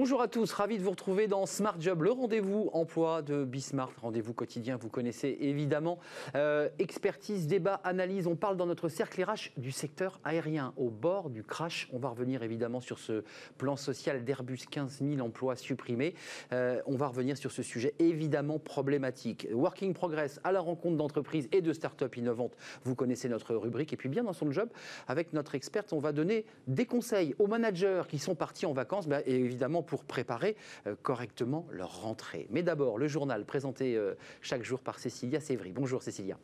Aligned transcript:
Bonjour 0.00 0.22
à 0.22 0.28
tous, 0.28 0.50
ravi 0.54 0.78
de 0.78 0.82
vous 0.82 0.92
retrouver 0.92 1.28
dans 1.28 1.44
Smart 1.44 1.78
Job, 1.78 2.04
le 2.04 2.10
rendez-vous 2.10 2.70
emploi 2.72 3.20
de 3.20 3.44
Bismart, 3.44 3.92
rendez-vous 4.00 4.32
quotidien, 4.32 4.78
vous 4.78 4.88
connaissez 4.88 5.36
évidemment. 5.40 5.98
Euh, 6.36 6.70
expertise, 6.78 7.46
débat, 7.46 7.82
analyse, 7.84 8.26
on 8.26 8.34
parle 8.34 8.56
dans 8.56 8.64
notre 8.64 8.88
cercle 8.88 9.22
RH 9.22 9.50
du 9.58 9.72
secteur 9.72 10.18
aérien, 10.24 10.72
au 10.78 10.88
bord 10.88 11.28
du 11.28 11.44
crash. 11.44 11.86
On 11.92 11.98
va 11.98 12.08
revenir 12.08 12.42
évidemment 12.42 12.80
sur 12.80 12.98
ce 12.98 13.24
plan 13.58 13.76
social 13.76 14.24
d'Airbus, 14.24 14.60
15 14.70 15.02
000 15.02 15.20
emplois 15.20 15.54
supprimés. 15.54 16.14
Euh, 16.54 16.80
on 16.86 16.96
va 16.96 17.08
revenir 17.08 17.36
sur 17.36 17.52
ce 17.52 17.62
sujet 17.62 17.92
évidemment 17.98 18.58
problématique. 18.58 19.48
Working 19.52 19.92
Progress 19.92 20.40
à 20.44 20.52
la 20.52 20.60
rencontre 20.60 20.96
d'entreprises 20.96 21.46
et 21.52 21.60
de 21.60 21.74
start-up 21.74 22.16
innovantes, 22.16 22.56
vous 22.84 22.94
connaissez 22.94 23.28
notre 23.28 23.54
rubrique. 23.54 23.92
Et 23.92 23.98
puis 23.98 24.08
bien 24.08 24.24
dans 24.24 24.32
son 24.32 24.50
job, 24.50 24.70
avec 25.08 25.34
notre 25.34 25.54
experte, 25.56 25.92
on 25.92 26.00
va 26.00 26.12
donner 26.12 26.46
des 26.68 26.86
conseils 26.86 27.34
aux 27.38 27.48
managers 27.48 28.04
qui 28.08 28.18
sont 28.18 28.34
partis 28.34 28.64
en 28.64 28.72
vacances, 28.72 29.06
bah, 29.06 29.20
et 29.26 29.34
évidemment 29.34 29.82
pour 29.90 30.04
préparer 30.04 30.56
euh, 30.86 30.94
correctement 31.02 31.66
leur 31.70 32.02
rentrée. 32.02 32.46
Mais 32.50 32.62
d'abord, 32.62 32.96
le 32.96 33.08
journal 33.08 33.44
présenté 33.44 33.96
euh, 33.96 34.14
chaque 34.40 34.62
jour 34.62 34.78
par 34.78 35.00
Cécilia 35.00 35.40
Sévry. 35.40 35.72
Bonjour 35.72 36.02
Cécilia. 36.02 36.38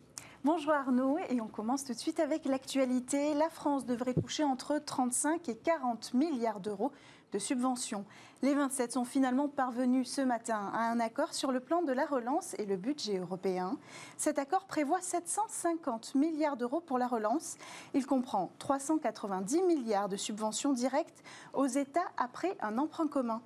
Bonjour 0.45 0.73
Arnaud, 0.73 1.19
et 1.31 1.41
on 1.41 1.47
commence 1.49 1.85
tout 1.85 1.93
de 1.93 1.99
suite 1.99 2.21
avec 2.21 2.45
l'actualité. 2.45 3.35
La 3.35 3.49
France 3.49 3.87
devrait 3.87 4.15
toucher 4.15 4.45
entre 4.45 4.79
35 4.79 5.49
et 5.49 5.57
40 5.57 6.15
milliards 6.15 6.61
d'euros 6.61 6.93
de 7.33 7.39
subventions. 7.39 8.05
Les 8.43 8.55
27 8.55 8.93
sont 8.93 9.05
finalement 9.05 9.49
parvenus 9.49 10.09
ce 10.11 10.21
matin 10.21 10.71
à 10.75 10.91
un 10.91 11.01
accord 11.01 11.33
sur 11.35 11.53
le 11.53 11.61
plan 11.61 11.83
de 11.83 11.93
la 11.93 12.05
relance 12.05 12.55
et 12.59 12.67
le 12.67 12.77
budget 12.77 13.19
européen. 13.19 13.79
Cet 14.17 14.39
accord 14.39 14.67
prévoit 14.67 15.01
750 15.01 16.15
milliards 16.15 16.57
d'euros 16.57 16.81
pour 16.81 16.99
la 16.99 17.07
relance. 17.07 17.57
Il 17.95 18.07
comprend 18.07 18.53
390 18.59 19.63
milliards 19.63 20.09
de 20.09 20.17
subventions 20.17 20.73
directes 20.73 21.23
aux 21.55 21.67
États 21.67 22.09
après 22.19 22.57
un 22.61 22.79
emprunt 22.79 23.09
commun. 23.09 23.43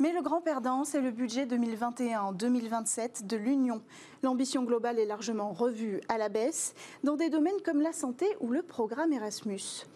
Mais 0.00 0.12
le 0.12 0.22
grand 0.22 0.40
perdant, 0.40 0.84
c'est 0.84 1.00
le 1.00 1.12
budget 1.12 1.46
2021-2027 1.46 3.26
de 3.26 3.36
l'Union. 3.36 3.80
L'ambition 4.22 4.64
globale 4.64 4.98
est 4.98 5.06
largement 5.06 5.52
revue 5.52 6.00
à 6.08 6.18
la 6.18 6.28
baisse 6.28 6.74
dans 7.04 7.14
des 7.14 7.30
domaines 7.30 7.60
comme 7.64 7.80
la 7.80 7.92
santé 7.92 8.26
ou 8.40 8.50
le 8.50 8.62
programme 8.62 9.12
Erasmus. 9.12 9.86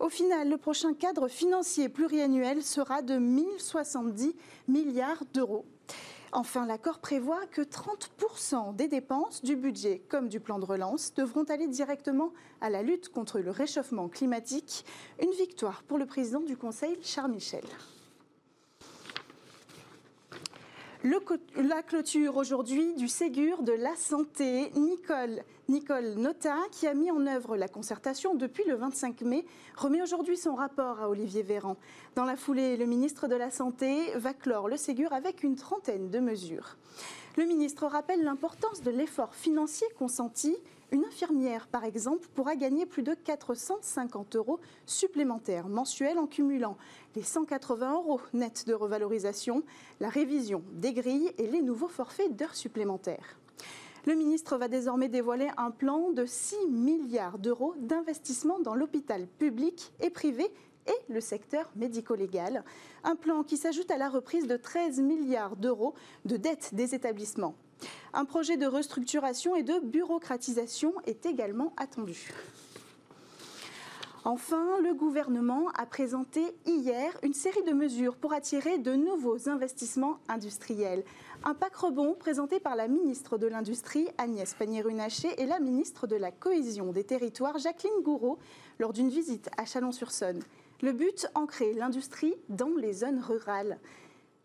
Au 0.00 0.08
final, 0.08 0.48
le 0.48 0.56
prochain 0.56 0.92
cadre 0.94 1.28
financier 1.28 1.88
pluriannuel 1.88 2.62
sera 2.62 3.02
de 3.02 3.16
1070 3.16 4.34
milliards 4.68 5.22
d'euros. 5.32 5.64
Enfin, 6.32 6.66
l'accord 6.66 6.98
prévoit 6.98 7.46
que 7.46 7.62
30% 7.62 8.74
des 8.74 8.88
dépenses 8.88 9.42
du 9.44 9.54
budget 9.54 10.02
comme 10.08 10.28
du 10.28 10.40
plan 10.40 10.58
de 10.58 10.64
relance 10.64 11.14
devront 11.14 11.44
aller 11.44 11.68
directement 11.68 12.32
à 12.60 12.70
la 12.70 12.82
lutte 12.82 13.08
contre 13.08 13.38
le 13.38 13.52
réchauffement 13.52 14.08
climatique. 14.08 14.84
Une 15.22 15.30
victoire 15.30 15.84
pour 15.84 15.96
le 15.96 16.06
président 16.06 16.40
du 16.40 16.56
Conseil, 16.56 16.98
Charles 17.02 17.30
Michel. 17.30 17.62
La 21.04 21.82
clôture 21.82 22.36
aujourd'hui 22.38 22.94
du 22.94 23.08
Ségur 23.08 23.62
de 23.62 23.72
la 23.72 23.94
santé. 23.94 24.70
Nicole, 24.74 25.42
Nicole 25.68 26.14
Nota, 26.14 26.56
qui 26.72 26.86
a 26.86 26.94
mis 26.94 27.10
en 27.10 27.26
œuvre 27.26 27.58
la 27.58 27.68
concertation 27.68 28.34
depuis 28.34 28.64
le 28.64 28.76
25 28.76 29.20
mai, 29.20 29.44
remet 29.76 30.00
aujourd'hui 30.00 30.38
son 30.38 30.54
rapport 30.54 31.00
à 31.00 31.10
Olivier 31.10 31.42
Véran. 31.42 31.76
Dans 32.16 32.24
la 32.24 32.36
foulée, 32.36 32.78
le 32.78 32.86
ministre 32.86 33.28
de 33.28 33.34
la 33.34 33.50
Santé 33.50 34.12
va 34.16 34.32
clore 34.32 34.68
le 34.68 34.78
Ségur 34.78 35.12
avec 35.12 35.42
une 35.42 35.56
trentaine 35.56 36.08
de 36.08 36.20
mesures. 36.20 36.78
Le 37.36 37.44
ministre 37.44 37.84
rappelle 37.86 38.22
l'importance 38.22 38.80
de 38.80 38.90
l'effort 38.90 39.34
financier 39.34 39.86
consenti 39.98 40.56
une 40.94 41.04
infirmière, 41.04 41.66
par 41.66 41.84
exemple, 41.84 42.28
pourra 42.34 42.54
gagner 42.54 42.86
plus 42.86 43.02
de 43.02 43.14
450 43.14 44.36
euros 44.36 44.60
supplémentaires 44.86 45.68
mensuels 45.68 46.18
en 46.18 46.28
cumulant 46.28 46.76
les 47.16 47.22
180 47.22 47.94
euros 47.94 48.20
nets 48.32 48.64
de 48.68 48.74
revalorisation, 48.74 49.64
la 49.98 50.08
révision 50.08 50.62
des 50.72 50.92
grilles 50.92 51.32
et 51.36 51.48
les 51.48 51.62
nouveaux 51.62 51.88
forfaits 51.88 52.36
d'heures 52.36 52.54
supplémentaires. 52.54 53.40
Le 54.06 54.14
ministre 54.14 54.56
va 54.56 54.68
désormais 54.68 55.08
dévoiler 55.08 55.50
un 55.56 55.72
plan 55.72 56.12
de 56.12 56.26
6 56.26 56.68
milliards 56.70 57.38
d'euros 57.38 57.74
d'investissement 57.78 58.60
dans 58.60 58.76
l'hôpital 58.76 59.26
public 59.26 59.92
et 60.00 60.10
privé 60.10 60.46
et 60.86 61.12
le 61.12 61.20
secteur 61.20 61.72
médico-légal. 61.74 62.62
Un 63.02 63.16
plan 63.16 63.42
qui 63.42 63.56
s'ajoute 63.56 63.90
à 63.90 63.96
la 63.96 64.08
reprise 64.08 64.46
de 64.46 64.56
13 64.56 65.00
milliards 65.00 65.56
d'euros 65.56 65.94
de 66.24 66.36
dettes 66.36 66.72
des 66.72 66.94
établissements. 66.94 67.56
Un 68.12 68.24
projet 68.24 68.56
de 68.56 68.66
restructuration 68.66 69.56
et 69.56 69.62
de 69.62 69.80
bureaucratisation 69.80 70.94
est 71.06 71.26
également 71.26 71.72
attendu. 71.76 72.32
Enfin, 74.26 74.80
le 74.82 74.94
gouvernement 74.94 75.68
a 75.74 75.84
présenté 75.84 76.40
hier 76.64 77.12
une 77.22 77.34
série 77.34 77.62
de 77.62 77.74
mesures 77.74 78.16
pour 78.16 78.32
attirer 78.32 78.78
de 78.78 78.94
nouveaux 78.94 79.50
investissements 79.50 80.18
industriels. 80.28 81.04
Un 81.44 81.52
pack 81.52 81.76
rebond 81.76 82.14
présenté 82.14 82.58
par 82.58 82.74
la 82.74 82.88
ministre 82.88 83.36
de 83.36 83.46
l'Industrie 83.46 84.08
Agnès 84.16 84.54
Pannier-Runacher 84.54 85.42
et 85.42 85.44
la 85.44 85.60
ministre 85.60 86.06
de 86.06 86.16
la 86.16 86.30
Cohésion 86.30 86.90
des 86.90 87.04
Territoires 87.04 87.58
Jacqueline 87.58 88.02
Gouraud 88.02 88.38
lors 88.78 88.94
d'une 88.94 89.10
visite 89.10 89.50
à 89.58 89.66
Chalon-sur-Saône. 89.66 90.40
Le 90.80 90.92
but, 90.92 91.26
ancrer 91.34 91.74
l'industrie 91.74 92.34
dans 92.48 92.74
les 92.78 92.94
zones 92.94 93.20
rurales. 93.20 93.78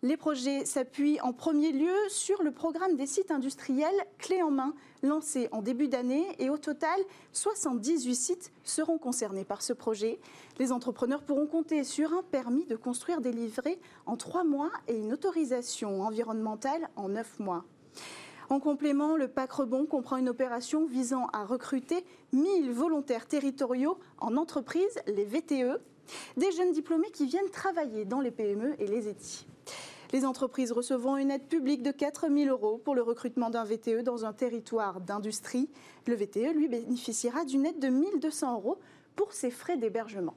Les 0.02 0.16
projets 0.16 0.64
s'appuient 0.64 1.20
en 1.20 1.34
premier 1.34 1.74
lieu 1.74 1.94
sur 2.08 2.42
le 2.42 2.52
programme 2.52 2.96
des 2.96 3.06
sites 3.06 3.32
industriels 3.32 4.06
clés 4.18 4.42
en 4.42 4.50
main 4.50 4.74
lancé 5.04 5.50
en 5.52 5.62
début 5.62 5.90
d'année 5.90 6.26
et 6.40 6.50
au 6.50 6.58
total 6.58 6.98
78 7.34 8.16
sites 8.16 8.52
seront 8.64 8.98
concernés 8.98 9.44
par 9.44 9.62
ce 9.62 9.74
projet. 9.74 10.22
Les 10.58 10.72
entrepreneurs 10.72 11.22
pourront 11.24 11.48
compter 11.48 11.84
sur 11.84 12.14
un 12.14 12.24
permis 12.24 12.66
de 12.66 12.78
construire 12.78 13.20
délivré 13.20 13.78
en 14.06 14.16
trois 14.16 14.46
mois 14.46 14.72
et 14.88 14.96
une 14.96 15.12
autorisation 15.12 16.02
environnementale 16.02 16.90
en 16.96 17.10
neuf 17.10 17.38
mois. 17.38 17.66
En 18.50 18.62
complément, 18.62 19.18
le 19.18 19.28
PAC 19.28 19.52
Rebond 19.52 19.86
comprend 19.86 20.16
une 20.16 20.30
opération 20.30 20.86
visant 20.86 21.28
à 21.34 21.44
recruter 21.44 22.06
1000 22.32 22.72
volontaires 22.72 23.28
territoriaux 23.28 24.00
en 24.18 24.38
entreprise, 24.38 24.98
les 25.08 25.26
VTE, 25.26 25.82
des 26.38 26.52
jeunes 26.54 26.72
diplômés 26.72 27.12
qui 27.12 27.26
viennent 27.26 27.50
travailler 27.52 28.06
dans 28.06 28.22
les 28.22 28.32
PME 28.32 28.82
et 28.82 28.88
les 28.88 29.10
ETI. 29.10 29.46
Les 30.12 30.26
entreprises 30.26 30.72
recevront 30.72 31.18
une 31.18 31.30
aide 31.30 31.48
publique 31.48 31.84
de 31.84 31.92
4 31.92 32.30
000 32.34 32.50
euros 32.50 32.80
pour 32.84 32.96
le 32.96 33.04
recrutement 33.04 33.50
d'un 33.50 33.64
VTE 33.64 34.02
dans 34.04 34.26
un 34.26 34.34
territoire 34.34 35.02
d'industrie. 35.02 35.70
Le 36.08 36.16
VTE, 36.16 36.54
lui, 36.56 36.68
bénéficiera 36.68 37.46
d'une 37.46 37.66
aide 37.68 37.80
de 37.80 37.88
1 37.88 38.18
200 38.18 38.56
euros 38.56 38.80
pour 39.16 39.34
ses 39.34 39.52
frais 39.52 39.78
d'hébergement. 39.78 40.36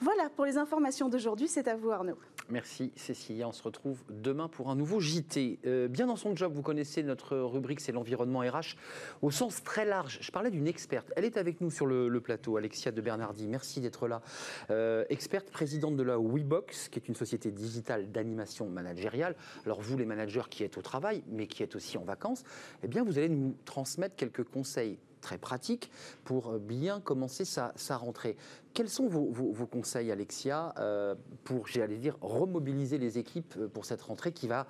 Voilà 0.00 0.28
pour 0.28 0.44
les 0.44 0.58
informations 0.58 1.08
d'aujourd'hui. 1.08 1.48
C'est 1.48 1.68
à 1.68 1.76
vous, 1.76 1.90
Arnaud. 1.90 2.18
Merci 2.50 2.92
Cécilia, 2.96 3.46
on 3.46 3.52
se 3.52 3.62
retrouve 3.62 4.02
demain 4.08 4.48
pour 4.48 4.70
un 4.70 4.74
nouveau 4.74 5.00
JT. 5.00 5.58
Euh, 5.66 5.86
bien 5.86 6.06
dans 6.06 6.16
son 6.16 6.34
job, 6.34 6.52
vous 6.54 6.62
connaissez 6.62 7.02
notre 7.02 7.36
rubrique, 7.36 7.80
c'est 7.80 7.92
l'environnement 7.92 8.40
RH 8.40 8.76
au 9.20 9.30
sens 9.30 9.62
très 9.62 9.84
large. 9.84 10.18
Je 10.22 10.30
parlais 10.30 10.50
d'une 10.50 10.66
experte, 10.66 11.12
elle 11.14 11.26
est 11.26 11.36
avec 11.36 11.60
nous 11.60 11.70
sur 11.70 11.84
le, 11.84 12.20
plateau, 12.20 12.56
Alexia 12.56 12.90
de 12.90 13.02
Bernardi, 13.02 13.46
merci 13.48 13.82
d'être 13.82 14.08
là. 14.08 14.22
Euh, 14.70 15.04
experte, 15.10 15.50
présidente 15.50 15.96
de 15.96 16.02
la 16.02 16.18
WeBox, 16.18 16.88
qui 16.88 16.98
est 16.98 17.08
une 17.08 17.14
société 17.14 17.50
digitale 17.50 18.10
d'animation 18.10 18.66
managériale. 18.70 19.36
Alors 19.66 19.82
vous 19.82 19.98
les 19.98 20.06
managers 20.06 20.48
qui 20.48 20.64
êtes 20.64 20.78
au 20.78 20.82
travail, 20.82 21.22
mais 21.28 21.48
qui 21.48 21.62
êtes 21.62 21.76
aussi 21.76 21.98
en 21.98 22.04
vacances, 22.04 22.44
eh 22.82 22.88
bien 22.88 23.04
vous 23.04 23.18
allez 23.18 23.28
nous 23.28 23.56
transmettre 23.66 24.16
quelques 24.16 24.44
conseils 24.44 24.98
très 25.20 25.38
pratique 25.38 25.90
pour 26.24 26.58
bien 26.58 27.00
commencer 27.00 27.44
sa, 27.44 27.72
rentrée. 27.96 28.36
Quels 28.74 28.88
sont 28.88 29.08
vos, 29.08 29.66
conseils, 29.66 30.10
Alexia, 30.10 30.74
euh, 30.78 31.14
pour, 31.44 31.66
j'allais 31.66 31.96
dire, 31.96 32.16
remobiliser 32.20 32.98
les 32.98 33.18
équipes 33.18 33.66
pour 33.72 33.84
cette 33.84 34.02
rentrée 34.02 34.32
qui 34.32 34.48
va 34.48 34.66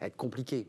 être 0.00 0.16
compliquée? 0.16 0.68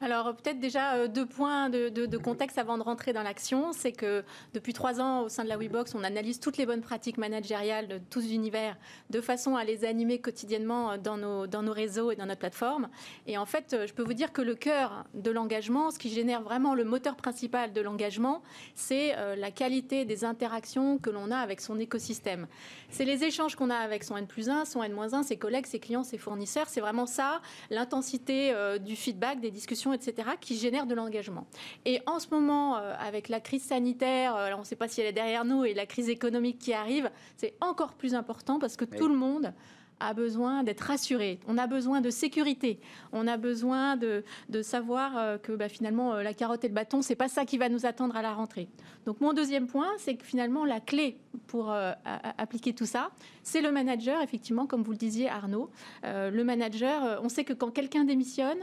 Alors 0.00 0.34
peut-être 0.36 0.60
déjà 0.60 0.94
euh, 0.94 1.08
deux 1.08 1.26
points 1.26 1.68
de, 1.70 2.16
contexte 2.18 2.58
avant 2.58 2.78
de 2.78 2.82
rentrer 2.82 3.12
dans 3.12 3.22
l'action. 3.22 3.72
C'est 3.72 3.92
que 3.92 4.24
depuis 4.54 4.72
trois 4.72 5.00
ans 5.00 5.22
au 5.22 5.28
sein 5.28 5.44
de 5.44 5.48
la 5.48 5.56
WeBox, 5.56 5.94
on 5.94 6.04
analyse 6.04 6.40
toutes 6.40 6.56
les 6.56 6.66
bonnes 6.66 6.80
pratiques 6.80 7.18
managériales 7.18 7.88
de 7.88 7.98
tous 7.98 8.32
univers 8.32 8.76
de 9.10 9.20
façon 9.20 9.56
à 9.56 9.64
les 9.64 9.84
animer 9.84 10.20
quotidiennement 10.20 10.98
dans 10.98 11.16
nos, 11.16 11.46
dans 11.46 11.62
nos 11.62 11.72
réseaux 11.72 12.10
et 12.10 12.16
dans 12.16 12.26
notre 12.26 12.40
plateforme. 12.40 12.88
Et 13.26 13.38
en 13.38 13.46
fait, 13.46 13.76
je 13.86 13.92
peux 13.92 14.02
vous 14.02 14.14
dire 14.14 14.32
que 14.32 14.42
le 14.42 14.54
cœur 14.54 15.04
de 15.14 15.30
l'engagement, 15.30 15.90
ce 15.90 15.98
qui 15.98 16.10
génère 16.10 16.42
vraiment 16.42 16.74
le 16.74 16.84
moteur 16.84 17.16
principal 17.16 17.72
de 17.72 17.80
l'engagement, 17.80 18.42
c'est 18.74 19.16
euh, 19.16 19.36
la 19.36 19.50
qualité 19.50 20.04
des 20.04 20.24
interactions 20.24 20.98
que 20.98 21.10
l'on 21.10 21.30
a 21.30 21.38
avec 21.38 21.60
son 21.60 21.78
écosystème. 21.78 22.46
C'est 22.90 23.04
les 23.04 23.24
échanges 23.24 23.56
qu'on 23.56 23.70
a 23.70 23.76
avec 23.76 24.04
son 24.04 24.16
N 24.16 24.26
plus 24.26 24.48
1, 24.48 24.64
son 24.64 24.82
N 24.82 24.92
moins 24.92 25.14
1, 25.14 25.22
ses 25.24 25.36
collègues, 25.36 25.66
ses 25.66 25.80
clients, 25.80 26.04
ses 26.04 26.18
fournisseurs. 26.18 26.68
C'est 26.68 26.80
vraiment 26.80 27.06
ça, 27.06 27.40
l'intensité 27.70 28.52
euh, 28.52 28.78
du 28.78 28.96
feedback, 28.96 29.40
des 29.40 29.50
discussions 29.50 29.87
etc., 29.92 30.30
qui 30.40 30.56
génèrent 30.56 30.86
de 30.86 30.94
l'engagement. 30.94 31.46
Et 31.84 32.00
en 32.06 32.18
ce 32.18 32.28
moment, 32.30 32.76
euh, 32.76 32.94
avec 32.98 33.28
la 33.28 33.40
crise 33.40 33.62
sanitaire, 33.62 34.36
euh, 34.36 34.52
on 34.56 34.60
ne 34.60 34.64
sait 34.64 34.76
pas 34.76 34.88
si 34.88 35.00
elle 35.00 35.06
est 35.06 35.12
derrière 35.12 35.44
nous, 35.44 35.64
et 35.64 35.74
la 35.74 35.86
crise 35.86 36.08
économique 36.08 36.58
qui 36.58 36.72
arrive, 36.72 37.10
c'est 37.36 37.54
encore 37.60 37.94
plus 37.94 38.14
important 38.14 38.58
parce 38.58 38.76
que 38.76 38.84
tout 38.84 39.08
le 39.08 39.16
monde 39.16 39.52
a 40.00 40.14
besoin 40.14 40.62
d'être 40.62 40.80
rassuré, 40.80 41.40
on 41.46 41.58
a 41.58 41.66
besoin 41.66 42.00
de 42.00 42.10
sécurité, 42.10 42.80
on 43.12 43.26
a 43.26 43.36
besoin 43.36 43.96
de, 43.96 44.22
savoir 44.62 45.16
euh, 45.16 45.38
que 45.38 45.52
bah, 45.52 45.68
finalement 45.68 46.14
la 46.14 46.34
carotte 46.34 46.64
et 46.64 46.68
le 46.68 46.74
bâton, 46.74 47.02
c'est 47.02 47.16
pas 47.16 47.28
ça 47.28 47.44
qui 47.44 47.58
va 47.58 47.68
nous 47.68 47.86
attendre 47.86 48.16
à 48.16 48.22
la 48.22 48.32
rentrée. 48.32 48.68
Donc 49.06 49.20
mon 49.20 49.32
deuxième 49.32 49.66
point, 49.66 49.88
c'est 49.98 50.16
que 50.16 50.24
finalement 50.24 50.64
la 50.64 50.80
clé 50.80 51.18
pour 51.46 51.70
euh, 51.72 51.92
appliquer 52.36 52.74
tout 52.74 52.86
ça, 52.86 53.10
c'est 53.42 53.60
le 53.60 53.72
manager, 53.72 54.20
effectivement, 54.22 54.66
comme 54.66 54.82
vous 54.82 54.92
le 54.92 54.98
disiez 54.98 55.28
Arnaud. 55.28 55.70
le 56.04 56.42
manager, 56.42 57.20
on 57.22 57.28
sait 57.28 57.44
que 57.44 57.52
quand 57.52 57.70
quelqu'un 57.70 58.04
démissionne, 58.04 58.58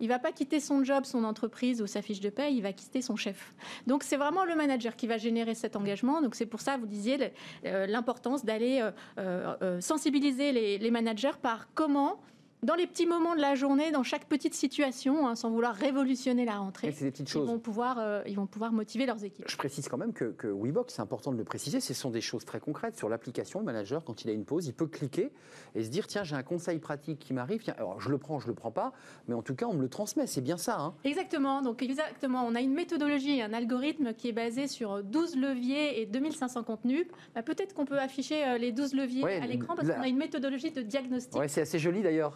il 0.00 0.08
va 0.08 0.18
pas 0.18 0.32
quitter 0.32 0.60
son 0.60 0.84
job, 0.84 1.04
son 1.04 1.24
entreprise 1.24 1.80
ou 1.80 1.86
sa 1.86 2.02
fiche 2.02 2.20
de 2.20 2.30
paie, 2.30 2.52
il 2.54 2.62
va 2.62 2.72
quitter 2.72 3.02
son 3.02 3.16
chef. 3.16 3.54
Donc 3.86 4.02
c'est 4.02 4.16
vraiment 4.16 4.44
le 4.44 4.54
manager 4.54 4.96
qui 4.96 5.06
va 5.06 5.18
générer 5.18 5.54
cet 5.54 5.76
engagement. 5.76 6.20
Donc 6.20 6.34
c'est 6.34 6.46
pour 6.46 6.60
ça, 6.60 6.76
vous 6.76 6.86
disiez, 6.86 7.32
l'importance 7.62 8.44
d'aller 8.44 8.80
euh, 9.18 9.54
euh, 9.62 9.80
sensibiliser 9.80 10.52
les 10.78 10.90
managers 10.90 11.38
par 11.40 11.68
comment 11.74 12.20
dans 12.64 12.74
les 12.74 12.86
petits 12.86 13.06
moments 13.06 13.36
de 13.36 13.40
la 13.40 13.54
journée, 13.54 13.90
dans 13.90 14.02
chaque 14.02 14.24
petite 14.24 14.54
situation, 14.54 15.28
hein, 15.28 15.34
sans 15.34 15.50
vouloir 15.50 15.74
révolutionner 15.74 16.44
la 16.44 16.56
rentrée, 16.56 16.88
des 16.88 17.10
petites 17.10 17.28
choses. 17.28 17.46
Ils, 17.46 17.52
vont 17.52 17.58
pouvoir, 17.58 17.98
euh, 17.98 18.22
ils 18.26 18.36
vont 18.36 18.46
pouvoir 18.46 18.72
motiver 18.72 19.04
leurs 19.04 19.22
équipes. 19.22 19.44
Je 19.46 19.56
précise 19.56 19.88
quand 19.88 19.98
même 19.98 20.14
que, 20.14 20.32
que 20.32 20.48
WeBox, 20.48 20.94
c'est 20.94 21.02
important 21.02 21.30
de 21.30 21.36
le 21.36 21.44
préciser, 21.44 21.80
ce 21.80 21.92
sont 21.92 22.10
des 22.10 22.22
choses 22.22 22.44
très 22.44 22.60
concrètes. 22.60 22.96
Sur 22.96 23.08
l'application, 23.08 23.60
le 23.60 23.66
manager, 23.66 24.02
quand 24.02 24.24
il 24.24 24.30
a 24.30 24.32
une 24.32 24.46
pause, 24.46 24.66
il 24.66 24.72
peut 24.72 24.86
cliquer 24.86 25.30
et 25.74 25.84
se 25.84 25.90
dire 25.90 26.06
tiens, 26.06 26.24
j'ai 26.24 26.36
un 26.36 26.42
conseil 26.42 26.78
pratique 26.78 27.18
qui 27.18 27.34
m'arrive. 27.34 27.62
Alors, 27.76 28.00
je 28.00 28.08
le 28.08 28.16
prends, 28.16 28.40
je 28.40 28.46
le 28.46 28.54
prends 28.54 28.70
pas, 28.70 28.92
mais 29.28 29.34
en 29.34 29.42
tout 29.42 29.54
cas, 29.54 29.66
on 29.66 29.74
me 29.74 29.82
le 29.82 29.90
transmet. 29.90 30.26
C'est 30.26 30.40
bien 30.40 30.56
ça. 30.56 30.78
Hein. 30.78 30.94
exactement. 31.04 31.60
Donc, 31.60 31.82
exactement. 31.82 32.46
On 32.46 32.54
a 32.54 32.60
une 32.60 32.72
méthodologie, 32.72 33.42
un 33.42 33.52
algorithme 33.52 34.14
qui 34.14 34.28
est 34.28 34.32
basé 34.32 34.68
sur 34.68 35.02
12 35.02 35.36
leviers 35.36 36.00
et 36.00 36.06
2500 36.06 36.64
contenus. 36.64 37.06
Bah, 37.34 37.42
peut-être 37.42 37.74
qu'on 37.74 37.84
peut 37.84 37.98
afficher 37.98 38.44
euh, 38.44 38.58
les 38.58 38.72
12 38.72 38.94
leviers 38.94 39.24
à 39.24 39.46
l'écran 39.46 39.74
parce 39.76 39.88
qu'on 39.88 40.02
a 40.02 40.08
une 40.08 40.16
méthodologie 40.16 40.70
de 40.70 40.80
diagnostic. 40.80 41.38
Ouais, 41.38 41.48
c'est 41.48 41.60
assez 41.60 41.78
joli 41.78 42.02
d'ailleurs. 42.02 42.34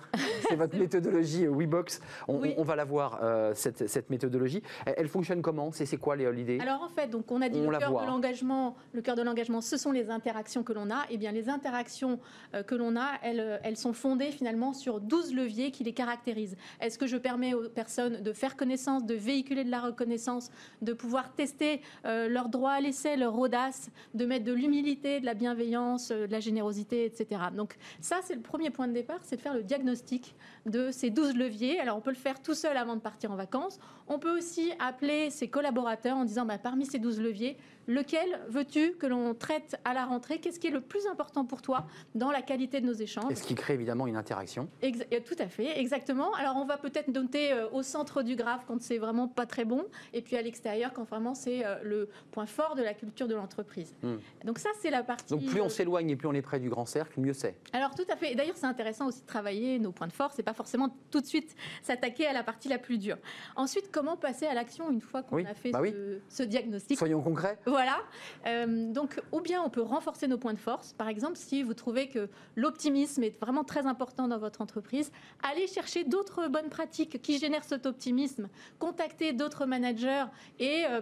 C'est 0.49 0.57
votre 0.57 0.77
méthodologie 0.77 1.47
euh, 1.47 1.51
WeBox. 1.51 2.01
On, 2.29 2.63
va 2.63 2.77
la 2.77 2.85
voir, 2.85 3.21
euh, 3.23 3.53
cette, 3.55 4.11
méthodologie. 4.11 4.63
Elle, 4.85 5.09
fonctionne 5.09 5.43
comment? 5.43 5.71
C'est 5.73 5.97
quoi 5.97 6.17
l'idée 6.17 6.59
Alors 6.61 6.83
en 6.83 6.89
fait, 6.89 7.09
donc 7.09 7.31
on 7.31 7.41
a 7.43 7.49
dit 7.49 7.61
le 7.61 7.79
cœur 7.79 8.01
de 8.01 8.07
l'engagement. 8.07 8.77
Le 8.93 9.03
cœur 9.03 9.17
de 9.17 9.23
l'engagement, 9.23 9.61
ce 9.61 9.77
sont 9.77 9.93
les 9.93 10.11
interactions 10.11 10.63
que 10.63 10.73
l'on 10.73 10.91
a. 10.91 11.03
Et 11.11 11.15
eh 11.15 11.17
bien 11.17 11.33
les 11.33 11.49
interactions 11.49 12.19
euh, 12.55 12.63
que 12.63 12.75
l'on 12.75 12.97
a, 12.97 13.13
elles, 13.23 13.61
elles 13.63 13.77
sont 13.77 13.93
fondées 13.93 14.31
finalement 14.31 14.73
sur 14.73 15.01
12 15.01 15.35
leviers 15.35 15.71
qui 15.71 15.85
les 15.85 15.93
caractérisent. 15.93 16.57
Est-ce 16.81 16.99
que 16.99 17.07
je 17.07 17.17
permets 17.17 17.55
aux 17.55 17.69
personnes 17.69 18.23
de 18.23 18.33
faire 18.33 18.57
connaissance, 18.57 19.05
de 19.05 19.15
véhiculer 19.15 19.65
de 19.65 19.71
la 19.71 19.81
reconnaissance, 19.81 20.51
de 20.83 20.93
pouvoir 20.93 21.33
tester 21.35 21.81
leur 22.05 22.49
droit 22.49 22.73
à 22.73 22.81
l'essai, 22.81 23.17
leur 23.17 23.39
audace, 23.39 23.91
de 24.15 24.25
mettre 24.27 24.45
de 24.45 24.53
l'humilité, 24.53 25.21
de 25.21 25.27
la 25.27 25.35
bienveillance, 25.35 26.11
de 26.11 26.31
la 26.31 26.41
générosité, 26.41 27.05
etc. 27.05 27.41
Donc 27.55 27.77
ça, 28.01 28.21
c'est 28.23 28.35
le 28.35 28.41
premier 28.41 28.71
point 28.71 28.89
de 28.89 28.93
départ, 28.93 29.19
c'est 29.23 29.37
de 29.37 29.41
faire 29.41 29.55
le 29.55 29.63
diagnostic 29.63 30.08
fantastique 30.09 30.35
de 30.69 30.91
ces 30.91 31.11
12 31.11 31.37
leviers. 31.37 31.81
Alors 31.81 31.97
on 31.97 32.01
peut 32.01 32.11
le 32.11 32.17
faire 32.17 32.41
tout 32.41 32.55
seul 32.55 32.77
avant 32.77 32.97
de 32.97 33.01
partir 33.01 33.31
en 33.31 33.37
vacances. 33.37 33.79
On 34.07 34.19
peut 34.19 34.37
aussi 34.37 34.73
appeler 34.79 35.31
ses 35.31 35.49
collaborateurs 35.49 36.17
en 36.17 36.25
disant 36.25 36.45
bah, 36.45 36.59
parmi 36.59 36.87
ces 36.87 36.99
12 36.99 37.21
leviers, 37.21 37.57
lequel 37.89 38.41
veux-tu 38.49 38.93
que 38.93 39.07
l'on 39.07 39.35
traite 39.35 39.81
à 39.85 39.95
la 39.95 40.05
rentrée? 40.05 40.39
Qu'est-ce 40.39 40.61
qui 40.61 40.69
est 40.69 40.73
le 40.73 40.81
plus 40.81 41.07
important 41.07 41.45
pour 41.45 41.63
toi 41.63 41.87
dans 42.15 42.31
la 42.31 42.43
qualité 42.43 42.81
de 42.81 42.87
nos 42.87 42.93
échanges? 42.93 43.33
Et 43.33 43.35
ce 43.35 43.43
qui 43.43 43.55
crée 43.55 43.75
évidemment 43.75 44.07
une 44.07 44.17
interaction? 44.17 44.69
Euh, 44.85 44.91
tout 45.27 45.37
à 45.39 45.49
fait, 45.49 45.81
exactement. 45.81 46.33
Alors 46.35 46.57
on 46.57 46.67
va 46.67 46.77
peut-être 46.77 47.09
noter 47.09 47.53
euh, 47.53 47.69
au 47.71 47.83
centre 47.83 48.23
du 48.23 48.37
graphe 48.37 48.65
quand 48.69 48.81
c'est 48.81 48.99
vraiment 48.99 49.27
pas 49.27 49.47
très 49.47 49.65
bon, 49.65 49.87
et 50.13 50.23
puis 50.23 50.37
à 50.37 50.43
l'extérieur 50.43 50.93
quand 50.93 51.05
vraiment 51.05 51.35
c'est 51.35 51.65
euh, 51.65 51.77
le 51.83 52.09
point 52.31 52.47
fort 52.47 52.75
de 52.77 52.83
la 52.83 52.95
culture 52.95 53.27
de 53.27 53.35
l'entreprise. 53.35 53.95
Hmm. 54.03 54.17
Donc 54.45 54.59
ça 54.59 54.69
c'est 54.81 54.91
la 54.91 55.03
partie. 55.03 55.33
Donc 55.33 55.47
plus 55.47 55.61
on 55.61 55.69
s'éloigne 55.69 56.11
et 56.11 56.17
plus 56.17 56.29
on 56.29 56.35
est 56.35 56.43
près 56.43 56.61
du 56.61 56.69
grand 56.69 56.87
cercle, 56.87 57.19
mieux 57.21 57.33
c'est. 57.33 57.57
Alors 57.73 57.95
tout 57.95 58.07
à 58.13 58.17
fait. 58.17 58.35
D'ailleurs 58.35 58.57
c'est 58.57 58.67
intéressant 58.67 59.07
aussi 59.07 59.23
de 59.23 59.27
travailler 59.27 59.79
nos 59.79 59.93
points 59.93 60.07
de 60.07 60.13
force 60.13 60.39
et 60.39 60.43
pas 60.43 60.53
forcément 60.59 60.95
tout 61.13 61.21
de 61.21 61.27
suite 61.27 61.55
s'attaquer 61.83 62.27
à 62.27 62.33
la 62.33 62.43
partie 62.43 62.69
la 62.69 62.79
plus 62.79 62.99
dure. 62.99 63.17
Ensuite 63.55 63.91
comment 63.93 64.17
passer 64.17 64.47
à 64.47 64.55
l'action 64.55 64.91
une 64.91 65.01
fois 65.01 65.23
qu'on 65.23 65.45
a 65.45 65.55
fait 65.55 65.71
bah 65.71 65.81
ce, 66.29 66.43
diagnostic 66.43 66.99
Soyons 66.99 67.23
concrets. 67.23 67.59
Voilà. 67.65 67.99
Euh, 68.47 68.93
donc, 68.93 69.21
ou 69.33 69.41
bien 69.41 69.63
on 69.63 69.71
peut 69.71 69.83
renforcer 69.83 70.27
nos 70.27 70.37
points 70.37 70.55
de 70.55 70.59
force. 70.59 70.93
Par 70.93 71.09
exemple, 71.09 71.37
si 71.37 71.63
vous 71.63 71.75
trouvez 71.75 72.09
que 72.09 72.29
l'optimisme 72.57 73.23
est 73.23 73.39
vraiment 73.41 73.65
très 73.65 73.87
important 73.87 74.27
dans 74.27 74.39
votre 74.39 74.61
entreprise, 74.61 75.13
allez 75.43 75.69
chercher 75.69 76.03
d'autres 76.05 76.49
bonnes 76.49 76.71
pratiques 76.71 77.23
qui 77.23 77.39
génèrent 77.39 77.65
cet 77.65 77.87
optimisme. 77.87 78.49
Contactez 78.81 79.33
d'autres 79.33 79.65
managers 79.65 80.25
et 80.59 80.85
euh, 80.91 81.01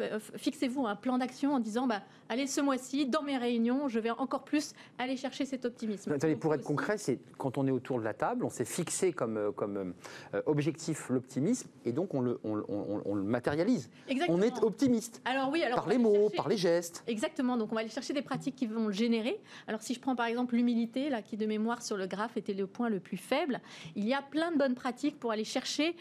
euh, 0.00 0.18
fixez-vous 0.36 0.86
un 0.86 0.96
plan 0.96 1.18
d'action 1.18 1.54
en 1.54 1.60
disant 1.60 1.86
bah, 1.86 2.02
allez, 2.28 2.46
ce 2.46 2.60
mois-ci, 2.60 3.06
dans 3.06 3.22
mes 3.22 3.36
réunions, 3.36 3.88
je 3.88 3.98
vais 3.98 4.10
encore 4.10 4.44
plus 4.44 4.74
aller 4.98 5.16
chercher 5.16 5.44
cet 5.44 5.64
optimisme. 5.64 6.16
pour 6.38 6.54
être 6.54 6.64
concret, 6.64 6.98
c'est 6.98 7.18
quand 7.38 7.58
on 7.58 7.66
est 7.66 7.70
autour 7.70 7.98
de 7.98 8.04
la 8.04 8.14
table, 8.14 8.44
on 8.44 8.50
s'est 8.50 8.64
fixé 8.76 9.12
comme, 9.12 9.36
euh, 9.36 9.52
comme 9.52 9.94
euh, 10.34 10.42
objectif 10.46 11.08
l'optimisme 11.08 11.68
et 11.84 11.92
donc 11.92 12.14
on 12.14 12.20
le, 12.20 12.38
on, 12.44 13.14
le 13.14 13.22
matérialise. 13.22 13.90
Exactement. 14.08 14.38
On 14.38 14.42
est 14.42 14.62
optimiste. 14.62 15.22
Alors 15.24 15.50
oui, 15.50 15.62
alors 15.62 15.78
par 15.78 15.88
les 15.88 15.98
mots, 15.98 16.30
par 16.36 16.48
les 16.48 16.56
gestes. 16.56 17.02
Exactement. 17.06 17.56
Donc 17.56 17.72
on 17.72 17.74
va 17.74 17.80
aller 17.80 17.90
chercher 17.90 18.12
des 18.12 18.22
pratiques 18.22 18.56
qui 18.56 18.66
vont 18.66 18.86
le 18.88 18.92
générer. 18.92 19.40
Alors 19.66 19.82
si 19.82 19.94
je 19.94 20.00
prends 20.00 20.14
par 20.14 20.26
exemple 20.26 20.54
l'humilité, 20.56 21.08
là, 21.08 21.22
qui 21.22 21.36
de 21.36 21.46
mémoire 21.46 21.82
sur 21.82 21.96
le 21.96 22.06
graphe 22.06 22.36
était 22.36 22.54
le 22.54 22.66
point 22.66 22.88
le 22.88 23.00
plus 23.00 23.16
faible, 23.16 23.60
il 23.94 24.06
y 24.06 24.14
a 24.14 24.22
plein 24.22 24.52
de 24.52 24.58
bonnes 24.58 24.74
pratiques 24.74 25.18
pour 25.18 25.32
aller 25.32 25.44
chercher, 25.44 25.96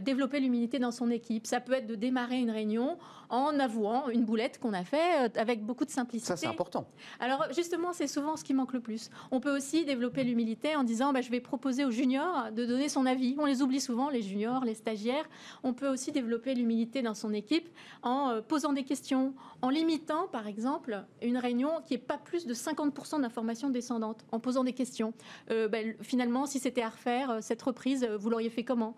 développer 0.00 0.40
l'humilité 0.40 0.78
dans 0.78 0.90
son 0.90 1.10
équipe. 1.10 1.46
Ça 1.46 1.60
peut 1.60 1.74
être 1.74 1.86
de 1.86 1.94
démarrer 1.94 2.38
une 2.38 2.50
réunion 2.50 2.98
en 3.30 3.58
avouant 3.58 4.08
une 4.08 4.24
boulette 4.24 4.58
qu'on 4.58 4.72
a 4.72 4.84
fait 4.84 5.26
euh, 5.26 5.28
avec 5.36 5.64
beaucoup 5.64 5.84
de 5.84 5.90
simplicité. 5.90 6.28
Ça, 6.28 6.36
c'est 6.36 6.46
important. 6.46 6.86
Alors, 7.20 7.46
justement, 7.54 7.92
c'est 7.92 8.06
souvent 8.06 8.36
ce 8.36 8.44
qui 8.44 8.54
manque 8.54 8.72
le 8.72 8.80
plus. 8.80 9.10
On 9.30 9.40
peut 9.40 9.54
aussi 9.54 9.84
développer 9.84 10.24
l'humilité 10.24 10.76
en 10.76 10.84
disant 10.84 11.12
bah, 11.12 11.20
je 11.20 11.30
vais 11.30 11.40
proposer 11.40 11.84
aux 11.84 11.90
juniors 11.90 12.50
de 12.52 12.64
donner 12.64 12.88
son 12.88 13.06
avis. 13.06 13.36
On 13.38 13.46
les 13.46 13.62
oublie 13.62 13.80
souvent, 13.80 14.10
les 14.10 14.22
juniors, 14.22 14.64
les 14.64 14.74
stagiaires. 14.74 15.28
On 15.62 15.72
peut 15.72 15.88
aussi 15.88 16.12
développer 16.12 16.54
l'humilité 16.54 17.02
dans 17.02 17.14
son 17.14 17.32
équipe 17.32 17.68
en 18.02 18.30
euh, 18.30 18.40
posant 18.40 18.72
des 18.72 18.84
questions, 18.84 19.34
en 19.62 19.70
limitant, 19.70 20.28
par 20.28 20.46
exemple, 20.46 21.04
une 21.22 21.38
réunion 21.38 21.70
qui 21.86 21.94
n'est 21.94 21.98
pas 21.98 22.18
plus 22.18 22.46
de 22.46 22.54
50% 22.54 23.20
d'informations 23.20 23.70
descendantes, 23.70 24.24
en 24.32 24.40
posant 24.40 24.64
des 24.64 24.72
questions. 24.72 25.12
Euh, 25.50 25.68
bah, 25.68 25.78
finalement, 26.00 26.46
si 26.46 26.58
c'était 26.58 26.82
à 26.82 26.88
refaire, 26.88 27.38
cette 27.40 27.62
reprise, 27.62 28.06
vous 28.18 28.30
l'auriez 28.30 28.50
fait 28.50 28.64
comment? 28.64 28.96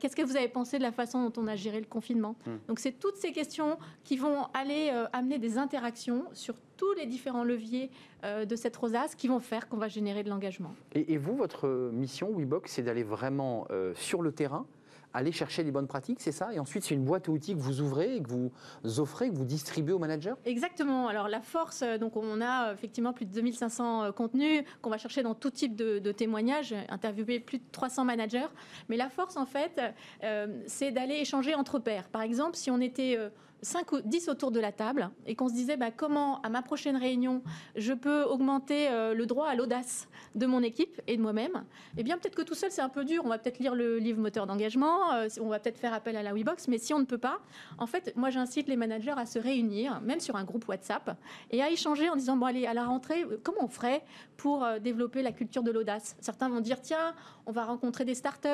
Qu'est-ce 0.00 0.16
que 0.16 0.22
vous 0.22 0.36
avez 0.36 0.48
pensé 0.48 0.78
de 0.78 0.82
la 0.82 0.92
façon 0.92 1.28
dont 1.28 1.42
on 1.42 1.46
a 1.46 1.56
géré 1.56 1.80
le 1.80 1.86
confinement? 1.86 2.36
Hmm. 2.46 2.56
Donc, 2.68 2.78
c'est 2.78 2.92
toutes 2.92 3.16
ces 3.16 3.32
questions 3.32 3.67
qui 4.04 4.16
vont 4.16 4.46
aller 4.54 4.90
euh, 4.92 5.06
amener 5.12 5.38
des 5.38 5.58
interactions 5.58 6.24
sur 6.32 6.54
tous 6.76 6.92
les 6.94 7.06
différents 7.06 7.44
leviers 7.44 7.90
euh, 8.24 8.44
de 8.44 8.56
cette 8.56 8.76
rosace 8.76 9.14
qui 9.14 9.28
vont 9.28 9.40
faire 9.40 9.68
qu'on 9.68 9.76
va 9.76 9.88
générer 9.88 10.22
de 10.22 10.30
l'engagement. 10.30 10.74
Et, 10.94 11.16
vous, 11.16 11.36
votre 11.36 11.90
mission, 11.92 12.30
WeBox, 12.32 12.70
c'est 12.70 12.82
d'aller 12.82 13.02
vraiment 13.02 13.66
euh, 13.70 13.92
sur 13.94 14.22
le 14.22 14.32
terrain 14.32 14.66
aller 15.14 15.32
chercher 15.32 15.64
les 15.64 15.70
bonnes 15.70 15.86
pratiques, 15.86 16.20
c'est 16.20 16.32
ça? 16.32 16.52
Et 16.52 16.58
ensuite, 16.58 16.84
c'est 16.84 16.94
une 16.94 17.04
boîte 17.04 17.28
à 17.28 17.32
outils 17.32 17.54
que 17.54 17.60
vous 17.60 17.80
ouvrez 17.80 18.16
et 18.16 18.22
que 18.22 18.28
vous 18.28 18.52
offrez, 19.00 19.30
que 19.30 19.34
vous 19.34 19.46
distribuez 19.46 19.94
aux 19.94 19.98
managers? 19.98 20.34
Exactement. 20.44 21.08
Alors, 21.08 21.28
la 21.28 21.40
force, 21.40 21.82
donc 21.98 22.14
on 22.16 22.42
a 22.42 22.74
effectivement 22.74 23.14
plus 23.14 23.24
de 23.24 23.32
2500 23.32 24.12
contenus 24.12 24.64
qu'on 24.82 24.90
va 24.90 24.98
chercher 24.98 25.22
dans 25.22 25.34
tout 25.34 25.50
type 25.50 25.74
de, 25.74 26.12
témoignages, 26.12 26.74
interviewer 26.90 27.40
plus 27.40 27.58
de 27.58 27.64
300 27.72 28.04
managers. 28.04 28.46
Mais 28.90 28.98
la 28.98 29.08
force, 29.08 29.38
en 29.38 29.46
fait, 29.46 29.80
c'est 30.66 30.92
d'aller 30.92 31.14
échanger 31.14 31.54
entre 31.54 31.78
pairs. 31.78 32.08
Par 32.10 32.22
exemple, 32.22 32.56
si 32.56 32.70
on 32.70 32.80
était 32.80 33.18
5 33.62 33.92
ou 33.92 34.00
10 34.00 34.28
autour 34.28 34.50
de 34.50 34.60
la 34.60 34.72
table 34.72 35.10
et 35.26 35.34
qu'on 35.34 35.48
se 35.48 35.54
disait 35.54 35.76
bah, 35.76 35.90
comment, 35.90 36.40
à 36.42 36.48
ma 36.48 36.62
prochaine 36.62 36.96
réunion, 36.96 37.42
je 37.76 37.92
peux 37.92 38.22
augmenter 38.22 38.88
euh, 38.88 39.14
le 39.14 39.26
droit 39.26 39.48
à 39.48 39.54
l'audace 39.54 40.08
de 40.34 40.46
mon 40.46 40.62
équipe 40.62 41.00
et 41.06 41.16
de 41.16 41.22
moi-même, 41.22 41.64
eh 41.96 42.02
bien, 42.02 42.18
peut-être 42.18 42.34
que 42.34 42.42
tout 42.42 42.54
seul, 42.54 42.70
c'est 42.70 42.82
un 42.82 42.88
peu 42.88 43.04
dur. 43.04 43.22
On 43.24 43.28
va 43.28 43.38
peut-être 43.38 43.58
lire 43.58 43.74
le 43.74 43.98
livre 43.98 44.20
moteur 44.20 44.46
d'engagement, 44.46 45.12
euh, 45.12 45.28
on 45.40 45.48
va 45.48 45.58
peut-être 45.58 45.78
faire 45.78 45.92
appel 45.92 46.16
à 46.16 46.22
la 46.22 46.32
WeBox, 46.32 46.68
mais 46.68 46.78
si 46.78 46.94
on 46.94 46.98
ne 46.98 47.04
peut 47.04 47.18
pas, 47.18 47.40
en 47.78 47.86
fait, 47.86 48.14
moi, 48.16 48.30
j'incite 48.30 48.68
les 48.68 48.76
managers 48.76 49.14
à 49.16 49.26
se 49.26 49.38
réunir, 49.38 50.00
même 50.02 50.20
sur 50.20 50.36
un 50.36 50.44
groupe 50.44 50.68
WhatsApp, 50.68 51.16
et 51.50 51.62
à 51.62 51.70
échanger 51.70 52.08
en 52.08 52.16
disant 52.16 52.36
bon, 52.36 52.46
allez, 52.46 52.66
à 52.66 52.74
la 52.74 52.84
rentrée, 52.84 53.26
comment 53.42 53.64
on 53.64 53.68
ferait 53.68 54.02
pour 54.38 54.66
développer 54.80 55.20
la 55.20 55.32
culture 55.32 55.62
de 55.62 55.70
l'audace 55.70 56.16
Certains 56.20 56.48
vont 56.48 56.60
dire 56.60 56.80
tiens, 56.80 57.14
on 57.44 57.52
va 57.52 57.64
rencontrer 57.64 58.04
des 58.04 58.14
startups, 58.14 58.48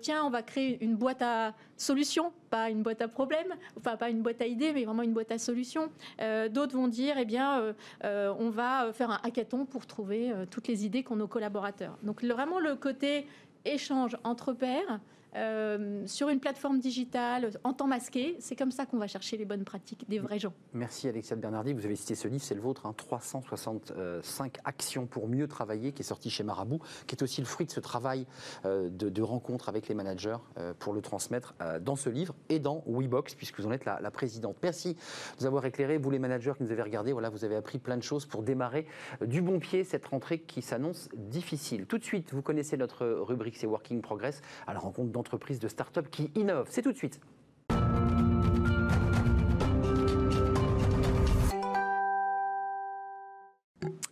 tiens, 0.00 0.24
on 0.24 0.30
va 0.30 0.42
créer 0.42 0.82
une 0.84 0.96
boîte 0.96 1.22
à 1.22 1.54
solutions, 1.76 2.32
pas 2.50 2.70
une 2.70 2.82
boîte 2.82 3.00
à 3.02 3.08
problèmes, 3.08 3.54
enfin, 3.78 3.96
pas 3.96 4.10
une 4.10 4.22
boîte 4.22 4.40
à 4.40 4.46
idées, 4.46 4.72
mais 4.72 4.84
vraiment 4.84 5.02
une 5.02 5.12
boîte 5.12 5.32
à 5.32 5.38
solutions. 5.38 5.90
Euh, 6.20 6.48
d'autres 6.48 6.76
vont 6.76 6.88
dire, 6.88 7.16
eh 7.18 7.24
bien, 7.24 7.60
euh, 7.60 7.72
euh, 8.04 8.34
on 8.38 8.50
va 8.50 8.92
faire 8.92 9.10
un 9.10 9.20
hackathon 9.22 9.64
pour 9.64 9.86
trouver 9.86 10.32
toutes 10.50 10.68
les 10.68 10.84
idées 10.84 11.02
qu'ont 11.02 11.16
nos 11.16 11.28
collaborateurs. 11.28 11.98
Donc 12.02 12.24
vraiment 12.24 12.58
le 12.58 12.76
côté 12.76 13.26
échange 13.64 14.16
entre 14.24 14.52
pairs, 14.52 15.00
euh, 15.34 16.02
sur 16.06 16.28
une 16.28 16.40
plateforme 16.40 16.78
digitale, 16.78 17.50
en 17.64 17.72
temps 17.72 17.86
masqué. 17.86 18.36
C'est 18.38 18.56
comme 18.56 18.70
ça 18.70 18.84
qu'on 18.84 18.98
va 18.98 19.06
chercher 19.06 19.36
les 19.36 19.44
bonnes 19.44 19.64
pratiques 19.64 20.08
des 20.08 20.18
vrais 20.18 20.38
gens. 20.38 20.52
Merci 20.74 21.08
Alexia 21.08 21.36
Bernardi. 21.36 21.72
Vous 21.72 21.86
avez 21.86 21.96
cité 21.96 22.14
ce 22.14 22.28
livre, 22.28 22.42
c'est 22.42 22.54
le 22.54 22.60
vôtre, 22.60 22.92
365 22.94 24.58
hein. 24.58 24.60
actions 24.64 25.06
pour 25.06 25.28
mieux 25.28 25.48
travailler, 25.48 25.92
qui 25.92 26.02
est 26.02 26.04
sorti 26.04 26.28
chez 26.28 26.42
Marabout, 26.42 26.80
qui 27.06 27.14
est 27.14 27.22
aussi 27.22 27.40
le 27.40 27.46
fruit 27.46 27.66
de 27.66 27.70
ce 27.70 27.80
travail 27.80 28.26
euh, 28.66 28.90
de, 28.90 29.22
rencontre 29.22 29.68
avec 29.68 29.88
les 29.88 29.94
managers 29.94 30.36
euh, 30.58 30.74
pour 30.78 30.92
le 30.92 31.00
transmettre 31.00 31.54
dans 31.80 31.96
ce 31.96 32.10
livre 32.10 32.34
et 32.48 32.58
dans 32.58 32.82
WeBox, 32.86 33.34
puisque 33.34 33.60
vous 33.60 33.66
en 33.66 33.72
êtes 33.72 33.84
la, 33.84 34.10
présidente. 34.10 34.56
Merci 34.62 34.94
de 34.94 34.98
nous 35.40 35.46
avoir 35.46 35.64
éclairé, 35.64 35.96
vous 35.96 36.10
les 36.10 36.18
managers 36.18 36.52
qui 36.56 36.64
nous 36.64 36.72
avez 36.72 36.82
regardé. 36.82 37.12
Voilà, 37.12 37.30
vous 37.30 37.44
avez 37.44 37.56
appris 37.56 37.78
plein 37.78 37.96
de 37.96 38.02
choses 38.02 38.26
pour 38.26 38.42
démarrer 38.42 38.86
du 39.24 39.40
bon 39.40 39.58
pied 39.58 39.84
cette 39.84 40.06
rentrée 40.06 40.40
qui 40.40 40.60
s'annonce 40.60 41.08
difficile. 41.14 41.86
Tout 41.86 41.98
de 41.98 42.04
suite, 42.04 42.34
vous 42.34 42.42
connaissez 42.42 42.76
notre 42.76 43.06
rubrique, 43.06 43.56
c'est 43.56 43.66
Working 43.66 44.02
Progress, 44.02 44.42
à 44.66 44.74
la 44.74 44.80
rencontre 44.80 45.10
d'entreprises, 45.22 45.60
de 45.60 45.68
start-up 45.68 46.08
qui 46.10 46.30
innovent. 46.34 46.68
C'est 46.68 46.82
tout 46.82 46.92
de 46.92 46.96
suite. 46.96 47.20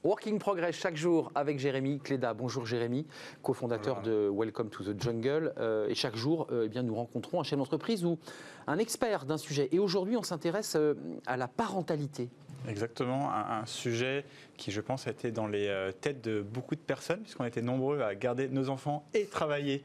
Working 0.02 0.38
Progress 0.38 0.76
chaque 0.76 0.96
jour 0.96 1.30
avec 1.34 1.58
Jérémy 1.58 1.98
Cléda. 1.98 2.32
Bonjour 2.32 2.64
Jérémy, 2.64 3.06
cofondateur 3.42 4.00
de 4.02 4.30
Welcome 4.32 4.70
to 4.70 4.82
the 4.82 5.00
Jungle. 5.00 5.52
Euh, 5.58 5.88
et 5.88 5.94
chaque 5.94 6.16
jour, 6.16 6.46
euh, 6.50 6.64
eh 6.66 6.68
bien, 6.68 6.82
nous 6.82 6.94
rencontrons 6.94 7.40
un 7.40 7.44
chef 7.44 7.58
d'entreprise 7.58 8.04
ou 8.04 8.18
un 8.66 8.78
expert 8.78 9.26
d'un 9.26 9.36
sujet. 9.36 9.68
Et 9.72 9.78
aujourd'hui, 9.78 10.16
on 10.16 10.22
s'intéresse 10.22 10.74
euh, 10.76 10.94
à 11.26 11.36
la 11.36 11.48
parentalité. 11.48 12.30
Exactement, 12.68 13.32
un, 13.32 13.64
sujet 13.66 14.24
qui, 14.56 14.70
je 14.70 14.80
pense, 14.80 15.06
a 15.06 15.10
été 15.10 15.30
dans 15.30 15.46
les 15.46 15.90
têtes 16.00 16.22
de 16.22 16.42
beaucoup 16.42 16.74
de 16.74 16.80
personnes, 16.80 17.20
puisqu'on 17.20 17.44
était 17.44 17.62
nombreux 17.62 18.02
à 18.02 18.14
garder 18.14 18.48
nos 18.48 18.68
enfants 18.68 19.06
et 19.14 19.26
travailler 19.26 19.82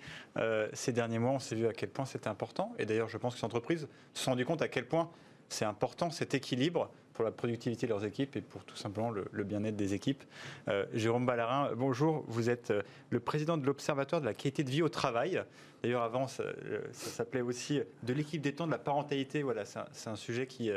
ces 0.74 0.91
derniers 0.91 1.20
mois. 1.20 1.32
On 1.32 1.39
s'est 1.39 1.55
vu 1.55 1.67
à 1.67 1.74
quel 1.74 1.89
point 1.89 2.05
c'était 2.05 2.27
important. 2.27 2.74
Et 2.77 2.86
d'ailleurs, 2.86 3.08
je 3.08 3.17
pense 3.17 3.34
que 3.34 3.39
ces 3.39 3.46
entreprises 3.46 3.88
se 4.13 4.24
sont 4.24 4.32
rendues 4.32 4.46
compte 4.46 4.62
à 4.62 4.67
quel 4.67 4.86
point 4.86 5.10
c'est 5.48 5.65
important 5.65 6.10
cet 6.12 6.34
équilibre 6.34 6.89
pour 7.16 7.24
la 7.24 7.32
productivité 7.32 7.88
de 7.88 7.92
leurs 7.92 8.06
équipes 8.06 8.36
et 8.36 8.42
pour 8.42 8.64
tout 8.66 8.76
simplement 8.76 9.10
le, 9.10 9.44
bien-être 9.44 9.78
des 9.78 9.94
équipes. 9.94 10.24
Euh, 10.68 10.86
Jérôme 10.94 11.26
Ballarin, 11.26 11.72
bonjour, 11.76 12.26
vous 12.28 12.50
êtes 12.50 12.72
euh, 12.72 12.82
le 13.10 13.22
président 13.22 13.58
de 13.58 13.66
l'Observatoire 13.66 14.20
de 14.20 14.26
la 14.26 14.34
qualité 14.34 14.64
de 14.64 14.70
vie 14.70 14.82
au 14.82 14.90
travail. 14.90 15.42
D'ailleurs, 15.82 16.04
avant, 16.04 16.28
ça, 16.28 16.44
euh, 16.44 16.82
s'appelait 16.92 17.42
aussi 17.42 17.82
de 18.04 18.14
l'équipe 18.14 18.42
des 18.42 18.54
temps 18.54 18.68
de 18.68 18.72
la 18.72 18.78
parentalité. 18.78 19.44
Voilà, 19.44 19.64
c'est 19.66 20.10
un, 20.10 20.16
sujet 20.18 20.46
qui, 20.46 20.70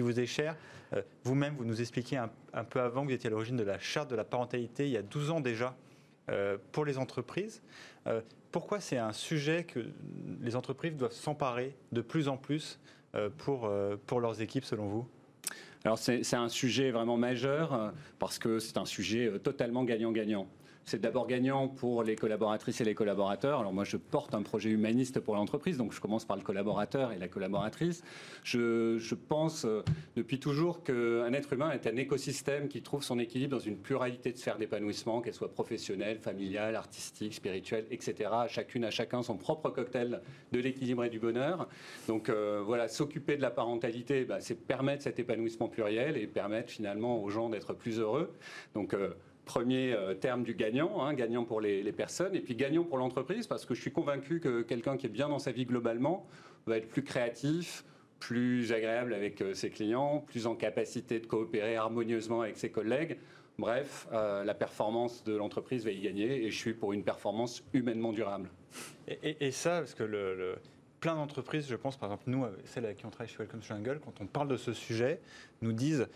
vous 0.00 0.20
est 0.20 0.26
cher. 0.26 0.56
Vous-même, 1.24 1.54
vous 1.56 1.64
nous 1.64 1.80
expliquiez 1.80 2.18
un, 2.18 2.64
peu 2.64 2.80
avant 2.80 3.02
que 3.02 3.08
vous 3.08 3.14
étiez 3.14 3.28
à 3.28 3.30
l'origine 3.30 3.56
de 3.56 3.64
la 3.64 3.80
charte 3.80 4.10
de 4.10 4.16
la 4.16 4.24
parentalité 4.24 4.86
il 4.86 4.92
y 4.92 4.96
a 4.96 5.02
12 5.02 5.30
ans 5.30 5.40
déjà 5.40 5.76
pour 6.72 6.84
les 6.84 6.98
entreprises. 6.98 7.62
pourquoi 8.50 8.80
c'est 8.80 8.98
un 8.98 9.12
sujet 9.12 9.64
que 9.64 9.80
les 10.40 10.56
entreprises 10.56 10.96
doivent 10.96 11.12
s'emparer 11.12 11.76
de 11.92 12.00
plus 12.00 12.28
en 12.28 12.36
plus 12.36 12.80
pour, 13.38 13.70
pour 14.06 14.20
leurs 14.20 14.40
équipes, 14.42 14.64
selon 14.64 14.86
vous? 14.86 15.08
Alors 15.84 15.98
c'est 15.98 16.34
un 16.34 16.48
sujet 16.48 16.90
vraiment 16.90 17.16
majeur 17.16 17.72
euh, 17.72 17.90
parce 18.18 18.38
que 18.38 18.58
c'est 18.58 18.76
un 18.76 18.84
sujet 18.84 19.26
euh, 19.26 19.38
totalement 19.38 19.84
gagnant-gagnant. 19.84 20.46
C'est 20.84 21.00
d'abord 21.00 21.26
gagnant 21.26 21.68
pour 21.68 22.02
les 22.02 22.16
collaboratrices 22.16 22.80
et 22.80 22.84
les 22.84 22.94
collaborateurs. 22.94 23.60
Alors 23.60 23.72
moi, 23.72 23.84
je 23.84 23.96
porte 23.96 24.34
un 24.34 24.42
projet 24.42 24.70
humaniste 24.70 25.20
pour 25.20 25.36
l'entreprise, 25.36 25.76
donc 25.76 25.92
je 25.92 26.00
commence 26.00 26.24
par 26.24 26.36
le 26.36 26.42
collaborateur 26.42 27.12
et 27.12 27.18
la 27.18 27.28
collaboratrice. 27.28 28.02
Je, 28.42 29.14
pense 29.14 29.64
euh, 29.64 29.82
depuis 30.16 30.40
toujours 30.40 30.82
qu'un 30.82 31.32
être 31.32 31.52
humain 31.52 31.70
est 31.70 31.86
un 31.86 31.96
écosystème 31.96 32.68
qui 32.68 32.82
trouve 32.82 33.04
son 33.04 33.18
équilibre 33.18 33.52
dans 33.52 33.62
une 33.62 33.76
pluralité 33.76 34.32
de 34.32 34.38
sphères 34.38 34.58
d'épanouissement, 34.58 35.20
qu'elles 35.20 35.34
soient 35.34 35.52
professionnelles, 35.52 36.18
familiales, 36.18 36.74
artistiques, 36.74 37.34
spirituelles, 37.34 37.86
etc. 37.90 38.30
Chacune 38.48 38.84
à 38.84 38.90
chacun 38.90 39.22
son 39.22 39.36
propre 39.36 39.70
cocktail 39.70 40.20
de 40.52 40.58
l'équilibre 40.58 41.04
et 41.04 41.10
du 41.10 41.20
bonheur. 41.20 41.68
Donc 42.08 42.28
euh, 42.28 42.62
voilà, 42.64 42.88
s'occuper 42.88 43.36
de 43.36 43.42
la 43.42 43.50
parentalité, 43.50 44.24
bah, 44.24 44.40
c'est 44.40 44.54
permettre 44.54 45.04
cet 45.04 45.18
épanouissement 45.18 45.68
pluriel 45.68 46.16
et 46.16 46.26
permettre 46.26 46.70
finalement 46.70 47.22
aux 47.22 47.30
gens 47.30 47.48
d'être 47.48 47.74
plus 47.74 47.98
heureux. 47.98 48.32
Donc 48.74 48.94
euh, 48.94 49.14
premier 49.50 49.92
euh, 49.94 50.14
terme 50.14 50.44
du 50.44 50.54
gagnant, 50.54 51.02
hein, 51.02 51.12
gagnant 51.12 51.44
pour 51.44 51.60
les, 51.60 51.82
personnes, 51.90 52.36
et 52.36 52.40
puis 52.40 52.54
gagnant 52.54 52.84
pour 52.84 52.98
l'entreprise, 52.98 53.48
parce 53.48 53.66
que 53.66 53.74
je 53.74 53.80
suis 53.80 53.90
convaincu 53.90 54.38
que 54.38 54.62
quelqu'un 54.62 54.96
qui 54.96 55.06
est 55.06 55.10
bien 55.10 55.28
dans 55.28 55.40
sa 55.40 55.50
vie 55.50 55.66
globalement 55.66 56.24
va 56.66 56.76
être 56.76 56.88
plus 56.88 57.02
créatif, 57.02 57.84
plus 58.20 58.72
agréable 58.72 59.12
avec 59.12 59.42
euh, 59.42 59.52
ses 59.52 59.70
clients, 59.70 60.24
plus 60.24 60.46
en 60.46 60.54
capacité 60.54 61.18
de 61.18 61.26
coopérer 61.26 61.74
harmonieusement 61.74 62.42
avec 62.42 62.58
ses 62.58 62.70
collègues. 62.70 63.18
Bref, 63.58 64.06
euh, 64.12 64.44
la 64.44 64.54
performance 64.54 65.24
de 65.24 65.34
l'entreprise 65.34 65.84
va 65.84 65.90
y 65.90 66.00
gagner, 66.00 66.44
et 66.44 66.50
je 66.52 66.56
suis 66.56 66.74
pour 66.74 66.92
une 66.92 67.02
performance 67.02 67.64
humainement 67.72 68.12
durable. 68.12 68.50
Et, 69.08 69.50
ça, 69.50 69.80
parce 69.80 69.94
que 69.94 70.04
le, 70.04 70.54
plein 71.00 71.16
d'entreprises, 71.16 71.66
je 71.68 71.74
pense, 71.74 71.96
par 71.96 72.08
exemple, 72.08 72.30
nous, 72.30 72.46
celles 72.66 72.84
avec 72.84 72.98
qui 72.98 73.06
on 73.06 73.10
travaille 73.10 73.32
chez 73.32 73.38
Welcome 73.38 73.64
Jungle, 73.64 73.98
quand 74.04 74.20
on 74.20 74.26
parle 74.26 74.46
de 74.46 74.56
ce 74.56 74.72
sujet, 74.72 75.20
nous 75.60 75.72
disent 75.72 76.06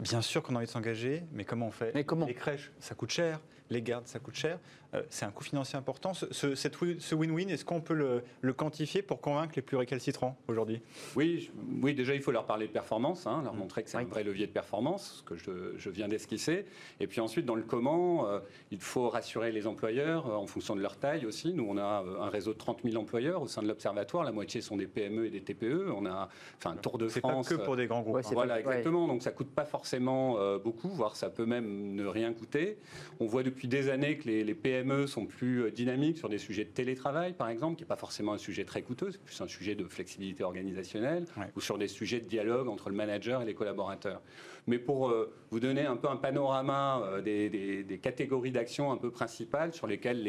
Bien 0.00 0.20
sûr 0.22 0.42
qu'on 0.42 0.54
a 0.54 0.58
envie 0.58 0.66
de 0.66 0.70
s'engager, 0.70 1.22
mais 1.32 1.44
comment 1.44 1.68
on 1.68 1.70
fait 1.70 1.94
mais 1.94 2.04
comment 2.04 2.26
Les 2.26 2.34
crèches, 2.34 2.72
ça 2.78 2.94
coûte 2.94 3.10
cher. 3.10 3.40
Les 3.70 3.80
gardes, 3.80 4.06
ça 4.06 4.18
coûte 4.18 4.34
cher. 4.34 4.58
Euh, 4.94 5.02
c'est 5.10 5.24
un 5.24 5.30
coût 5.30 5.44
financier 5.44 5.78
important. 5.78 6.14
Ce, 6.14 7.14
win-win, 7.14 7.48
est-ce 7.48 7.64
qu'on 7.64 7.80
peut 7.80 7.94
le, 8.42 8.52
quantifier 8.52 9.02
pour 9.02 9.20
convaincre 9.20 9.52
les 9.56 9.62
plus 9.62 9.76
récalcitrants 9.76 10.36
aujourd'hui? 10.48 10.80
Oui, 11.16 11.50
oui, 11.82 11.94
déjà, 11.94 12.14
il 12.14 12.22
faut 12.22 12.30
leur 12.30 12.46
parler 12.46 12.66
de 12.66 12.72
performance, 12.72 13.26
hein, 13.26 13.42
leur 13.42 13.54
mmh. 13.54 13.58
montrer 13.58 13.82
que 13.82 13.90
c'est 13.90 13.96
un 13.96 14.04
vrai 14.04 14.24
levier 14.24 14.46
de 14.46 14.52
performance, 14.52 15.18
ce 15.18 15.22
que 15.22 15.36
je, 15.36 15.90
viens 15.90 16.08
d'esquisser. 16.08 16.66
Et 17.00 17.06
puis 17.06 17.20
ensuite, 17.20 17.46
dans 17.46 17.54
le 17.54 17.62
comment, 17.62 18.28
euh, 18.28 18.40
il 18.70 18.80
faut 18.80 19.08
rassurer 19.08 19.52
les 19.52 19.66
employeurs 19.66 20.26
euh, 20.28 20.36
en 20.36 20.46
fonction 20.46 20.74
de 20.74 20.80
leur 20.80 20.96
taille 20.96 21.26
aussi. 21.26 21.52
Nous, 21.52 21.66
on 21.68 21.76
a 21.78 22.04
un 22.20 22.28
réseau 22.28 22.52
de 22.52 22.58
30 22.58 22.80
000 22.84 22.96
employeurs 23.00 23.42
au 23.42 23.48
sein 23.48 23.62
de 23.62 23.68
l'Observatoire. 23.68 24.24
La 24.24 24.32
moitié 24.32 24.60
sont 24.60 24.76
des 24.76 24.86
PME 24.86 25.26
et 25.26 25.30
des 25.30 25.40
TPE. 25.40 25.92
On 25.94 26.06
a 26.06 26.28
enfin, 26.58 26.72
un 26.72 26.76
tour 26.76 26.98
de 26.98 27.08
France. 27.08 27.46
C'est 27.48 27.54
pas 27.56 27.60
que 27.60 27.66
pour 27.66 27.76
des 27.76 27.86
grands 27.86 28.02
groupes. 28.02 28.16
Hein. 28.16 28.30
voilà, 28.32 28.60
exactement. 28.60 29.06
Donc 29.06 29.22
ça 29.22 29.30
coûte 29.30 29.50
pas 29.50 29.64
forcément 29.64 30.38
beaucoup, 30.58 30.88
voire 30.88 31.16
ça 31.16 31.30
peut 31.30 31.46
même 31.46 31.94
ne 31.94 32.06
rien 32.06 32.32
coûter. 32.32 32.78
On 33.20 33.26
voit 33.26 33.42
depuis 33.42 33.68
des 33.68 33.88
années 33.88 34.18
que 34.18 34.28
les, 34.28 34.44
les 34.44 34.54
PME 34.54 34.83
sont 35.06 35.26
plus 35.26 35.64
euh, 35.64 35.70
dynamique 35.70 36.18
sur 36.18 36.28
des 36.28 36.38
sujets 36.38 36.64
de 36.64 36.70
télétravail, 36.70 37.32
par 37.32 37.48
exemple, 37.48 37.76
qui 37.76 37.82
n'est 37.82 37.88
pas 37.88 37.96
forcément 37.96 38.32
un 38.32 38.38
sujet 38.38 38.64
très 38.64 38.82
coûteux, 38.82 39.10
c'est 39.10 39.20
plus 39.20 39.40
un 39.40 39.48
sujet 39.48 39.74
de 39.74 39.84
flexibilité 39.84 40.44
organisationnelle, 40.44 41.26
ou 41.56 41.60
sur 41.60 41.78
des 41.78 41.88
sujets 41.88 42.20
de 42.20 42.26
dialogue 42.26 42.68
entre 42.68 42.90
le 42.90 42.96
manager 42.96 43.42
et 43.42 43.44
les 43.44 43.54
collaborateurs. 43.54 44.22
Mais 44.66 44.78
pour 44.78 45.08
euh, 45.08 45.32
vous 45.50 45.60
donner 45.60 45.82
un 45.82 45.96
peu 45.96 46.08
un 46.08 46.16
panorama 46.16 47.02
euh, 47.04 47.20
des, 47.20 48.00
catégories 48.02 48.50
d'actions 48.50 48.92
un 48.92 48.96
peu 48.96 49.10
principales 49.10 49.72
sur 49.72 49.86
lesquelles 49.86 50.22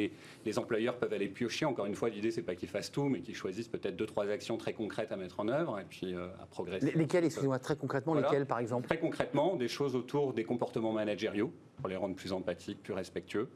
les, 0.46 0.60
employeurs 0.60 0.98
peuvent 0.98 1.13
aller 1.13 1.27
piocher, 1.27 1.65
encore 1.65 1.86
une 1.86 1.96
fois, 1.96 2.10
l'idée, 2.10 2.32
c'est 2.32 2.42
pas 2.42 2.56
qu'ils 2.56 2.70
fassent 2.70 2.92
tout, 2.92 3.06
mais 3.06 3.22
qu'ils 3.22 3.36
choisissent 3.36 3.68
peut-être 3.68 3.96
deux, 3.96 4.06
trois 4.06 4.27
actions 4.30 4.58
très 4.58 4.74
concrètes 4.74 5.12
à 5.12 5.18
mettre 5.18 5.39
en 5.39 5.48
œuvre 5.48 5.80
et 5.80 5.86
puis 5.86 6.15
à 6.15 6.46
progresser. 6.46 6.92
Lesquelles, 6.96 7.25
excusez-moi, 7.25 7.60
très 7.60 7.75
concrètement, 7.75 8.13
lesquelles, 8.13 8.46
par 8.46 8.60
exemple? 8.60 8.88
Très 8.88 9.00
concrètement, 9.00 9.56
des 9.56 9.68
choses 9.68 9.96
autour 9.96 10.34
des 10.34 10.44
comportements 10.44 10.94
managériaux, 10.94 11.51
pour 11.77 11.89
les 11.89 11.96
rendre 11.96 12.15
plus 12.15 12.32
empathiques, 12.32 12.82
plus 12.82 12.94
respectueux. 12.94 13.50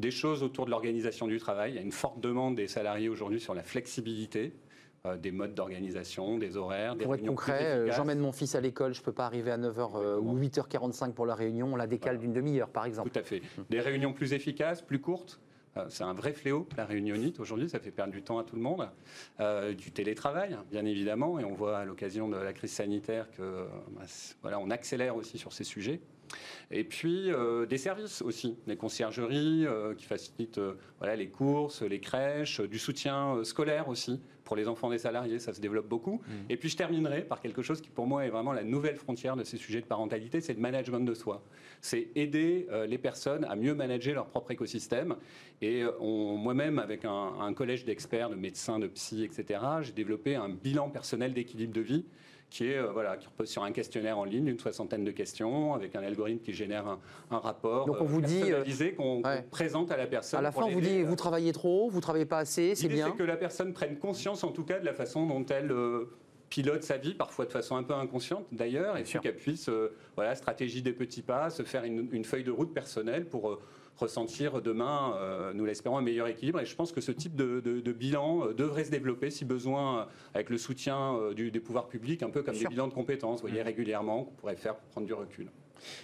Des 0.00 0.10
choses 0.10 0.42
autour 0.42 0.66
de 0.66 0.70
l'organisation 0.70 1.26
du 1.26 1.38
travail. 1.38 1.72
Il 1.72 1.76
y 1.76 1.78
a 1.78 1.82
une 1.82 1.92
forte 1.92 2.20
demande 2.20 2.56
des 2.56 2.68
salariés 2.68 3.08
aujourd'hui 3.08 3.40
sur 3.40 3.54
la 3.54 3.62
flexibilité 3.62 4.52
euh, 5.06 5.16
des 5.16 5.30
modes 5.30 5.54
d'organisation, 5.54 6.38
des 6.38 6.56
horaires, 6.56 6.96
des 6.96 7.04
Pour 7.04 7.14
être 7.14 7.26
concret, 7.26 7.64
euh, 7.64 7.92
j'emmène 7.92 8.18
mon 8.18 8.32
fils 8.32 8.54
à 8.54 8.60
l'école, 8.60 8.94
je 8.94 9.00
ne 9.00 9.04
peux 9.04 9.12
pas 9.12 9.26
arriver 9.26 9.50
à 9.50 9.58
9h 9.58 9.90
euh, 9.96 10.18
ou 10.18 10.38
8h45 10.38 11.12
pour 11.12 11.26
la 11.26 11.34
réunion, 11.34 11.72
on 11.72 11.76
la 11.76 11.86
décale 11.86 12.18
d'une 12.18 12.32
demi-heure 12.32 12.68
par 12.68 12.84
exemple. 12.84 13.10
Tout 13.10 13.18
à 13.18 13.22
fait. 13.22 13.42
Des 13.70 13.80
réunions 13.80 14.12
plus 14.12 14.32
efficaces, 14.32 14.82
plus 14.82 15.00
courtes, 15.00 15.40
c'est 15.88 16.04
un 16.04 16.14
vrai 16.14 16.32
fléau, 16.32 16.66
la 16.78 16.86
réunionnite. 16.86 17.38
Aujourd'hui, 17.38 17.68
ça 17.68 17.78
fait 17.78 17.90
perdre 17.90 18.10
du 18.10 18.22
temps 18.22 18.38
à 18.38 18.44
tout 18.44 18.56
le 18.56 18.62
monde. 18.62 18.88
du 19.76 19.92
télétravail, 19.92 20.56
bien 20.70 20.86
évidemment, 20.86 21.38
et 21.38 21.44
on 21.44 21.52
voit 21.52 21.76
à 21.76 21.84
l'occasion 21.84 22.28
de 22.28 22.36
la 22.36 22.54
crise 22.54 22.72
sanitaire 22.72 23.30
que 23.30 23.66
bah, 23.90 24.04
voilà, 24.40 24.58
on 24.58 24.70
accélère 24.70 25.16
aussi 25.16 25.36
sur 25.36 25.52
ces 25.52 25.64
sujets. 25.64 26.00
Et 26.70 26.84
puis 26.84 27.30
euh, 27.30 27.66
des 27.66 27.78
services 27.78 28.22
aussi, 28.22 28.56
des 28.66 28.76
conciergeries 28.76 29.66
euh, 29.66 29.94
qui 29.94 30.04
facilitent 30.04 30.58
euh, 30.58 30.74
voilà, 30.98 31.16
les 31.16 31.28
courses, 31.28 31.82
les 31.82 32.00
crèches, 32.00 32.60
du 32.60 32.78
soutien 32.78 33.42
scolaire 33.44 33.88
aussi 33.88 34.20
pour 34.44 34.54
les 34.54 34.68
enfants 34.68 34.90
des 34.90 34.98
salariés, 34.98 35.40
ça 35.40 35.52
se 35.52 35.60
développe 35.60 35.88
beaucoup. 35.88 36.22
Mmh. 36.24 36.32
Et 36.50 36.56
puis 36.56 36.68
je 36.68 36.76
terminerai 36.76 37.22
par 37.22 37.40
quelque 37.40 37.62
chose 37.62 37.80
qui 37.80 37.90
pour 37.90 38.06
moi 38.06 38.24
est 38.24 38.30
vraiment 38.30 38.52
la 38.52 38.62
nouvelle 38.62 38.96
frontière 38.96 39.36
de 39.36 39.42
ces 39.42 39.56
sujets 39.56 39.80
de 39.80 39.86
parentalité, 39.86 40.40
c'est 40.40 40.54
le 40.54 40.60
management 40.60 41.00
de 41.00 41.14
soi. 41.14 41.42
C'est 41.80 42.08
aider 42.14 42.68
les 42.88 42.98
personnes 42.98 43.44
à 43.44 43.56
mieux 43.56 43.74
manager 43.74 44.14
leur 44.14 44.26
propre 44.26 44.52
écosystème. 44.52 45.16
Et 45.62 45.82
moi-même, 46.00 46.78
avec 46.78 47.04
un, 47.04 47.32
un 47.40 47.52
collège 47.54 47.84
d'experts, 47.84 48.30
de 48.30 48.36
médecins, 48.36 48.78
de 48.78 48.86
psy, 48.86 49.24
etc., 49.24 49.60
j'ai 49.82 49.92
développé 49.92 50.36
un 50.36 50.48
bilan 50.48 50.90
personnel 50.90 51.34
d'équilibre 51.34 51.74
de 51.74 51.80
vie 51.80 52.04
qui, 52.50 52.68
est, 52.68 52.78
euh, 52.78 52.90
voilà, 52.92 53.16
qui 53.16 53.26
repose 53.26 53.48
sur 53.48 53.64
un 53.64 53.72
questionnaire 53.72 54.18
en 54.18 54.24
ligne, 54.24 54.46
une 54.46 54.58
soixantaine 54.58 55.04
de 55.04 55.10
questions, 55.10 55.74
avec 55.74 55.94
un 55.96 56.02
algorithme 56.02 56.42
qui 56.42 56.52
génère 56.52 56.86
un, 57.30 57.38
rapport 57.38 57.86
Donc 57.86 57.96
on 58.00 58.04
vous 58.04 58.20
dit, 58.20 58.42
euh, 58.52 58.92
qu'on 58.96 59.22
présente 59.50 59.90
à 59.90 59.96
la 59.96 60.06
personne. 60.06 60.38
À 60.38 60.42
la 60.42 60.52
fin, 60.52 60.62
on 60.62 60.70
vous 60.70 60.80
dit, 60.80 61.02
vous 61.02 61.16
travaillez 61.16 61.52
trop, 61.52 61.90
vous 61.90 62.00
travaillez 62.00 62.26
pas 62.26 62.38
assez, 62.38 62.74
c'est 62.74 62.88
bien. 62.88 63.08
C'est 63.10 63.16
que 63.16 63.24
la 63.24 63.36
personne 63.36 63.72
prenne 63.72 63.98
conscience, 63.98 64.44
en 64.44 64.52
tout 64.52 64.64
cas, 64.64 64.78
de 64.78 64.84
la 64.84 64.94
façon 64.94 65.26
dont 65.26 65.44
elle 65.46 65.72
euh, 65.72 66.10
pilote 66.48 66.82
sa 66.82 66.96
vie, 66.96 67.14
parfois 67.14 67.44
de 67.44 67.52
façon 67.52 67.76
un 67.76 67.82
peu 67.82 67.94
inconsciente 67.94 68.46
d'ailleurs, 68.52 68.96
et 68.96 69.02
puis 69.02 69.18
qu'elle 69.20 69.36
puisse, 69.36 69.68
euh, 69.68 69.94
voilà, 70.14 70.34
stratégie 70.34 70.82
des 70.82 70.92
petits 70.92 71.22
pas, 71.22 71.50
se 71.50 71.62
faire 71.62 71.84
une, 71.84 72.08
une 72.12 72.24
feuille 72.24 72.44
de 72.44 72.50
route 72.50 72.72
personnelle 72.72 73.26
pour 73.26 73.50
euh, 73.50 73.60
ressentir 73.96 74.60
demain, 74.62 75.14
euh, 75.16 75.52
nous 75.52 75.64
l'espérons, 75.64 75.96
un 75.98 76.02
meilleur 76.02 76.26
équilibre. 76.26 76.60
Et 76.60 76.66
je 76.66 76.74
pense 76.76 76.92
que 76.92 77.00
ce 77.00 77.12
type 77.12 77.34
de, 77.34 77.60
de- 77.60 77.80
de 77.80 77.92
bilan 77.92 78.46
euh, 78.48 78.52
devrait 78.54 78.84
se 78.84 78.90
développer, 78.90 79.30
si 79.30 79.44
besoin, 79.44 80.00
euh, 80.00 80.04
avec 80.34 80.50
le 80.50 80.58
soutien 80.58 81.32
du- 81.34 81.50
des 81.50 81.60
pouvoirs 81.60 81.88
publics, 81.88 82.22
un 82.22 82.30
peu 82.30 82.42
comme 82.42 82.54
des 82.54 82.60
bilans 82.70 82.88
de 82.88 82.92
compétences, 82.94 83.40
vous 83.40 83.48
voyez, 83.48 83.62
régulièrement, 83.62 84.24
qu'on 84.24 84.32
pourrait 84.34 84.56
faire 84.56 84.76
pour 84.76 84.88
prendre 84.90 85.06
du 85.06 85.14
recul. 85.14 85.48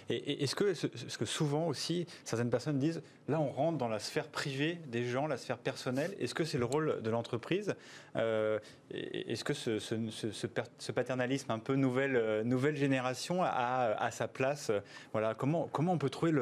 Et, 0.09 0.43
est-ce 0.43 0.55
que, 0.55 0.73
ce- 0.73 0.87
que 0.87 1.25
souvent 1.25 1.67
aussi, 1.67 2.05
certaines 2.23 2.49
personnes 2.49 2.79
disent, 2.79 3.01
là 3.27 3.39
on 3.39 3.49
rentre 3.49 3.77
dans 3.77 3.87
la 3.87 3.99
sphère 3.99 4.27
privée 4.27 4.79
des 4.87 5.05
gens, 5.05 5.27
la 5.27 5.37
sphère 5.37 5.57
personnelle, 5.57 6.13
est-ce 6.19 6.33
que 6.35 6.43
c'est 6.45 6.57
le 6.57 6.65
rôle 6.65 7.01
de 7.01 7.09
l'entreprise 7.09 7.75
Euh, 8.15 8.59
Est-ce 8.91 9.43
que 9.43 9.53
ce, 9.53 10.91
paternalisme 10.91 11.51
un 11.51 11.59
peu 11.59 11.75
nouvelle, 11.75 12.15
euh, 12.15 12.43
nouvelle 12.43 12.75
génération 12.75 13.41
a, 13.43 14.09
sa 14.11 14.27
place? 14.27 14.71
Voilà, 15.11 15.33
comment, 15.33 15.67
comment 15.71 15.93
on 15.93 15.97
peut 15.97 16.09
trouver 16.09 16.33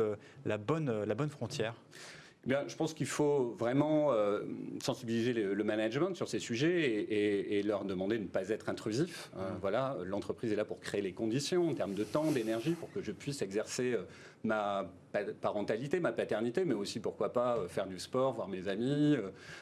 la, 0.45 0.57
bonne, 0.57 1.03
la 1.03 1.15
bonne 1.15 1.29
frontière? 1.29 1.73
Eh 2.43 2.49
Bien, 2.49 2.63
je 2.67 2.75
pense 2.75 2.95
qu'il 2.95 3.05
faut 3.05 3.55
vraiment 3.59 4.11
euh, 4.13 4.41
sensibiliser 4.83 5.31
le, 5.33 5.53
le 5.53 5.63
management 5.63 6.15
sur 6.15 6.27
ces 6.27 6.39
sujets 6.39 6.81
et, 6.81 7.01
et- 7.01 7.59
et 7.59 7.63
leur 7.63 7.85
demander 7.85 8.17
de 8.17 8.23
ne 8.23 8.27
pas 8.27 8.49
être 8.49 8.67
intrusif. 8.67 9.29
Euh, 9.37 9.49
voilà, 9.61 9.95
l'entreprise 10.05 10.51
est 10.51 10.55
là 10.55 10.65
pour 10.65 10.79
créer 10.79 11.01
les 11.01 11.11
conditions 11.13 11.69
en 11.69 11.73
termes 11.75 11.93
de 11.93 12.03
temps, 12.03 12.31
d'énergie, 12.31 12.71
pour 12.71 12.91
que 12.91 13.03
je 13.03 13.11
puisse 13.11 13.43
exercer 13.43 13.93
euh, 13.93 14.01
ma 14.43 14.89
pa- 15.11 15.23
parentalité, 15.39 15.99
ma 15.99 16.11
paternité, 16.13 16.65
mais 16.65 16.73
aussi 16.73 16.99
pourquoi 16.99 17.31
pas 17.31 17.57
euh, 17.57 17.67
faire 17.67 17.85
du 17.85 17.99
sport, 17.99 18.33
voir 18.33 18.47
mes 18.47 18.67
amis, 18.67 19.17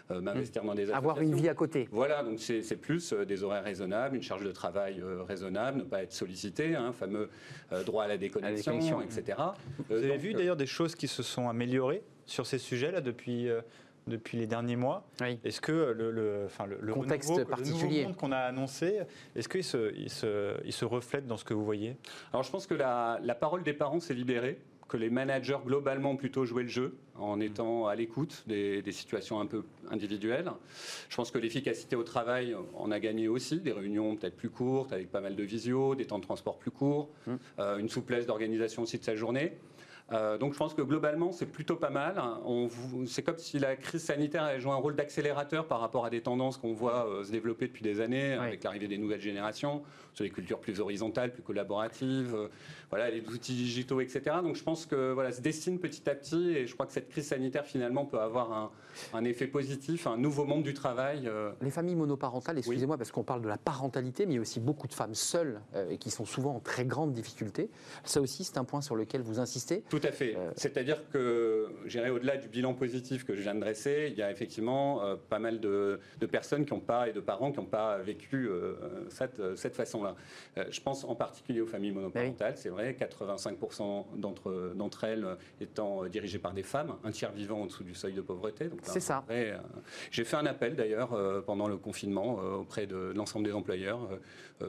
m'investir 0.09 0.63
dans 0.63 0.73
des 0.73 0.83
associations. 0.83 0.97
Avoir 1.09 1.19
une 1.21 1.35
vie 1.35 1.49
à 1.49 1.53
côté. 1.55 1.89
Voilà, 1.91 2.23
donc 2.23 2.39
c'est 2.39 2.77
plus 2.77 3.11
euh, 3.11 3.25
des 3.25 3.43
horaires 3.43 3.65
raisonnables, 3.65 4.15
une 4.15 4.23
charge 4.23 4.45
de 4.45 4.53
travail 4.53 5.01
euh, 5.01 5.21
raisonnable, 5.23 5.79
ne 5.79 5.83
pas 5.83 6.01
être 6.03 6.13
sollicité, 6.13 6.75
hein, 6.75 6.93
fameux 6.93 7.27
euh, 7.73 7.83
droit 7.83 8.05
à 8.05 8.07
la 8.07 8.17
déconnexion, 8.17 8.77
déconnexion. 8.79 9.01
etc. 9.01 9.37
Vous 9.79 9.95
Euh, 9.95 9.97
avez 9.97 10.07
donc, 10.11 10.19
vu 10.19 10.33
d'ailleurs 10.33 10.55
des 10.55 10.65
choses 10.65 10.95
qui 10.95 11.09
se 11.09 11.23
sont 11.23 11.49
améliorées? 11.49 12.03
Sur 12.29 12.45
ces 12.45 12.57
sujets-là 12.57 13.01
depuis, 13.01 13.49
euh, 13.49 13.61
depuis 14.07 14.37
les 14.37 14.47
derniers 14.47 14.75
mois 14.75 15.05
Oui. 15.21 15.39
Est-ce 15.43 15.61
que 15.61 15.71
le, 15.71 16.11
le, 16.11 16.43
enfin, 16.45 16.65
le, 16.65 16.77
le 16.81 16.93
Contexte 16.93 17.29
renouveau- 17.31 17.45
particulier. 17.45 18.07
qu'on 18.17 18.31
a 18.31 18.37
annoncé, 18.39 18.99
est-ce 19.35 19.49
qu'il 19.49 19.63
se, 19.63 19.93
il 19.95 20.09
se, 20.09 20.55
il 20.65 20.73
se 20.73 20.85
reflète 20.85 21.27
dans 21.27 21.37
ce 21.37 21.45
que 21.45 21.53
vous 21.53 21.65
voyez? 21.65 21.95
Alors 22.33 22.43
je 22.43 22.51
pense 22.51 22.67
que 22.67 22.73
la, 22.75 23.19
la 23.23 23.35
parole 23.35 23.63
des 23.63 23.73
parents 23.73 23.99
s'est 23.99 24.13
libérée, 24.13 24.59
que 24.87 24.97
les 24.97 25.11
managers 25.11 25.57
globalement 25.63 26.11
ont 26.11 26.15
plutôt 26.17 26.45
joué 26.45 26.63
le 26.63 26.69
jeu 26.69 26.95
en 27.19 27.39
étant 27.39 27.85
à 27.85 27.93
l'écoute 27.93 28.43
des, 28.47 28.81
des 28.81 28.91
situations 28.91 29.39
un 29.39 29.45
peu 29.45 29.63
individuelles. 29.91 30.49
Je 31.09 31.15
pense 31.15 31.29
que 31.29 31.37
l'efficacité 31.37 31.95
au 31.95 32.01
travail 32.01 32.55
en 32.75 32.89
a 32.89 32.99
gagné 32.99 33.27
aussi, 33.27 33.59
des 33.59 33.71
réunions 33.71 34.15
peut-être 34.15 34.35
plus 34.35 34.49
courtes 34.49 34.91
avec 34.91 35.11
pas 35.11 35.21
mal 35.21 35.35
de 35.35 35.43
visio, 35.43 35.93
des 35.93 36.05
temps 36.05 36.17
de 36.17 36.23
transport 36.23 36.57
plus 36.57 36.71
courts, 36.71 37.09
euh, 37.59 37.77
une 37.77 37.87
souplesse 37.89 38.25
d'organisation 38.25 38.81
aussi 38.81 38.97
de 38.97 39.03
sa 39.03 39.15
journée. 39.15 39.53
Euh, 40.11 40.37
donc 40.37 40.53
je 40.53 40.57
pense 40.57 40.73
que 40.73 40.81
globalement 40.81 41.31
c'est 41.31 41.45
plutôt 41.45 41.75
pas 41.75 41.89
mal. 41.89 42.21
C'est 43.05 43.21
comme 43.21 43.37
si 43.37 43.59
la 43.59 43.75
crise 43.75 44.03
sanitaire 44.03 44.43
avait 44.43 44.59
joué 44.59 44.71
un 44.71 44.75
rôle 44.75 44.95
d'accélérateur 44.95 45.67
par 45.67 45.79
rapport 45.79 46.05
à 46.05 46.09
des 46.09 46.21
tendances 46.21 46.57
qu'on 46.57 46.73
voit 46.73 47.07
euh, 47.07 47.23
se 47.23 47.31
développer 47.31 47.67
depuis 47.67 47.83
des 47.83 48.01
années 48.01 48.35
Oui. 48.39 48.45
avec 48.45 48.63
l'arrivée 48.63 48.87
des 48.87 48.97
nouvelles 48.97 49.21
générations, 49.21 49.83
sur 50.13 50.23
des 50.25 50.31
cultures 50.31 50.59
plus 50.59 50.79
horizontales, 50.79 51.31
plus 51.31 51.43
collaboratives, 51.43 52.33
euh, 52.35 52.47
voilà, 52.89 53.09
les 53.09 53.21
outils 53.27 53.53
digitaux, 53.53 54.01
etc. 54.01 54.21
Donc 54.43 54.55
je 54.55 54.63
pense 54.63 54.85
que 54.85 55.11
voilà, 55.13 55.31
se 55.31 55.41
dessine 55.41 55.79
petit 55.79 56.09
à 56.09 56.15
petit 56.15 56.51
et 56.51 56.65
je 56.67 56.73
crois 56.73 56.85
que 56.85 56.91
cette 56.91 57.09
crise 57.09 57.27
sanitaire 57.27 57.65
finalement 57.65 58.05
peut 58.05 58.19
avoir 58.19 58.51
un, 58.51 58.71
un 59.13 59.23
effet 59.25 59.47
positif, 59.47 60.07
un 60.07 60.17
nouveau 60.17 60.45
monde 60.45 60.63
du 60.63 60.73
travail. 60.73 61.27
euh, 61.27 61.51
Les 61.61 61.69
familles 61.69 61.95
monoparentales, 61.95 62.57
excusez-moi, 62.57 62.97
parce 62.97 63.11
qu'on 63.11 63.23
parle 63.23 63.41
de 63.41 63.47
la 63.47 63.57
parentalité, 63.57 64.25
mais 64.25 64.33
il 64.33 64.35
y 64.35 64.39
a 64.39 64.41
aussi 64.41 64.59
beaucoup 64.59 64.87
de 64.87 64.93
femmes 64.93 65.13
seules 65.15 65.61
euh, 65.75 65.89
et 65.89 65.97
qui 65.97 66.09
sont 66.09 66.25
souvent 66.25 66.55
en 66.55 66.59
très 66.59 66.85
grande 66.85 67.13
difficulté. 67.13 67.69
Ça 68.03 68.21
aussi, 68.21 68.43
c'est 68.43 68.57
un 68.57 68.63
point 68.65 68.81
sur 68.81 68.95
lequel 68.95 69.21
vous 69.21 69.39
insistez. 69.39 69.83
Tout 69.89 70.01
à 70.03 70.11
fait. 70.11 70.35
Euh, 70.35 70.51
C'est-à-dire 70.55 71.07
que, 71.09 71.67
j'irai 71.85 72.09
au-delà 72.09 72.37
du 72.37 72.47
bilan 72.47 72.73
positif 72.73 73.23
que 73.25 73.35
je 73.35 73.41
viens 73.41 73.53
de 73.55 73.59
dresser, 73.59 74.07
il 74.11 74.17
y 74.17 74.23
a 74.23 74.31
effectivement 74.31 75.01
pas 75.29 75.39
mal 75.39 75.59
de, 75.59 75.99
de 76.19 76.25
personnes 76.25 76.65
qui 76.65 76.73
n'ont 76.73 76.79
pas 76.79 77.07
et 77.09 77.13
de 77.13 77.19
parents 77.19 77.51
qui 77.51 77.59
n'ont 77.59 77.65
pas 77.65 77.97
vécu 77.99 78.49
cette, 79.09 79.55
cette 79.57 79.75
façon-là. 79.75 80.15
Je 80.69 80.81
pense 80.81 81.03
en 81.03 81.15
particulier 81.15 81.61
aux 81.61 81.67
familles 81.67 81.91
monoparentales, 81.91 82.57
c'est 82.57 82.69
vrai, 82.69 82.78
85% 82.79 84.05
d'entre, 84.17 84.73
d'entre 84.75 85.03
elles 85.03 85.25
étant 85.61 86.05
dirigées 86.05 86.39
par 86.39 86.53
des 86.53 86.63
femmes, 86.63 86.95
un 87.03 87.11
tiers 87.11 87.31
vivant 87.31 87.61
en 87.61 87.65
dessous 87.65 87.83
du 87.83 87.93
seuil 87.95 88.13
de 88.13 88.21
pauvreté. 88.21 88.65
Donc 88.65 88.85
là, 88.85 88.93
C'est 88.93 88.99
ça. 88.99 89.23
vrai, 89.27 89.51
euh, 89.51 89.57
J'ai 90.11 90.23
fait 90.23 90.35
un 90.37 90.45
appel 90.45 90.75
d'ailleurs 90.75 91.13
euh, 91.13 91.41
pendant 91.41 91.67
le 91.67 91.77
confinement 91.77 92.39
euh, 92.39 92.55
auprès 92.57 92.87
de 92.87 93.13
l'ensemble 93.15 93.45
des 93.45 93.53
employeurs 93.53 93.99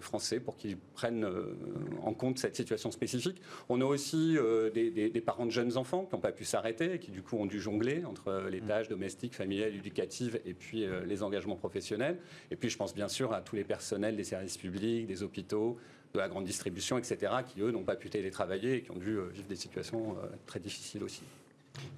français 0.00 0.38
pour 0.38 0.56
qu'ils 0.56 0.76
prennent 0.76 1.24
euh, 1.24 1.54
en 2.02 2.12
compte 2.14 2.38
cette 2.38 2.54
situation 2.54 2.90
spécifique. 2.92 3.40
On 3.68 3.80
a 3.80 3.84
aussi 3.84 4.36
euh, 4.38 4.70
des, 4.70 4.90
des- 4.90 5.10
des 5.10 5.20
parents 5.20 5.46
de 5.46 5.50
jeunes 5.50 5.76
enfants 5.76 6.04
qui 6.04 6.14
n'ont 6.14 6.20
pas 6.20 6.30
pu 6.32 6.44
s'arrêter 6.44 6.94
et 6.94 6.98
qui 7.00 7.10
du 7.10 7.22
coup 7.22 7.36
ont 7.36 7.46
dû 7.46 7.60
jongler 7.60 8.04
entre 8.04 8.46
les 8.50 8.60
tâches 8.60 8.88
domestiques, 8.88 9.34
familiales, 9.34 9.74
éducatives 9.74 10.40
et 10.44 10.54
puis 10.54 10.84
euh, 10.84 11.04
les 11.04 11.22
engagements 11.22 11.56
professionnels. 11.56 12.18
Et 12.50 12.56
puis 12.56 12.70
je 12.70 12.76
pense 12.76 12.94
bien 12.94 13.08
sûr 13.08 13.32
à 13.32 13.40
tous 13.40 13.56
les 13.56 13.64
personnels 13.64 14.16
des 14.16 14.24
services 14.24 14.56
publics, 14.58 15.06
des 15.06 15.22
hôpitaux, 15.24 15.76
de 16.14 16.18
la 16.18 16.28
grande 16.28 16.44
distribution, 16.44 16.98
etc., 16.98 17.32
qui 17.46 17.60
eux 17.60 17.70
n'ont 17.70 17.84
pas 17.84 17.96
pu 17.96 18.10
télétravailler 18.10 18.76
et 18.76 18.82
qui 18.82 18.90
ont 18.90 18.96
dû 18.96 19.16
euh, 19.16 19.28
vivre 19.32 19.46
des 19.46 19.56
situations 19.56 20.16
euh, 20.16 20.26
très 20.46 20.60
difficiles 20.60 21.04
aussi. 21.04 21.22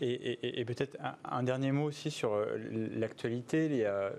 Et, 0.00 0.64
peut-être 0.66 0.98
un, 1.24 1.42
dernier 1.42 1.72
mot 1.72 1.84
aussi 1.84 2.10
sur 2.10 2.34
euh, 2.34 2.46
l'actualité. 2.94 3.66
Il 3.66 3.76
y 3.76 3.84
a 3.84 4.12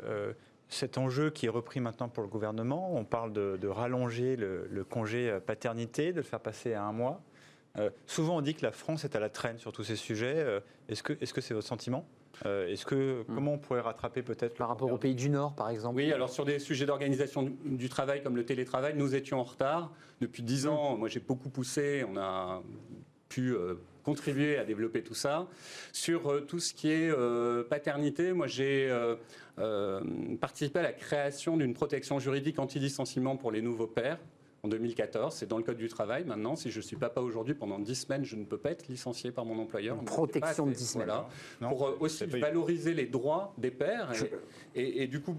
cet 0.67 0.97
enjeu 0.97 1.29
qui 1.29 1.45
est 1.45 1.49
repris 1.49 1.79
maintenant 1.79 2.09
pour 2.09 2.23
le 2.23 2.29
gouvernement. 2.29 2.95
On 2.95 3.05
parle 3.05 3.31
de, 3.33 3.67
rallonger 3.67 4.35
le, 4.35 4.83
congé 4.83 5.37
paternité, 5.45 6.11
de 6.11 6.17
le 6.17 6.23
faire 6.23 6.39
passer 6.39 6.73
à 6.73 6.83
un 6.83 6.91
mois. 6.91 7.21
Souvent, 8.07 8.37
on 8.37 8.41
dit 8.41 8.55
que 8.55 8.65
la 8.65 8.71
France 8.71 9.05
est 9.05 9.15
à 9.15 9.19
la 9.19 9.29
traîne 9.29 9.59
sur 9.59 9.71
tous 9.71 9.83
ces 9.83 9.95
sujets. 9.95 10.61
Est-ce 10.89 11.03
que 11.03 11.13
est-ce 11.21 11.33
que 11.33 11.41
c'est 11.41 11.53
votre 11.53 11.67
sentiment? 11.67 12.05
Euh, 12.45 12.67
Est-ce 12.67 12.85
que 12.85 13.23
comment 13.33 13.53
on 13.53 13.57
pourrait 13.57 13.81
rattraper 13.81 14.21
peut-être 14.21 14.55
Par 14.55 14.67
le 14.67 14.73
rapport 14.73 14.91
aux 14.91 14.97
pays 14.97 15.15
du 15.15 15.29
Nord, 15.29 15.53
par 15.55 15.69
exemple. 15.69 15.97
Oui, 15.97 16.11
alors 16.11 16.29
sur 16.29 16.45
des 16.45 16.59
sujets 16.59 16.85
d'organisation 16.85 17.43
du, 17.43 17.53
du 17.63 17.89
travail 17.89 18.23
comme 18.23 18.35
le 18.35 18.45
télétravail, 18.45 18.93
nous 18.95 19.15
étions 19.15 19.39
en 19.39 19.43
retard. 19.43 19.91
Depuis 20.19 20.43
dix 20.43 20.67
ans, 20.67 20.97
moi 20.97 21.09
j'ai 21.09 21.19
beaucoup 21.19 21.49
poussé, 21.49 22.03
on 22.09 22.17
a 22.17 22.61
pu 23.29 23.53
euh, 23.53 23.75
contribuer 24.03 24.57
à 24.57 24.65
développer 24.65 25.03
tout 25.03 25.13
ça. 25.15 25.47
Sur 25.91 26.31
euh, 26.31 26.41
tout 26.41 26.59
ce 26.59 26.73
qui 26.73 26.89
est 26.91 27.09
euh, 27.09 27.63
paternité, 27.63 28.33
moi 28.33 28.47
j'ai 28.47 28.89
euh, 28.89 29.15
euh, 29.59 30.01
participé 30.41 30.79
à 30.79 30.83
la 30.83 30.93
création 30.93 31.55
d'une 31.57 31.73
protection 31.73 32.19
juridique 32.19 32.59
anti-licenciement 32.59 33.37
pour 33.37 33.51
les 33.51 33.61
nouveaux 33.61 33.87
pères. 33.87 34.19
En 34.65 34.69
2014, 34.69 35.35
c'est 35.35 35.45
dans 35.45 35.57
le 35.57 35.63
code 35.65 35.75
du 35.75 35.89
travail. 35.89 36.23
Maintenant, 36.23 36.55
si 36.55 36.71
je 36.71 36.79
suis 36.79 36.95
papa 36.95 37.19
aujourd'hui 37.19 37.53
pendant 37.53 37.79
10 37.79 37.95
semaines, 37.95 38.23
je 38.23 38.37
ne 38.37 38.45
peux 38.45 38.57
pas 38.57 38.71
être 38.71 38.87
licencié 38.87 39.29
par 39.29 39.43
mon 39.43 39.59
employeur. 39.61 39.97
Une 39.99 40.05
protection 40.05 40.65
de 40.65 40.71
assez. 40.71 40.79
10 40.79 40.87
semaines. 40.89 41.07
Voilà. 41.07 41.27
Non, 41.59 41.67
pour 41.67 41.85
euh, 41.87 41.97
aussi 41.99 42.25
valoriser 42.27 42.93
les 42.93 43.05
droits 43.05 43.53
des 43.57 43.71
pères 43.71 44.09
et, 44.73 44.81
et- 44.81 45.03
et 45.03 45.07
du 45.07 45.19
coup 45.19 45.35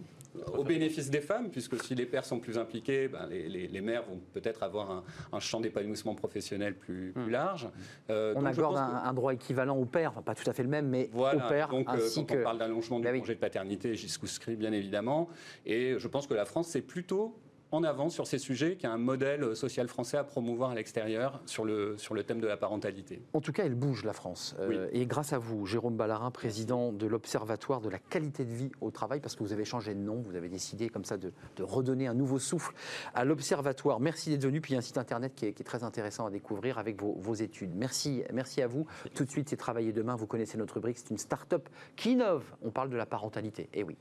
au 0.58 0.62
bénéfice 0.64 1.08
des 1.10 1.20
femmes, 1.22 1.48
puisque 1.48 1.80
si 1.82 1.94
les 1.94 2.04
pères 2.06 2.24
sont 2.26 2.38
plus 2.40 2.58
impliqués, 2.58 3.06
ben, 3.08 3.26
les, 3.30 3.48
les- 3.48 3.68
les 3.68 3.80
mères 3.80 4.02
vont 4.02 4.20
peut-être 4.34 4.62
avoir 4.64 4.90
un, 4.90 5.04
un 5.32 5.38
champ 5.40 5.60
d'épanouissement 5.60 6.14
professionnel 6.16 6.74
plus, 6.76 7.12
plus 7.12 7.30
large. 7.30 7.68
Euh, 8.10 8.34
On 8.36 8.44
accorde 8.44 8.76
un, 8.76 8.86
que- 9.00 9.06
un 9.08 9.14
droit 9.14 9.32
équivalent 9.32 9.78
au 9.78 9.84
père, 9.86 10.10
enfin 10.10 10.22
pas 10.22 10.34
tout 10.34 10.50
à 10.50 10.52
fait 10.52 10.64
le 10.64 10.68
même, 10.68 10.88
mais 10.88 11.08
voilà, 11.12 11.46
au 11.46 11.48
père, 11.48 11.68
donc 11.68 11.88
euh, 11.88 11.92
ainsi 11.92 12.26
quand 12.26 12.34
que... 12.34 12.40
on 12.40 12.42
parle 12.42 12.58
d'allongement 12.58 12.98
du 12.98 13.04
Bah 13.04 13.12
oui. 13.12 13.20
congé 13.20 13.36
de 13.36 13.40
paternité, 13.40 13.94
j'y 13.94 14.08
souscris 14.10 14.56
bien 14.56 14.72
évidemment. 14.72 15.30
Et 15.64 15.94
je 15.98 16.08
pense 16.08 16.26
que 16.26 16.34
la 16.34 16.44
France, 16.44 16.66
c'est 16.68 16.82
plutôt 16.82 17.34
en 17.74 17.84
avant 17.84 18.08
sur 18.08 18.26
ces 18.26 18.38
sujets 18.38 18.76
qu'il 18.76 18.84
y 18.84 18.86
a 18.86 18.92
un 18.92 18.98
modèle 18.98 19.54
social 19.56 19.88
français 19.88 20.16
à 20.16 20.24
promouvoir 20.24 20.70
à 20.70 20.74
l'extérieur 20.74 21.40
sur 21.46 21.64
le, 21.64 21.96
sur 21.98 22.14
le 22.14 22.22
thème 22.22 22.40
de 22.40 22.46
la 22.46 22.56
parentalité. 22.56 23.22
En 23.32 23.40
tout 23.40 23.52
cas, 23.52 23.64
elle 23.64 23.74
bouge, 23.74 24.04
la 24.04 24.12
France. 24.12 24.54
Euh, 24.60 24.88
Et 24.92 25.06
grâce 25.06 25.32
à 25.32 25.38
vous, 25.38 25.66
Jérôme 25.66 25.96
Ballarin, 25.96 26.30
président 26.30 26.92
de 26.92 27.06
l'Observatoire 27.06 27.80
de 27.80 27.88
la 27.88 27.98
qualité 27.98 28.44
de 28.44 28.52
vie 28.52 28.70
au 28.80 28.90
travail, 28.90 29.20
parce 29.20 29.34
que 29.36 29.42
vous 29.42 29.52
avez 29.52 29.64
changé 29.64 29.94
de 29.94 30.00
nom, 30.00 30.22
vous 30.22 30.36
avez 30.36 30.48
décidé 30.48 30.88
comme 30.88 31.04
ça 31.04 31.16
de, 31.16 31.32
de 31.56 31.62
redonner 31.62 32.06
un 32.06 32.14
nouveau 32.14 32.38
souffle 32.38 32.74
à 33.14 33.24
l'Observatoire. 33.24 34.00
Merci 34.00 34.30
d'être 34.30 34.44
venu. 34.44 34.60
Puis 34.60 34.72
il 34.72 34.74
y 34.74 34.76
a 34.76 34.78
un 34.78 34.82
site 34.82 34.98
internet 34.98 35.34
qui 35.34 35.46
est, 35.46 35.52
qui 35.52 35.62
est 35.62 35.66
très 35.66 35.84
intéressant 35.84 36.26
à 36.26 36.30
découvrir 36.30 36.78
avec 36.78 37.00
vos, 37.00 37.14
vos 37.18 37.34
études. 37.34 37.74
Merci, 37.74 38.22
merci 38.32 38.62
à 38.62 38.66
vous. 38.66 38.86
Tout 39.14 39.24
de 39.24 39.30
suite, 39.30 39.48
c'est 39.48 39.56
Travailler 39.56 39.92
demain. 39.92 40.14
Vous 40.14 40.26
connaissez 40.26 40.58
notre 40.58 40.74
rubrique. 40.74 40.98
C'est 40.98 41.10
une 41.10 41.18
start-up 41.18 41.68
qui 41.96 42.12
innove. 42.12 42.44
On 42.62 42.70
parle 42.70 42.90
de 42.90 42.96
la 42.96 43.06
parentalité. 43.06 43.68
Et 43.72 43.82
oui. 43.82 43.96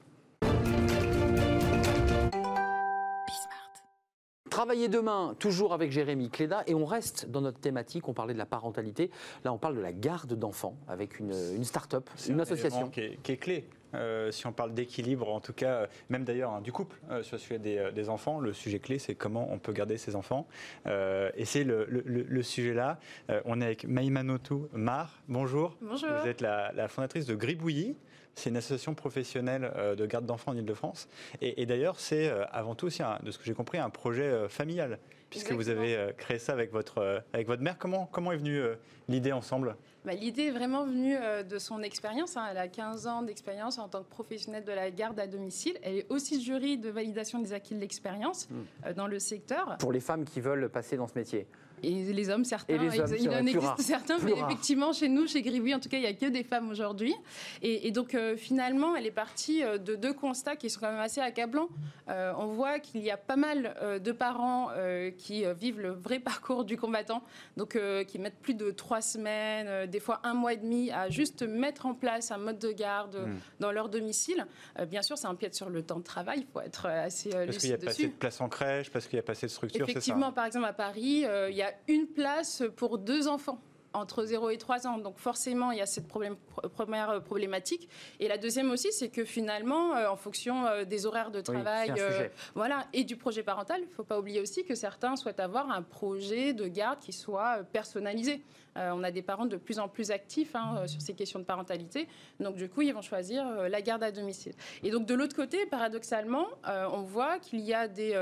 Travailler 4.53 4.87
demain, 4.87 5.35
toujours 5.39 5.73
avec 5.73 5.91
Jérémy 5.91 6.29
Cléda, 6.29 6.61
et 6.67 6.75
on 6.75 6.85
reste 6.85 7.27
dans 7.27 7.41
notre 7.41 7.59
thématique. 7.59 8.07
On 8.07 8.13
parlait 8.13 8.35
de 8.35 8.37
la 8.37 8.45
parentalité. 8.45 9.09
Là, 9.43 9.51
on 9.51 9.57
parle 9.57 9.75
de 9.75 9.81
la 9.81 9.91
garde 9.91 10.33
d'enfants 10.35 10.75
avec 10.87 11.17
une, 11.17 11.33
une 11.55 11.63
start-up, 11.63 12.07
C'est 12.15 12.31
une 12.33 12.39
un 12.39 12.43
association. 12.43 12.87
Qui 12.91 12.99
est, 13.01 13.19
qui 13.23 13.31
est 13.31 13.37
clé. 13.37 13.67
euh, 13.95 14.29
si 14.29 14.45
on 14.45 14.51
parle 14.51 14.75
d'équilibre, 14.75 15.27
en 15.33 15.39
tout 15.39 15.53
cas, 15.53 15.71
euh, 15.73 15.87
même 16.09 16.23
d'ailleurs 16.23 16.51
hein, 16.51 16.61
du 16.61 16.71
couple 16.71 16.97
euh, 17.09 17.23
sur 17.23 17.37
le 17.37 17.39
sujet 17.39 17.57
des, 17.57 17.89
des 17.95 18.09
enfants. 18.09 18.39
Le 18.39 18.53
sujet 18.53 18.77
clé, 18.77 18.99
c'est 18.99 19.15
comment 19.15 19.51
on 19.51 19.57
peut 19.57 19.73
garder 19.73 19.97
ses 19.97 20.15
enfants. 20.15 20.45
Euh, 20.85 21.31
et 21.35 21.45
c'est 21.45 21.63
le, 21.63 21.85
le- 21.89 22.03
le- 22.05 22.21
le 22.21 22.43
sujet 22.43 22.75
là. 22.75 22.99
Euh, 23.31 23.41
on 23.45 23.59
est 23.59 23.65
avec 23.65 23.87
Maïmanotou 23.87 24.67
Mar. 24.73 25.19
Bonjour. 25.29 25.75
Bonjour. 25.81 26.09
Vous 26.21 26.27
êtes 26.27 26.41
la, 26.41 26.71
la 26.73 26.87
fondatrice 26.87 27.25
de 27.25 27.33
Gribouillis. 27.33 27.95
C'est 28.35 28.49
une 28.49 28.57
association 28.57 28.95
professionnelle 28.95 29.71
euh, 29.75 29.95
de 29.95 30.05
garde 30.05 30.25
d'enfants 30.25 30.51
en 30.51 30.57
Ile-de-France. 30.57 31.07
Et, 31.41 31.61
et 31.61 31.65
d'ailleurs, 31.65 31.99
c'est 31.99 32.27
euh, 32.29 32.45
avant 32.51 32.73
tout 32.75 32.87
aussi, 32.87 33.03
un- 33.03 33.19
de 33.23 33.31
ce 33.31 33.37
que 33.37 33.43
j'ai 33.43 33.53
compris, 33.53 33.77
un 33.77 33.89
projet 33.91 34.23
euh, 34.23 34.47
familial, 34.49 34.97
puisque 35.29 35.51
vous 35.51 35.69
avez 35.69 35.95
euh, 35.95 36.11
créé 36.13 36.39
ça 36.39 36.53
avec 36.53 36.71
votre, 36.71 36.97
euh, 36.99 37.19
avec 37.33 37.45
votre 37.47 37.61
mère. 37.61 37.77
Comment, 37.77 38.07
comment 38.11 38.31
est 38.31 38.37
venue 38.37 38.57
euh, 38.59 38.75
l'idée 39.07 39.31
ensemble? 39.31 39.75
Bah, 40.03 40.13
L'idée 40.13 40.43
est 40.47 40.51
vraiment 40.51 40.83
venue 40.83 41.15
euh, 41.15 41.43
de 41.43 41.59
son 41.59 41.81
expérience. 41.83 42.35
hein. 42.35 42.47
Elle 42.49 42.57
a 42.57 42.67
15 42.67 43.05
ans 43.07 43.21
d'expérience 43.21 43.77
en 43.77 43.87
tant 43.87 44.01
que 44.03 44.09
professionnelle 44.09 44.63
de 44.65 44.71
la 44.73 44.89
garde 44.89 45.19
à 45.19 45.27
domicile. 45.27 45.77
Elle 45.83 45.97
est 45.97 46.05
aussi 46.11 46.43
jury 46.43 46.77
de 46.79 46.89
validation 46.89 47.39
des 47.39 47.53
acquis 47.53 47.75
de 47.75 47.79
l'expérience 47.79 48.49
Hmm. 48.49 48.63
euh, 48.87 48.93
dans 48.93 49.07
le 49.07 49.19
secteur. 49.19 49.77
Pour 49.79 49.93
les 49.93 49.99
femmes 50.01 50.25
qui 50.25 50.41
veulent 50.41 50.69
passer 50.69 50.97
dans 50.97 51.07
ce 51.07 51.17
métier. 51.17 51.47
Et 51.83 52.13
les 52.13 52.29
hommes, 52.29 52.45
certains. 52.45 52.73
Et 52.73 52.77
les 52.77 52.99
hommes, 52.99 53.15
il 53.19 53.29
en 53.29 53.45
existe 53.45 53.81
certains, 53.81 54.17
mais 54.19 54.33
rare. 54.33 54.49
effectivement, 54.49 54.93
chez 54.93 55.09
nous, 55.09 55.27
chez 55.27 55.41
Gribouille, 55.41 55.75
en 55.75 55.79
tout 55.79 55.89
cas, 55.89 55.97
il 55.97 56.01
n'y 56.01 56.07
a 56.07 56.13
que 56.13 56.25
des 56.27 56.43
femmes 56.43 56.69
aujourd'hui. 56.69 57.13
Et, 57.61 57.87
et 57.87 57.91
donc, 57.91 58.15
euh, 58.15 58.37
finalement, 58.37 58.95
elle 58.95 59.05
est 59.05 59.11
partie 59.11 59.63
euh, 59.63 59.77
de 59.77 59.95
deux 59.95 60.13
constats 60.13 60.55
qui 60.55 60.69
sont 60.69 60.79
quand 60.79 60.91
même 60.91 60.99
assez 60.99 61.21
accablants. 61.21 61.69
Euh, 62.09 62.33
on 62.37 62.47
voit 62.47 62.79
qu'il 62.79 63.01
y 63.01 63.11
a 63.11 63.17
pas 63.17 63.35
mal 63.35 63.75
euh, 63.81 63.99
de 63.99 64.11
parents 64.11 64.69
qui 65.17 65.43
vivent 65.59 65.79
le 65.79 65.91
vrai 65.91 66.19
parcours 66.33 66.63
du 66.65 66.77
combattant, 66.77 67.23
donc 67.57 67.77
qui 68.07 68.19
mettent 68.19 68.39
plus 68.39 68.53
de 68.53 68.71
trois 68.71 69.01
semaines, 69.01 69.87
des 69.89 69.99
fois 69.99 70.19
un 70.23 70.33
mois 70.33 70.53
et 70.53 70.57
demi, 70.57 70.91
à 70.91 71.09
juste 71.09 71.43
mettre 71.43 71.85
en 71.85 71.93
place 71.93 72.31
un 72.31 72.37
mode 72.37 72.59
de 72.59 72.71
garde 72.71 73.15
euh, 73.15 73.33
Mm. 73.33 73.39
dans 73.59 73.71
leur 73.71 73.89
domicile. 73.89 74.45
Bien 74.87 75.01
sûr, 75.01 75.17
ça 75.17 75.29
empiète 75.29 75.55
sur 75.55 75.69
le 75.69 75.81
temps 75.83 75.99
de 75.99 76.03
travail, 76.03 76.39
il 76.39 76.45
faut 76.51 76.61
être 76.61 76.85
assez 76.87 77.33
euh, 77.33 77.45
Parce 77.45 77.57
qu'il 77.57 77.69
n'y 77.69 77.73
a 77.73 77.77
lucide 77.77 77.85
pas 77.85 77.91
assez 77.91 78.07
de 78.07 78.11
place 78.13 78.41
en 78.41 78.49
crèche, 78.49 78.89
parce 78.91 79.07
qu'il 79.07 79.17
n'y 79.17 79.21
a 79.21 79.23
pas 79.23 79.33
assez 79.33 79.47
de 79.47 79.51
structure, 79.51 79.85
ça 79.85 79.91
Effectivement, 79.91 80.31
par 80.31 80.45
exemple, 80.45 80.65
à 80.65 80.73
Paris, 80.73 81.25
il 81.49 81.55
y 81.55 81.61
a 81.61 81.72
une 81.87 82.07
place 82.07 82.63
pour 82.75 82.97
deux 82.97 83.27
enfants 83.27 83.59
entre 83.95 84.25
0 84.25 84.49
et 84.49 84.57
3 84.57 84.87
ans. 84.87 84.97
Donc 84.97 85.19
forcément, 85.19 85.71
il 85.71 85.77
y 85.77 85.81
a 85.81 85.85
cette 85.85 86.07
problème- 86.07 86.35
première 86.73 87.11
euh, 87.11 87.19
problématique. 87.19 87.87
Et 88.19 88.27
la 88.27 88.39
deuxième 88.39 88.71
aussi, 88.71 88.91
c'est 88.91 89.09
que 89.09 89.23
finalement, 89.23 89.95
euh, 89.95 90.07
en 90.09 90.15
fonction 90.15 90.65
euh, 90.65 90.83
des 90.83 91.05
horaires 91.05 91.29
de 91.29 91.41
travail, 91.41 91.89
euh, 91.99 92.27
voilà, 92.55 92.87
et 92.91 93.03
du 93.03 93.17
projet 93.17 93.43
parental, 93.43 93.81
il 93.83 93.87
ne 93.87 93.93
faut 93.93 94.03
pas 94.03 94.17
oublier 94.17 94.41
aussi 94.41 94.63
que 94.65 94.73
certains 94.73 95.15
souhaitent 95.15 95.39
avoir 95.39 95.69
un 95.69 95.83
projet 95.83 96.53
de 96.53 96.67
garde 96.67 96.99
qui 97.01 97.13
soit 97.13 97.59
personnalisé. 97.71 98.41
Euh, 98.77 98.91
on 98.93 99.03
a 99.03 99.11
des 99.11 99.21
parents 99.21 99.45
de 99.45 99.57
plus 99.57 99.79
en 99.79 99.87
plus 99.87 100.11
actifs 100.11 100.55
hein, 100.55 100.75
euh, 100.77 100.87
sur 100.87 101.01
ces 101.01 101.13
questions 101.13 101.39
de 101.39 101.45
parentalité. 101.45 102.07
Donc 102.39 102.55
du 102.55 102.69
coup, 102.69 102.81
ils 102.81 102.93
vont 102.93 103.01
choisir 103.01 103.45
euh, 103.47 103.69
la 103.69 103.81
garde 103.81 104.03
à 104.03 104.11
domicile. 104.11 104.53
Et 104.83 104.91
donc 104.91 105.05
de 105.05 105.13
l'autre 105.13 105.35
côté, 105.35 105.65
paradoxalement, 105.65 106.47
euh, 106.67 106.87
on 106.91 107.01
voit 107.01 107.39
qu'il 107.39 107.59
y 107.59 107.73
a 107.73 107.87
des 107.87 108.13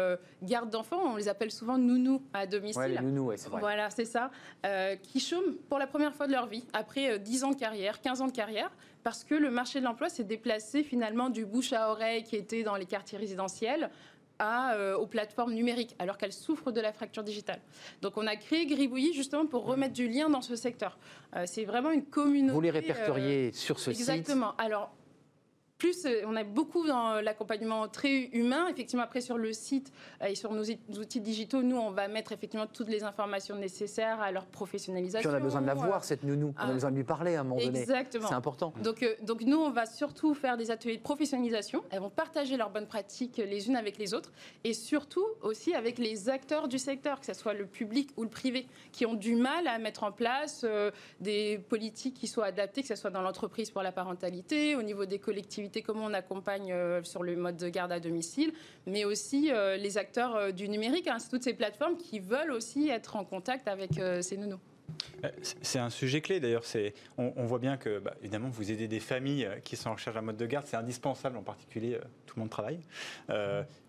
gardes 0.42 0.70
d'enfants, 0.70 1.02
on 1.14 1.16
les 1.16 1.28
appelle 1.28 1.52
souvent 1.52 1.78
nounous 1.78 2.22
à 2.34 2.46
domicile. 2.46 2.82
Ouais, 2.82 2.90
les 2.90 3.00
nounous, 3.00 3.28
ouais, 3.28 3.38
c'est 3.38 3.50
vrai. 3.50 3.60
Voilà, 3.60 3.90
c'est 3.90 4.06
ça. 4.06 4.32
Qui 5.04 5.20
chôment 5.20 5.56
pour 5.70 5.80
la 5.80 5.88
première 5.88 6.14
fois 6.14 6.28
de 6.28 6.32
leur 6.32 6.48
vie, 6.48 6.66
après 6.74 7.12
euh, 7.12 7.18
10 7.18 7.44
ans 7.44 7.52
de 7.52 7.56
carrière, 7.56 8.02
15 8.02 8.22
ans 8.22 8.28
de 8.28 8.32
carrière, 8.32 8.72
parce 9.04 9.24
que 9.24 9.36
le 9.36 9.50
marché 9.50 9.80
de 9.80 9.86
l'emploi 9.86 10.10
s'est 10.10 10.24
déplacé 10.24 10.84
finalement 10.84 11.30
du 11.30 11.46
bouche 11.46 11.74
à 11.74 11.90
oreille 11.90 12.24
qui 12.24 12.36
était 12.36 12.64
dans 12.64 12.76
les 12.76 12.86
quartiers 12.86 13.18
résidentiels 13.18 13.90
à, 14.42 14.74
euh, 14.74 14.98
aux 14.98 15.06
plateformes 15.06 15.54
numériques, 15.54 15.96
alors 16.00 16.18
qu'elles 16.18 16.34
souffrent 16.34 16.72
de 16.72 16.82
la 16.82 16.92
fracture 16.92 17.24
digitale. 17.24 17.62
Donc 18.02 18.18
on 18.18 18.26
a 18.26 18.36
créé 18.36 18.66
Gribouillis 18.66 19.14
justement 19.14 19.46
pour 19.46 19.66
remettre 19.66 19.94
du 19.94 20.08
lien 20.10 20.30
dans 20.30 20.42
ce 20.42 20.56
secteur. 20.56 20.98
Euh, 21.36 21.44
c'est 21.46 21.64
vraiment 21.64 21.92
une 21.92 22.06
communauté. 22.06 22.54
Vous 22.54 22.62
les 22.62 22.70
euh, 22.70 22.74
répertoriez 22.74 23.52
sur 23.54 23.80
ce 23.80 23.94
site? 23.94 24.02
Exactement. 24.02 24.56
Alors, 24.58 24.92
plus, 25.82 26.06
euh, 26.06 26.22
on 26.28 26.36
a 26.36 26.44
beaucoup 26.44 26.86
dans 26.86 27.22
l'accompagnement 27.22 27.88
très 27.88 28.30
humain. 28.34 28.68
Effectivement, 28.68 29.02
après, 29.02 29.20
sur 29.20 29.40
le 29.40 29.52
site 29.52 29.92
euh, 30.22 30.28
et 30.28 30.36
sur 30.36 30.54
nos 30.54 30.64
outils 30.64 31.22
digitaux, 31.22 31.64
nous, 31.64 31.76
on 31.76 31.90
va 31.90 32.08
mettre 32.08 32.34
effectivement 32.34 32.68
toutes 32.68 32.90
les 32.90 33.04
informations 33.04 33.56
nécessaires 33.56 34.22
à 34.22 34.32
leur 34.32 34.46
Puis 34.46 34.52
professionnalisation. 34.52 35.32
on 35.32 35.34
a 35.34 35.40
besoin 35.40 35.62
de 35.62 35.66
la 35.66 35.74
euh, 35.74 35.76
voir, 35.76 36.04
cette 36.04 36.24
nounou. 36.24 36.54
On 36.56 36.62
a 36.62 36.66
ah. 36.70 36.74
besoin 36.74 36.92
de 36.92 36.98
lui 36.98 37.04
parler 37.04 37.36
à 37.36 37.42
un 37.42 37.44
moment 37.44 37.60
donné. 37.60 37.80
Exactement. 37.80 38.28
C'est 38.28 38.36
important. 38.36 38.74
Donc, 38.84 39.02
euh, 39.02 39.16
donc 39.24 39.42
nous, 39.42 39.58
on 39.58 39.72
va 39.72 39.88
surtout 39.88 40.36
faire 40.36 40.56
des 40.58 40.70
ateliers 40.70 40.98
de 40.98 41.02
professionnalisation. 41.02 41.84
Elles 41.90 42.00
vont 42.00 42.12
partager 42.12 42.58
leurs 42.58 42.70
bonnes 42.70 42.88
pratiques 42.88 43.38
les 43.38 43.68
unes 43.68 43.76
avec 43.76 43.98
les 43.98 44.14
autres 44.14 44.32
et 44.64 44.74
surtout 44.74 45.26
aussi 45.42 45.74
avec 45.74 45.98
les 45.98 46.30
acteurs 46.30 46.68
du 46.68 46.78
secteur, 46.78 47.20
que 47.20 47.26
ce 47.26 47.34
soit 47.34 47.54
le 47.54 47.66
public 47.66 48.12
ou 48.18 48.24
le 48.24 48.30
privé, 48.30 48.68
qui 48.92 49.06
ont 49.06 49.16
du 49.16 49.36
mal 49.36 49.68
à 49.68 49.80
mettre 49.80 50.04
en 50.04 50.12
place 50.12 50.62
euh, 50.64 50.92
des 51.20 51.58
politiques 51.58 52.16
qui 52.16 52.28
soient 52.28 52.46
adaptées, 52.46 52.82
que 52.82 52.88
ce 52.88 52.96
soit 52.96 53.10
dans 53.10 53.22
l'entreprise 53.22 53.72
pour 53.72 53.82
la 53.82 53.92
parentalité, 53.92 54.76
au 54.76 54.84
niveau 54.84 55.06
des 55.06 55.20
collectivités, 55.20 55.71
comment 55.80 56.06
on 56.06 56.14
accompagne 56.14 56.72
euh, 56.74 57.02
sur 57.04 57.24
le 57.24 57.36
mode 57.38 57.56
de 57.56 57.70
garde 57.70 57.92
à 57.92 58.00
domicile, 58.00 58.52
mais 58.86 59.06
aussi 59.06 59.52
euh, 59.52 59.78
les 59.78 59.98
acteurs 59.98 60.36
euh, 60.36 60.52
du 60.52 60.68
numérique. 60.68 61.08
hein. 61.08 61.18
Toutes 61.30 61.44
ces 61.44 61.54
plateformes 61.54 61.96
qui 61.96 62.20
veulent 62.20 62.52
aussi 62.52 62.90
être 62.90 63.16
en 63.16 63.24
contact 63.24 63.70
avec 63.70 63.92
ces 64.22 64.36
nounous. 64.36 64.60
C'est- 65.42 65.80
un 65.80 65.90
sujet 65.90 66.20
clé 66.20 66.42
d'ailleurs. 66.42 66.64
On, 67.18 67.46
voit 67.46 67.60
bien 67.60 67.78
que, 67.78 68.00
bah, 68.00 68.14
évidemment, 68.22 68.50
vous 68.50 68.72
aidez 68.72 68.90
des 68.90 69.00
familles 69.00 69.50
qui 69.64 69.78
sont 69.78 69.90
en 69.90 69.94
recherche 69.94 70.16
d'un 70.16 70.22
mode 70.22 70.36
de 70.36 70.46
garde. 70.46 70.66
C'est 70.68 70.76
indispensable, 70.76 71.38
en 71.38 71.44
particulier, 71.44 71.98
tout 72.26 72.36
le 72.36 72.42
monde 72.42 72.50
travaille. 72.50 72.82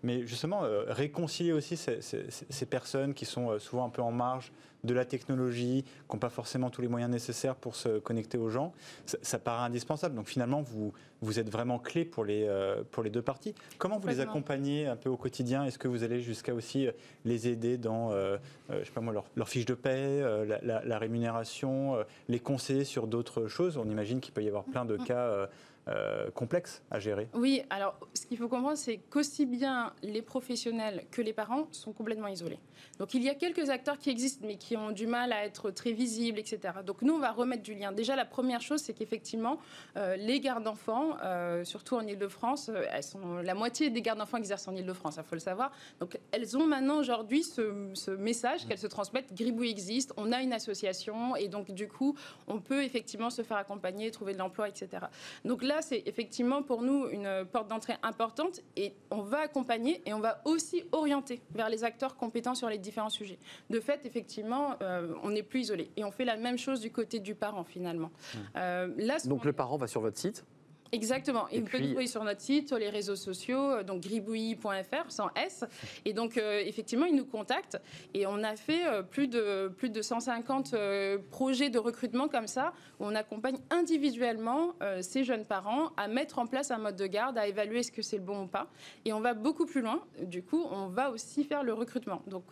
Mais 0.03 0.25
justement, 0.25 0.61
réconcilier 0.87 1.51
aussi 1.51 1.75
ces, 1.75 2.65
personnes 2.65 3.13
qui 3.13 3.25
sont 3.25 3.59
souvent 3.59 3.85
un 3.85 3.89
peu 3.89 4.01
en 4.01 4.11
marge 4.11 4.53
de 4.83 4.93
la 4.93 5.05
technologie, 5.05 5.83
qui 5.83 6.13
n'ont 6.15 6.19
pas 6.19 6.29
forcément 6.29 6.69
tous 6.69 6.81
les 6.81 6.87
moyens 6.89 7.11
nécessaires 7.11 7.55
pour 7.55 7.75
se 7.75 7.99
connecter 7.99 8.37
aux 8.37 8.49
gens, 8.49 8.73
ça, 9.05 9.17
ça 9.21 9.39
paraît 9.39 9.63
indispensable. 9.65 10.15
Donc 10.15 10.27
finalement, 10.27 10.61
vous, 10.61 10.91
vous 11.21 11.39
êtes 11.39 11.49
vraiment 11.49 11.79
clé 11.79 12.03
pour 12.03 12.25
les, 12.25 12.45
euh, 12.47 12.83
pour 12.91 13.01
les 13.01 13.09
deux 13.09 13.21
parties. 13.21 13.55
Comment 13.77 13.97
vous 13.97 14.07
les 14.07 14.19
accompagnez 14.19 14.87
un 14.87 14.97
peu 14.97 15.09
au 15.09 15.15
quotidien? 15.17 15.63
Est-ce 15.63 15.79
que 15.79 15.87
vous 15.87 16.03
allez 16.03 16.19
jusqu'à 16.21 16.53
aussi 16.53 16.87
euh, 16.87 16.91
les 17.23 17.47
aider 17.47 17.77
dans, 17.77 18.11
euh, 18.11 18.37
euh, 18.71 18.79
je 18.81 18.85
sais 18.85 18.91
pas 18.91 18.99
moi, 19.01 19.13
leur, 19.13 19.23
leur 19.35 19.47
fiche 19.47 19.65
de 19.65 19.73
paie, 19.73 20.19
la, 20.45 20.59
la- 20.61 20.83
la 20.83 20.97
rémunération, 20.97 21.97
les 22.27 22.39
conseiller 22.39 22.83
sur 22.83 23.07
d'autres 23.07 23.47
choses? 23.47 23.77
On 23.77 23.89
imagine 23.89 24.19
qu'il 24.19 24.33
peut 24.33 24.43
y 24.43 24.47
avoir 24.47 24.65
plein 24.65 24.83
de 24.85 24.97
cas 24.97 25.47
euh, 25.87 26.31
complexes 26.31 26.81
à 26.91 26.99
gérer. 26.99 27.27
Oui, 27.33 27.63
alors 27.69 27.97
ce 28.13 28.25
qu'il 28.25 28.37
faut 28.37 28.47
comprendre, 28.47 28.77
c'est 28.77 28.97
qu'aussi 28.97 29.45
bien 29.45 29.93
les 30.01 30.21
professionnels 30.21 31.05
que 31.11 31.21
les 31.21 31.33
parents 31.33 31.67
sont 31.71 31.93
complètement 31.93 32.27
isolés. 32.27 32.59
Donc 32.99 33.13
il 33.13 33.23
y 33.23 33.29
a 33.29 33.35
quelques 33.35 33.69
acteurs 33.69 33.97
qui 33.97 34.09
existent, 34.09 34.45
mais 34.45 34.55
qui 34.55 34.77
ont 34.77 34.91
du 34.91 35.07
mal 35.07 35.33
à 35.33 35.45
être 35.45 35.71
très 35.71 35.91
visibles, 35.91 36.39
etc. 36.39 36.75
Donc 36.85 37.01
nous, 37.01 37.13
on 37.13 37.19
va 37.19 37.31
remettre 37.31 37.63
du 37.63 37.73
lien. 37.73 37.91
Déjà, 37.91 38.15
la 38.15 38.25
première 38.25 38.61
chose, 38.61 38.81
c'est 38.81 38.93
qu'effectivement, 38.93 39.59
euh, 39.97 40.15
les 40.15 40.39
gardes 40.39 40.63
d'enfants, 40.63 41.17
euh, 41.23 41.63
surtout 41.63 41.95
en 41.95 42.05
Ile-de-France, 42.05 42.69
euh, 42.69 42.85
elles 42.91 43.03
sont 43.03 43.37
la 43.37 43.53
moitié 43.53 43.89
des 43.89 44.01
gardes 44.01 44.19
d'enfants 44.19 44.37
exercent 44.37 44.67
en 44.67 44.75
Ile-de-France, 44.75 45.15
il 45.17 45.23
faut 45.23 45.35
le 45.35 45.39
savoir. 45.39 45.71
Donc 45.99 46.19
elles 46.31 46.57
ont 46.57 46.67
maintenant 46.67 46.97
aujourd'hui 46.97 47.43
ce, 47.43 47.89
ce 47.93 48.11
message 48.11 48.65
qu'elles 48.67 48.77
se 48.77 48.87
transmettent. 48.87 49.33
Gribouille 49.33 49.69
existe, 49.69 50.13
on 50.17 50.31
a 50.31 50.41
une 50.41 50.53
association, 50.53 51.35
et 51.35 51.47
donc 51.47 51.71
du 51.71 51.87
coup, 51.87 52.15
on 52.47 52.59
peut 52.59 52.83
effectivement 52.83 53.29
se 53.29 53.41
faire 53.41 53.57
accompagner, 53.57 54.11
trouver 54.11 54.33
de 54.33 54.39
l'emploi, 54.39 54.69
etc. 54.69 55.05
Donc 55.45 55.63
là, 55.63 55.72
c'est 55.81 56.03
effectivement 56.05 56.63
pour 56.63 56.81
nous 56.81 57.07
une 57.09 57.45
porte 57.51 57.67
d'entrée 57.69 57.95
importante 58.03 58.61
et 58.75 58.93
on 59.11 59.21
va 59.21 59.39
accompagner 59.39 60.01
et 60.05 60.13
on 60.13 60.19
va 60.19 60.41
aussi 60.45 60.83
orienter 60.91 61.41
vers 61.53 61.69
les 61.69 61.83
acteurs 61.83 62.15
compétents 62.15 62.55
sur 62.55 62.69
les 62.69 62.77
différents 62.77 63.09
sujets. 63.09 63.39
De 63.69 63.79
fait, 63.79 64.05
effectivement, 64.05 64.75
euh, 64.81 65.13
on 65.23 65.31
n'est 65.31 65.43
plus 65.43 65.61
isolé 65.61 65.91
et 65.97 66.03
on 66.03 66.11
fait 66.11 66.25
la 66.25 66.37
même 66.37 66.57
chose 66.57 66.81
du 66.81 66.91
côté 66.91 67.19
du 67.19 67.35
parent 67.35 67.63
finalement. 67.63 68.11
Euh, 68.55 68.93
là, 68.97 69.17
Donc 69.25 69.45
le 69.45 69.53
parent 69.53 69.77
va 69.77 69.87
sur 69.87 70.01
votre 70.01 70.17
site. 70.17 70.45
Exactement. 70.93 71.47
Et, 71.49 71.57
Et 71.57 71.59
vous 71.59 71.65
pouvez 71.65 71.81
nous 71.81 71.87
trouver 71.89 72.07
sur 72.07 72.23
notre 72.23 72.39
site, 72.39 72.67
sur 72.67 72.77
les 72.77 72.89
réseaux 72.89 73.15
sociaux, 73.15 73.71
euh, 73.71 73.83
donc 73.83 74.01
gribouillis.fr, 74.01 75.09
sans 75.09 75.29
S. 75.35 75.65
Et 76.05 76.13
donc, 76.13 76.37
euh, 76.37 76.61
effectivement, 76.63 77.07
ils 77.07 77.15
nous 77.15 77.25
contactent. 77.25 77.81
Et 78.13 78.27
on 78.27 78.43
a 78.43 78.55
fait 78.55 78.85
euh, 78.85 79.01
plus, 79.01 79.27
de, 79.27 79.69
plus 79.75 79.89
de 79.89 80.03
150 80.03 80.75
euh, 80.75 81.17
projets 81.31 81.71
de 81.71 81.79
recrutement 81.79 82.27
comme 82.27 82.45
ça, 82.45 82.73
où 82.99 83.05
on 83.05 83.15
accompagne 83.15 83.57
individuellement 83.71 84.73
ces 85.01 85.23
jeunes 85.23 85.45
parents 85.45 85.89
à 85.97 86.07
mettre 86.07 86.37
en 86.37 86.45
place 86.45 86.69
un 86.69 86.77
mode 86.77 86.95
de 86.95 87.07
garde, 87.07 87.37
à 87.37 87.47
évaluer 87.47 87.79
est-ce 87.79 87.91
que 87.91 88.03
c'est 88.03 88.17
le 88.17 88.23
bon 88.23 88.43
ou 88.43 88.47
pas. 88.47 88.67
Et 89.05 89.13
on 89.13 89.19
va 89.19 89.33
beaucoup 89.33 89.65
plus 89.65 89.81
loin. 89.81 90.03
Du 90.21 90.43
coup, 90.43 90.63
on 90.69 90.87
va 90.87 91.09
aussi 91.09 91.43
faire 91.43 91.63
le 91.63 91.73
recrutement. 91.73 92.21
Donc, 92.27 92.43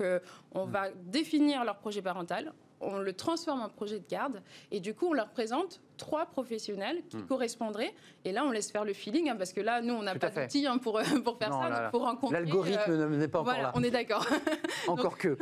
on 0.54 0.66
va 0.66 0.90
définir 1.06 1.64
leur 1.64 1.78
projet 1.78 2.02
parental. 2.02 2.54
On 2.82 2.98
le 2.98 3.14
transforme 3.14 3.62
en 3.62 3.70
projet 3.70 4.00
de 4.00 4.08
garde 4.08 4.42
et 4.72 4.80
du 4.80 4.96
coup 4.96 5.06
on 5.08 5.14
leur 5.14 5.30
présente 5.30 5.82
trois 6.02 6.26
professionnels 6.26 6.98
qui 7.10 7.22
correspondraient 7.24 7.94
et 8.26 8.32
là 8.32 8.44
on 8.44 8.50
laisse 8.52 8.72
faire 8.72 8.84
le 8.86 8.94
feeling 8.94 9.30
hein, 9.30 9.36
parce 9.38 9.54
que 9.54 9.62
là 9.62 9.82
nous 9.82 9.94
on 9.94 10.02
n'a 10.02 10.16
pas 10.16 10.30
d'outils 10.30 10.66
hein, 10.66 10.80
pour, 10.80 11.00
pour 11.24 11.38
faire 11.38 11.52
Non, 11.52 11.62
ça 11.62 11.70
là, 11.70 11.76
donc 11.76 11.84
là. 11.84 11.90
pour 11.92 12.02
rencontrer 12.02 12.40
L'algorithme 12.40 12.82
euh, 12.90 13.10
n'est 13.18 13.28
pas 13.28 13.40
encore 13.42 13.54
voilà 13.54 13.68
là. 13.68 13.72
on 13.76 13.84
est 13.84 13.92
d'accord 13.92 14.26
Encore 14.88 15.18
que. 15.18 15.38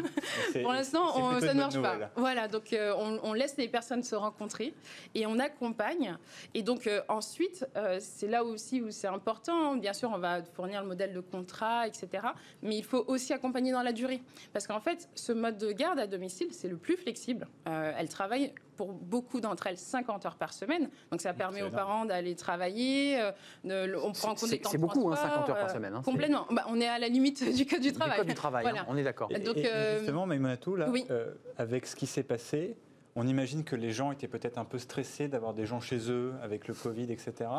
Pour 0.62 0.74
l'instant, 0.74 1.40
ça 1.40 1.54
ne 1.54 1.60
marche 1.60 1.82
pas. 1.82 2.12
Voilà, 2.16 2.48
donc 2.48 2.74
euh, 2.74 2.94
on, 2.98 3.20
on 3.24 3.34
laisse 3.34 3.56
les 3.58 3.70
personnes 3.70 4.04
se 4.04 4.16
rencontrer 4.16 4.74
et 5.16 5.26
on 5.26 5.40
accompagne. 5.40 6.18
Et 6.54 6.62
donc 6.62 6.88
euh, 6.88 7.02
ensuite, 7.08 7.66
euh, 7.78 7.98
c'est 8.02 8.28
là 8.28 8.44
aussi 8.44 8.82
où 8.82 8.92
c'est 8.92 9.08
important. 9.08 9.76
Bien 9.78 9.94
sûr, 9.94 10.12
on 10.14 10.18
va 10.20 10.44
fournir 10.44 10.82
le 10.82 10.88
modèle 10.88 11.14
de 11.14 11.22
contrat, 11.22 11.88
etc. 11.88 12.28
Mais 12.62 12.78
il 12.78 12.84
faut 12.84 13.06
aussi 13.08 13.34
accompagner 13.34 13.72
dans 13.72 13.84
la 13.84 13.94
durée. 13.94 14.22
Parce 14.54 14.68
qu'en 14.68 14.80
fait, 14.82 15.10
ce 15.16 15.32
mode 15.32 15.58
de 15.58 15.72
garde 15.72 16.00
à 16.00 16.08
domicile, 16.08 16.50
c'est 16.52 16.68
le 16.68 16.78
plus 16.78 16.98
flexible. 16.98 17.48
Euh, 17.68 17.94
elles 17.98 18.10
travaillent 18.10 18.54
pour 18.80 18.94
beaucoup 18.94 19.42
d'entre 19.42 19.68
elles 19.68 19.78
50 19.78 20.26
heures 20.26 20.38
par 20.38 20.54
semaine. 20.54 20.90
Donc 21.12 21.20
ça 21.20 21.34
permet 21.34 21.58
aux 21.62 21.68
énorme. 21.68 21.76
parents 21.76 22.06
d'aller 22.06 22.34
travailler. 22.34 23.20
euh, 23.20 23.32
de- 23.66 23.94
on 23.98 24.14
prend 24.14 24.30
en 24.30 24.36
compte 24.36 24.38
C'est- 24.48 24.52
les 24.56 24.62
temps 24.62 24.70
c'est 24.70 24.78
de 24.78 24.82
beaucoup, 24.82 25.10
hein, 25.12 25.16
transport, 25.16 25.32
50 25.34 25.50
heures 25.50 25.58
par 25.60 25.70
euh, 25.70 25.74
semaine, 25.74 25.94
hein, 25.96 26.02
complètement. 26.06 26.46
Bah, 26.50 26.64
on 26.70 26.80
est 26.80 26.88
à 26.88 26.98
la 26.98 27.10
limite 27.10 27.44
du 27.54 27.66
code 27.66 27.82
du 27.82 27.90
Du 27.90 27.94
travail. 27.94 28.18
code 28.20 28.28
du 28.28 28.34
travail, 28.36 28.66
hein, 28.78 28.86
on 28.88 28.96
est 28.96 29.04
d'accord. 29.04 29.28
Et- 29.34 29.40
Donc, 29.40 29.58
et, 29.58 29.68
euh, 29.70 29.98
justement, 29.98 30.26
Maïmonatou, 30.26 30.78
là, 30.78 30.90
oui. 30.90 31.06
euh, 31.12 31.34
avec 31.58 31.88
ce 31.88 31.98
qui 31.98 32.08
s'est 32.08 32.24
passé, 32.24 32.78
on 33.18 33.28
imagine 33.28 33.66
que 33.66 33.76
les 33.76 33.92
gens 33.92 34.14
étaient 34.14 34.30
peut-être 34.30 34.58
un 34.58 34.64
peu 34.66 34.78
stressés 34.80 35.28
d'avoir 35.28 35.54
des 35.54 35.66
gens 35.66 35.82
chez 35.82 36.10
eux 36.10 36.32
avec 36.42 36.70
le 36.70 36.74
Covid, 36.74 37.12
etc. 37.12 37.50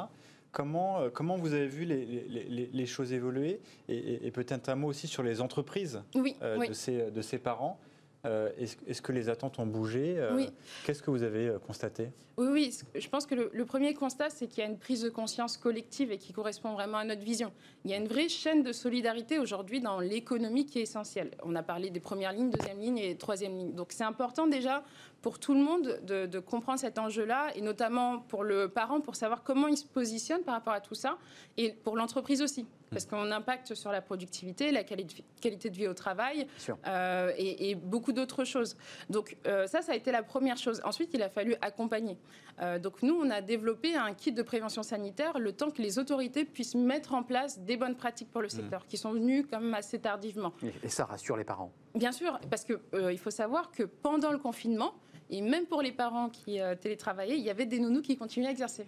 Comment, 0.53 1.11
comment 1.13 1.37
vous 1.37 1.53
avez 1.53 1.67
vu 1.69 1.85
les, 1.85 2.07
les- 2.07 2.45
les- 2.49 2.71
les 2.73 2.87
choses 2.87 3.13
évoluer? 3.13 3.61
Et, 3.91 3.95
et- 3.97 4.27
et 4.27 4.31
peut-être 4.31 4.71
un 4.71 4.75
mot 4.75 4.89
aussi 4.89 5.07
sur 5.07 5.23
les 5.23 5.43
entreprises 5.43 6.03
Oui, 6.15 6.35
euh, 6.43 6.57
oui. 6.59 6.69
de, 6.69 6.73
ces, 6.73 7.11
de 7.11 7.21
ces 7.23 7.39
parents. 7.39 7.79
Euh, 8.27 8.51
Est-ce 8.59 9.01
que 9.01 9.13
les 9.13 9.29
attentes 9.29 9.59
ont 9.59 9.67
bougé 9.67 10.17
Euh, 10.19 10.35
Oui. 10.37 10.51
Qu'est-ce 10.85 11.03
que 11.03 11.11
vous 11.11 11.23
avez 11.23 11.49
euh, 11.49 11.59
constaté? 11.59 12.09
Oui, 12.37 12.49
oui, 12.53 12.79
je 12.95 13.09
pense 13.09 13.27
que 13.27 13.35
le, 13.35 13.51
le 13.53 13.65
premier 13.67 13.93
constat, 13.95 14.31
c'est 14.31 14.47
qu'il 14.47 14.63
y 14.63 14.67
a 14.67 14.71
une 14.71 14.79
prise 14.79 15.03
de 15.03 15.09
conscience 15.11 15.57
collective 15.57 16.11
et 16.13 16.17
qui 16.19 16.33
correspond 16.33 16.73
vraiment 16.73 16.99
à 16.99 17.05
notre 17.05 17.23
vision. 17.23 17.53
Il 17.85 17.91
y 17.91 17.95
a 17.95 17.97
une 17.99 18.09
vraie 18.09 18.29
chaîne 18.29 18.63
de 18.63 18.73
solidarité 18.73 19.39
aujourd'hui 19.39 19.81
dans 19.81 20.01
l'économie 20.01 20.65
qui 20.67 20.79
est 20.79 20.83
essentielle. 20.83 21.31
On 21.43 21.55
a 21.55 21.63
parlé 21.63 21.91
des 21.91 22.01
premières 22.01 22.33
lignes, 22.33 22.51
deuxième 22.51 22.79
ligne 22.81 22.99
et 22.99 23.17
troisième 23.17 23.57
ligne. 23.57 23.73
Donc 23.75 23.89
c'est 23.93 24.05
important 24.05 24.47
déjà 24.47 24.83
pour 25.23 25.39
tout 25.39 25.53
le 25.55 25.61
monde 25.61 26.01
de, 26.07 26.25
de 26.27 26.39
comprendre 26.39 26.79
cet 26.79 26.99
enjeu-là, 26.99 27.49
et 27.55 27.61
notamment 27.61 28.21
pour 28.21 28.43
le 28.43 28.69
parent, 28.69 29.01
pour 29.03 29.17
savoir 29.17 29.43
comment 29.43 29.69
il 29.69 29.77
se 29.77 29.85
positionne 29.85 30.41
par 30.43 30.55
rapport 30.55 30.73
à 30.73 30.81
tout 30.81 30.95
ça, 30.95 31.19
et 31.59 31.73
pour 31.73 31.95
l'entreprise 31.97 32.41
aussi. 32.41 32.65
Parce 32.91 33.07
qu'on 33.07 33.31
impacte 33.31 33.75
sur 33.75 33.93
la 33.93 34.01
productivité, 34.01 34.73
la 34.73 34.83
quali- 34.83 35.23
qualité 35.41 35.71
de 35.71 35.77
vie 35.77 35.87
au 35.87 35.95
travail 35.95 36.49
euh, 36.89 37.33
et, 37.37 37.71
et 37.71 37.75
beaucoup 37.77 38.13
d'autres 38.13 38.45
choses. 38.45 38.77
Donc 39.09 39.37
euh, 39.47 39.69
ça, 39.69 39.81
ça 39.81 39.93
a 39.93 39.95
été 39.95 40.11
la 40.11 40.25
première 40.25 40.57
chose. 40.57 40.81
Ensuite, 40.85 41.11
il 41.15 41.23
a 41.23 41.29
fallu 41.29 41.55
accompagner. 41.61 42.19
Euh, 42.61 42.81
donc 42.81 43.03
nous, 43.03 43.15
on 43.15 43.31
a 43.31 43.43
développé 43.43 43.95
un 43.95 44.13
kit 44.13 44.33
de 44.33 44.43
prévention 44.43 44.83
sanitaire 44.83 45.39
le 45.39 45.53
temps 45.53 45.71
que 45.71 45.81
les 45.81 46.01
autorités 46.01 46.45
puissent 46.45 46.75
mettre 46.75 47.15
en 47.15 47.23
place 47.23 47.61
des 47.61 47.77
bonnes 47.77 47.95
pratiques 47.95 48.31
pour 48.33 48.43
le 48.43 48.49
secteur, 48.49 48.85
qui 48.89 48.97
sont 48.97 49.13
venues 49.13 49.47
quand 49.47 49.61
même 49.61 49.75
assez 49.75 50.01
tardivement. 50.01 50.53
Et 50.83 50.89
ça 50.89 51.05
rassure 51.05 51.37
les 51.37 51.45
parents. 51.45 51.73
Bien 51.95 52.13
sûr, 52.13 52.41
parce 52.51 52.65
qu'il 52.65 52.79
il 53.11 53.19
faut 53.19 53.31
savoir 53.31 53.71
que 53.71 53.85
pendant 53.85 54.33
le 54.33 54.39
confinement, 54.39 54.95
et 55.31 55.41
même 55.41 55.67
pour 55.67 55.83
les 55.83 55.93
parents 55.93 56.29
qui 56.29 56.61
euh, 56.61 56.75
télétravaillaient, 56.75 57.37
il 57.39 57.45
y 57.45 57.51
avait 57.51 57.67
des 57.67 57.79
nounous 57.79 58.03
qui 58.03 58.17
continuaient 58.17 58.49
à 58.49 58.51
exercer. 58.51 58.87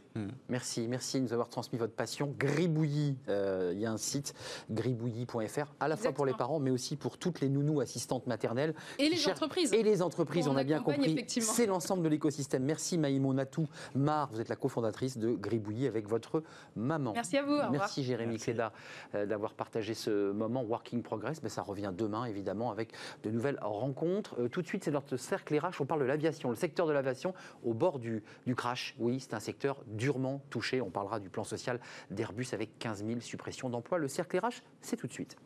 Merci, 0.48 0.86
merci 0.88 1.18
de 1.18 1.24
nous 1.24 1.32
avoir 1.32 1.48
transmis 1.48 1.78
votre 1.78 1.94
passion. 1.94 2.34
Gribouillis, 2.38 3.16
euh, 3.28 3.70
il 3.74 3.80
y 3.80 3.86
a 3.86 3.90
un 3.92 3.96
site, 3.96 4.34
gribouillis.fr, 4.70 5.66
à 5.80 5.88
la 5.88 5.96
fois 5.96 6.12
pour 6.12 6.26
les 6.26 6.32
parents, 6.34 6.58
mais 6.58 6.70
aussi 6.70 6.96
pour 6.96 7.18
toutes 7.18 7.40
les 7.40 7.48
nounous 7.48 7.80
assistantes 7.80 8.26
maternelles. 8.26 8.74
Et 8.98 9.08
les 9.08 9.16
Cher- 9.16 9.32
entreprises. 9.34 9.72
Et 9.72 9.82
les 9.82 10.02
entreprises, 10.02 10.48
On 10.48 10.52
on 10.52 10.56
a 10.56 10.64
bien 10.64 10.80
compris. 10.82 11.12
effectivement. 11.12 11.52
C'est 11.52 11.66
l'ensemble 11.66 12.02
de 12.02 12.08
l'écosystème. 12.08 12.64
Merci 12.64 12.98
Maïmo 12.98 13.32
Natou. 13.32 13.66
Mar, 13.94 14.28
vous 14.32 14.40
êtes 14.40 14.48
la 14.48 14.56
cofondatrice 14.56 15.18
de 15.18 15.30
Gribouillis 15.30 15.86
avec 15.86 16.08
votre 16.08 16.42
maman. 16.76 17.12
Merci 17.14 17.38
à 17.38 17.42
vous. 17.44 17.54
Au. 17.54 17.70
Merci 17.70 18.02
Jérémy. 18.04 18.36
Cléda 18.38 18.72
euh, 19.14 19.26
d'avoir 19.26 19.54
partagé 19.54 19.94
ce 19.94 20.32
moment 20.32 20.62
Working 20.62 21.02
Progress. 21.02 21.42
Mais 21.42 21.48
ça 21.48 21.62
revient 21.62 21.92
demain 21.96 22.24
évidemment 22.24 22.70
avec 22.70 22.92
de 23.22 23.30
nouvelles 23.30 23.58
rencontres. 23.60 24.34
Euh, 24.40 24.48
tout 24.48 24.62
de 24.62 24.66
suite, 24.66 24.84
c'est 24.84 24.90
notre 24.90 25.16
cercle 25.16 25.56
RH. 25.56 25.80
On 25.80 25.86
parle 25.86 26.00
de 26.00 26.06
l'aviation, 26.06 26.31
le 26.44 26.54
secteur 26.54 26.86
de 26.86 26.92
l'aviation 26.92 27.34
au 27.64 27.74
bord 27.74 27.98
du, 27.98 28.22
du 28.46 28.54
crash. 28.54 28.94
Oui, 28.98 29.20
c'est 29.20 29.34
un 29.34 29.40
secteur 29.40 29.82
durement 29.86 30.42
touché. 30.50 30.80
On 30.80 30.90
parlera 30.90 31.20
du 31.20 31.28
plan 31.28 31.44
social 31.44 31.80
d'Airbus 32.10 32.48
avec 32.52 32.78
15 32.78 33.04
000 33.04 33.20
suppressions 33.20 33.68
d'emplois. 33.68 33.98
Le 33.98 34.08
cercle 34.08 34.38
RH, 34.38 34.62
c'est 34.80 34.96
tout 34.96 35.06
de 35.06 35.12
suite. 35.12 35.36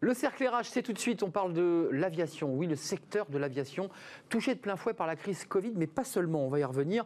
Le 0.00 0.12
cercle 0.12 0.46
RH, 0.46 0.64
c'est 0.64 0.82
tout 0.82 0.92
de 0.92 0.98
suite, 0.98 1.22
on 1.22 1.30
parle 1.30 1.52
de 1.52 1.88
l'aviation. 1.90 2.54
Oui, 2.54 2.66
le 2.66 2.76
secteur 2.76 3.26
de 3.26 3.38
l'aviation 3.38 3.88
touché 4.28 4.54
de 4.54 4.60
plein 4.60 4.76
fouet 4.76 4.92
par 4.92 5.06
la 5.06 5.16
crise 5.16 5.46
Covid, 5.46 5.72
mais 5.74 5.86
pas 5.86 6.04
seulement, 6.04 6.44
on 6.44 6.48
va 6.48 6.60
y 6.60 6.64
revenir, 6.64 7.04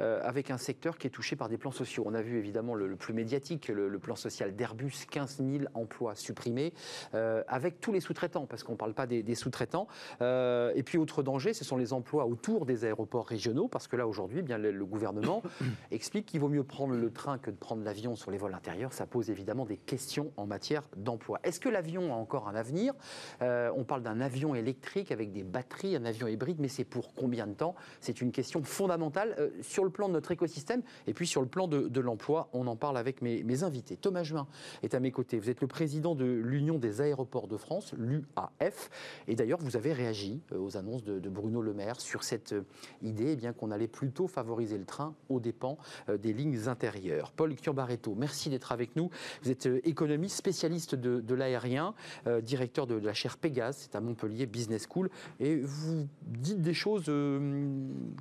euh, 0.00 0.20
avec 0.22 0.50
un 0.50 0.58
secteur 0.58 0.98
qui 0.98 1.06
est 1.06 1.10
touché 1.10 1.36
par 1.36 1.48
des 1.48 1.58
plans 1.58 1.70
sociaux. 1.70 2.04
On 2.06 2.14
a 2.14 2.22
vu 2.22 2.38
évidemment 2.38 2.74
le, 2.74 2.96
plus 2.96 3.14
médiatique, 3.14 3.68
le, 3.68 3.98
plan 3.98 4.16
social 4.16 4.54
d'Airbus, 4.56 5.06
15 5.10 5.36
000 5.38 5.64
emplois 5.74 6.14
supprimés, 6.14 6.72
euh, 7.14 7.42
avec 7.46 7.80
tous 7.80 7.92
les 7.92 8.00
sous-traitants, 8.00 8.46
parce 8.46 8.64
qu'on 8.64 8.72
ne 8.72 8.76
parle 8.76 8.94
pas 8.94 9.06
des, 9.06 9.34
sous-traitants. 9.34 9.86
Euh, 10.20 10.72
et 10.74 10.82
puis, 10.82 10.98
autre 10.98 11.22
danger, 11.22 11.54
ce 11.54 11.64
sont 11.64 11.76
les 11.76 11.92
emplois 11.92 12.26
autour 12.26 12.66
des 12.66 12.84
aéroports 12.84 13.26
régionaux, 13.26 13.68
parce 13.68 13.86
que 13.86 13.96
là, 13.96 14.06
aujourd'hui, 14.06 14.38
eh 14.40 14.42
bien, 14.42 14.58
le, 14.58 14.72
le 14.72 14.84
gouvernement 14.84 15.42
explique 15.90 16.26
qu'il 16.26 16.40
vaut 16.40 16.48
mieux 16.48 16.64
prendre 16.64 16.94
le 16.94 17.12
train 17.12 17.38
que 17.38 17.50
de 17.50 17.56
prendre 17.56 17.84
l'avion 17.84 18.16
sur 18.16 18.30
les 18.30 18.38
vols 18.38 18.54
intérieurs. 18.54 18.92
Ça 18.92 19.06
pose 19.06 19.30
évidemment 19.30 19.64
des 19.64 19.76
questions 19.76 20.32
en 20.36 20.46
matière 20.46 20.82
d'emploi. 20.96 21.38
Est-ce 21.44 21.60
que 21.60 21.68
l'avion 21.68 22.12
a 22.12 22.16
encore 22.16 22.48
un 22.48 22.54
avenir? 22.54 22.94
On 23.40 23.84
parle 23.84 24.02
d'un 24.02 24.20
avion 24.20 24.54
électrique 24.54 25.12
avec 25.12 25.32
des 25.32 25.42
batteries, 25.42 25.96
un 25.96 26.04
avion 26.04 26.26
hybride, 26.26 26.58
mais 26.60 26.68
c'est 26.68 26.84
pour 26.84 27.14
combien 27.14 27.46
de 27.46 27.54
temps? 27.54 27.74
C'est 28.00 28.20
une 28.20 28.32
question 28.32 28.62
fondamentale 28.62 29.52
sur 29.60 29.84
le 29.84 29.90
plan 29.92 30.08
de 30.08 30.14
notre 30.14 30.32
écosystème 30.32 30.82
et 31.06 31.14
puis 31.14 31.26
sur 31.26 31.40
le 31.40 31.46
plan 31.46 31.68
de, 31.68 32.00
l'emploi. 32.00 32.48
On 32.52 32.66
en 32.66 32.76
parle 32.76 32.96
avec 32.96 33.22
mes, 33.22 33.62
invités. 33.62 33.96
Thomas 33.96 34.22
Juin 34.22 34.46
est 34.82 34.94
à 34.94 35.00
mes 35.00 35.12
côtés. 35.12 35.38
Vous 35.38 35.50
êtes 35.50 35.60
le 35.60 35.66
président 35.66 36.14
de 36.14 36.24
l'Union 36.24 36.78
des 36.78 37.00
aéroports 37.00 37.46
de 37.46 37.56
France, 37.56 37.94
l'UAF. 37.96 38.90
Et 39.28 39.36
d'ailleurs, 39.36 39.60
vous 39.60 39.76
avez 39.76 39.92
réagi 39.92 40.40
euh, 40.52 40.58
aux 40.58 40.76
annonces 40.76 41.04
de, 41.04 41.28
Bruno 41.28 41.62
Le 41.62 41.74
Maire 41.74 42.00
sur 42.00 42.24
cette 42.24 42.52
euh, 42.52 42.64
idée 43.02 43.38
eh 43.40 43.52
qu'on 43.52 43.70
allait 43.70 43.88
plutôt 43.88 44.26
favoriser 44.26 44.78
le 44.78 44.84
train 44.84 45.14
aux 45.28 45.38
dépens 45.38 45.78
euh, 46.08 46.16
des 46.16 46.32
lignes 46.32 46.68
intérieures. 46.68 47.30
Paul 47.32 47.54
Curbaretto, 47.54 48.14
merci 48.14 48.50
d'être 48.50 48.72
avec 48.72 48.96
nous. 48.96 49.10
Vous 49.42 49.50
êtes 49.50 49.68
économiste, 49.84 50.36
spécialiste 50.36 50.94
de, 50.94 51.34
l'aérien, 51.34 51.94
directeur 52.42 52.86
de, 52.86 52.94
la 52.94 53.12
chaire 53.12 53.36
Pégase, 53.36 53.76
c'est 53.76 53.94
à 53.94 54.00
Montpellier 54.00 54.46
Business 54.46 54.86
School, 54.90 55.10
et 55.40 55.56
vous 55.56 56.06
dites 56.26 56.60
des 56.60 56.74
choses 56.74 57.10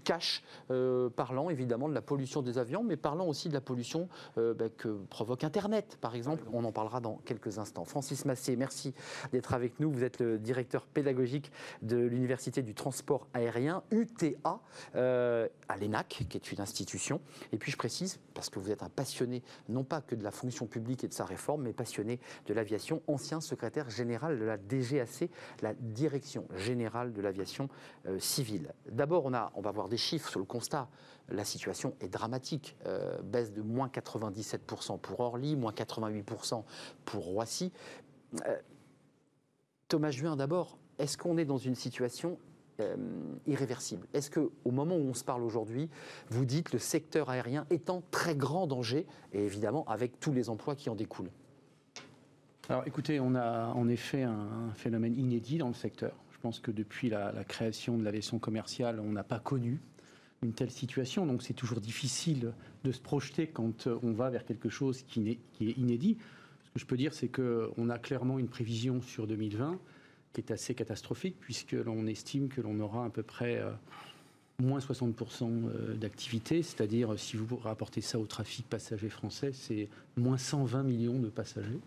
cash, 0.03 0.43
euh, 0.69 1.09
parlant 1.09 1.49
évidemment 1.51 1.89
de 1.89 1.93
la 1.93 2.01
pollution 2.01 2.41
des 2.41 2.57
avions, 2.57 2.83
mais 2.83 2.97
parlant 2.97 3.27
aussi 3.27 3.49
de 3.49 3.53
la 3.53 3.61
pollution 3.61 4.07
euh, 4.37 4.53
bah, 4.53 4.69
que 4.69 4.89
provoque 5.09 5.43
Internet, 5.43 5.97
par 6.01 6.15
exemple. 6.15 6.43
On 6.53 6.63
en 6.63 6.71
parlera 6.71 6.99
dans 6.99 7.17
quelques 7.25 7.59
instants. 7.59 7.85
Francis 7.85 8.25
Massé, 8.25 8.55
merci 8.55 8.93
d'être 9.31 9.53
avec 9.53 9.79
nous. 9.79 9.91
Vous 9.91 10.03
êtes 10.03 10.19
le 10.19 10.39
directeur 10.39 10.85
pédagogique 10.85 11.51
de 11.81 11.97
l'Université 11.97 12.61
du 12.61 12.73
transport 12.73 13.27
aérien, 13.33 13.83
UTA, 13.91 14.59
euh, 14.95 15.47
à 15.67 15.77
l'ENAC, 15.77 16.25
qui 16.29 16.37
est 16.37 16.51
une 16.51 16.61
institution. 16.61 17.21
Et 17.51 17.57
puis 17.57 17.71
je 17.71 17.77
précise, 17.77 18.19
parce 18.41 18.49
que 18.49 18.57
vous 18.57 18.71
êtes 18.71 18.81
un 18.81 18.89
passionné, 18.89 19.43
non 19.69 19.83
pas 19.83 20.01
que 20.01 20.15
de 20.15 20.23
la 20.23 20.31
fonction 20.31 20.65
publique 20.65 21.03
et 21.03 21.07
de 21.07 21.13
sa 21.13 21.25
réforme, 21.25 21.61
mais 21.61 21.73
passionné 21.73 22.19
de 22.47 22.55
l'aviation, 22.55 23.03
ancien 23.05 23.39
secrétaire 23.39 23.87
général 23.91 24.39
de 24.39 24.43
la 24.45 24.57
DGAC, 24.57 25.29
la 25.61 25.75
Direction 25.75 26.47
générale 26.55 27.13
de 27.13 27.21
l'aviation 27.21 27.69
euh, 28.07 28.17
civile. 28.17 28.73
D'abord, 28.91 29.25
on, 29.27 29.33
a- 29.35 29.51
on 29.53 29.61
va 29.61 29.69
voir 29.69 29.89
des 29.89 29.97
chiffres 29.97 30.27
sur 30.27 30.39
le 30.39 30.47
constat. 30.47 30.89
La 31.29 31.45
situation 31.45 31.93
est 31.99 32.07
dramatique. 32.09 32.75
Euh, 32.87 33.21
baisse 33.21 33.53
de 33.53 33.61
moins 33.61 33.89
97% 33.89 34.97
pour 34.99 35.19
Orly, 35.19 35.55
moins 35.55 35.71
88% 35.71 36.63
pour 37.05 37.23
Roissy. 37.23 37.71
Euh, 38.47 38.57
Thomas 39.87 40.09
Juin, 40.09 40.35
d'abord, 40.35 40.79
est-ce 40.97 41.15
qu'on 41.15 41.37
est 41.37 41.45
dans 41.45 41.59
une 41.59 41.75
situation 41.75 42.39
euh, 42.81 42.95
irréversible 43.47 44.07
Est-ce 44.13 44.29
que, 44.29 44.51
au 44.65 44.71
moment 44.71 44.95
où 44.95 45.09
on 45.09 45.13
se 45.13 45.23
parle 45.23 45.43
aujourd'hui, 45.43 45.89
vous 46.29 46.45
dites 46.45 46.73
le 46.73 46.79
secteur 46.79 47.29
aérien 47.29 47.65
est 47.69 47.89
en 47.89 48.01
très 48.11 48.35
grand 48.35 48.67
danger, 48.67 49.05
et 49.33 49.43
évidemment 49.43 49.85
avec 49.87 50.19
tous 50.19 50.33
les 50.33 50.49
emplois 50.49 50.75
qui 50.75 50.89
en 50.89 50.95
découlent? 50.95 51.31
Alors 52.69 52.83
écoutez, 52.85 53.19
on 53.19 53.35
a 53.35 53.67
en 53.73 53.87
effet 53.87 54.23
un, 54.23 54.71
phénomène 54.75 55.15
inédit 55.15 55.57
dans 55.57 55.67
le 55.67 55.73
secteur. 55.73 56.15
Je 56.31 56.39
pense 56.39 56.59
que 56.59 56.71
depuis 56.71 57.09
la, 57.09 57.31
la 57.31 57.43
création 57.43 57.97
de 57.97 58.03
l'aviation 58.03 58.39
commerciale, 58.39 58.99
on 58.99 59.11
n'a 59.11 59.23
pas 59.23 59.39
connu 59.39 59.81
une 60.43 60.53
telle 60.53 60.71
situation. 60.71 61.25
Donc 61.25 61.43
c'est 61.43 61.53
toujours 61.53 61.81
difficile 61.81 62.53
de 62.83 62.91
se 62.91 62.99
projeter 62.99 63.47
quand 63.47 63.87
euh, 63.87 63.99
on 64.03 64.11
va 64.11 64.29
vers 64.29 64.45
quelque 64.45 64.69
chose 64.69 65.03
qui 65.03 65.39
est 65.59 65.77
inédit. 65.77 66.17
Ce 66.63 66.71
que 66.71 66.79
je 66.79 66.85
peux 66.85 66.97
dire, 66.97 67.13
c'est 67.13 67.27
qu'on 67.27 67.89
a 67.89 67.99
clairement 67.99 68.39
une 68.39 68.47
prévision 68.47 69.01
sur 69.01 69.27
2020 69.27 69.79
qui 70.33 70.41
est 70.41 70.51
assez 70.51 70.75
catastrophique, 70.75 71.35
puisque 71.39 71.73
l'on 71.73 72.07
estime 72.07 72.47
que 72.47 72.61
l'on 72.61 72.79
aura 72.79 73.05
à 73.05 73.09
peu 73.09 73.23
près 73.23 73.57
euh, 73.57 73.71
moins 74.59 74.79
60% 74.79 75.43
euh, 75.43 75.93
d'activité, 75.95 76.63
c'est-à-dire 76.63 77.17
si 77.17 77.37
vous 77.37 77.57
rapportez 77.57 78.01
ça 78.01 78.19
au 78.19 78.25
trafic 78.25 78.67
passager 78.67 79.09
français, 79.09 79.51
c'est 79.53 79.89
moins 80.17 80.37
120 80.37 80.83
millions 80.83 81.19
de 81.19 81.29
passagers 81.29 81.79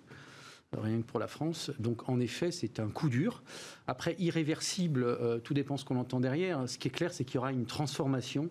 rien 0.80 0.98
que 0.98 1.07
pour 1.07 1.20
la 1.20 1.26
France. 1.26 1.70
Donc 1.78 2.09
en 2.09 2.20
effet, 2.20 2.50
c'est 2.50 2.80
un 2.80 2.88
coup 2.88 3.09
dur. 3.09 3.42
Après, 3.87 4.16
irréversible, 4.18 5.04
euh, 5.04 5.38
tout 5.38 5.54
dépend 5.54 5.76
ce 5.76 5.85
qu'on 5.85 5.96
entend 5.96 6.20
derrière. 6.20 6.68
Ce 6.68 6.78
qui 6.78 6.88
est 6.88 6.90
clair, 6.90 7.12
c'est 7.12 7.24
qu'il 7.24 7.37
y 7.37 7.38
aura 7.38 7.52
une 7.52 7.66
transformation 7.66 8.48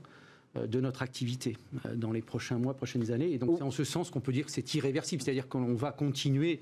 euh, 0.57 0.67
de 0.67 0.79
notre 0.79 1.01
activité 1.01 1.57
euh, 1.85 1.95
dans 1.95 2.11
les 2.11 2.21
prochains 2.21 2.57
mois, 2.57 2.73
prochaines 2.73 3.11
années. 3.11 3.31
Et 3.31 3.37
donc 3.37 3.51
Oh. 3.51 3.55
c'est 3.57 3.63
en 3.63 3.71
ce 3.71 3.83
sens 3.83 4.09
qu'on 4.09 4.21
peut 4.21 4.33
dire 4.33 4.45
que 4.45 4.51
c'est 4.51 4.73
irréversible, 4.75 5.21
c'est-à-dire 5.21 5.47
qu'on 5.47 5.73
va 5.75 5.91
continuer 5.91 6.61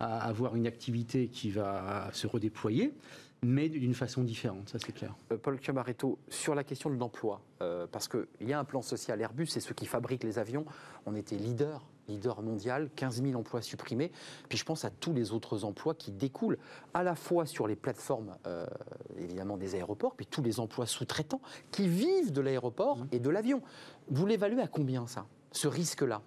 à 0.00 0.26
avoir 0.26 0.56
une 0.56 0.66
activité 0.66 1.28
qui 1.28 1.50
va 1.50 2.10
se 2.12 2.26
redéployer, 2.26 2.92
mais 3.44 3.68
d'une 3.68 3.94
façon 3.94 4.22
différente, 4.22 4.70
ça 4.70 4.78
c'est 4.78 4.92
clair. 4.92 5.14
Euh, 5.30 5.36
Paul 5.36 5.58
Chiamaretto, 5.60 6.18
sur 6.28 6.54
la 6.54 6.64
question 6.64 6.90
de 6.90 6.96
l'emploi, 6.96 7.42
euh, 7.62 7.86
parce 7.90 8.08
qu'il 8.08 8.26
y 8.40 8.52
a 8.52 8.58
un 8.58 8.64
plan 8.64 8.82
social 8.82 9.20
Airbus, 9.20 9.46
c'est 9.46 9.60
ceux 9.60 9.74
qui 9.74 9.86
fabriquent 9.86 10.24
les 10.24 10.38
avions. 10.38 10.64
On 11.06 11.14
était 11.14 11.36
leader 11.36 11.84
leader 12.08 12.42
mondial, 12.42 12.90
15 12.96 13.22
000 13.22 13.38
emplois 13.38 13.62
supprimés. 13.62 14.12
Puis 14.48 14.58
je 14.58 14.64
pense 14.64 14.84
à 14.84 14.90
tous 14.90 15.12
les 15.12 15.32
autres 15.32 15.64
emplois 15.64 15.94
qui 15.94 16.12
découlent 16.12 16.58
à 16.92 17.02
la 17.02 17.14
fois 17.14 17.46
sur 17.46 17.66
les 17.66 17.76
plateformes, 17.76 18.36
euh, 18.46 18.66
évidemment, 19.18 19.56
des 19.56 19.74
aéroports, 19.74 20.14
puis 20.14 20.26
tous 20.26 20.42
les 20.42 20.60
emplois 20.60 20.86
sous-traitants 20.86 21.40
qui 21.70 21.88
vivent 21.88 22.32
de 22.32 22.40
l'aéroport 22.40 23.06
et 23.12 23.18
de 23.18 23.30
l'avion. 23.30 23.62
Vous 24.10 24.26
l'évaluez 24.26 24.62
à 24.62 24.68
combien 24.68 25.06
ça, 25.06 25.26
ce 25.52 25.68
risque-là? 25.68 26.20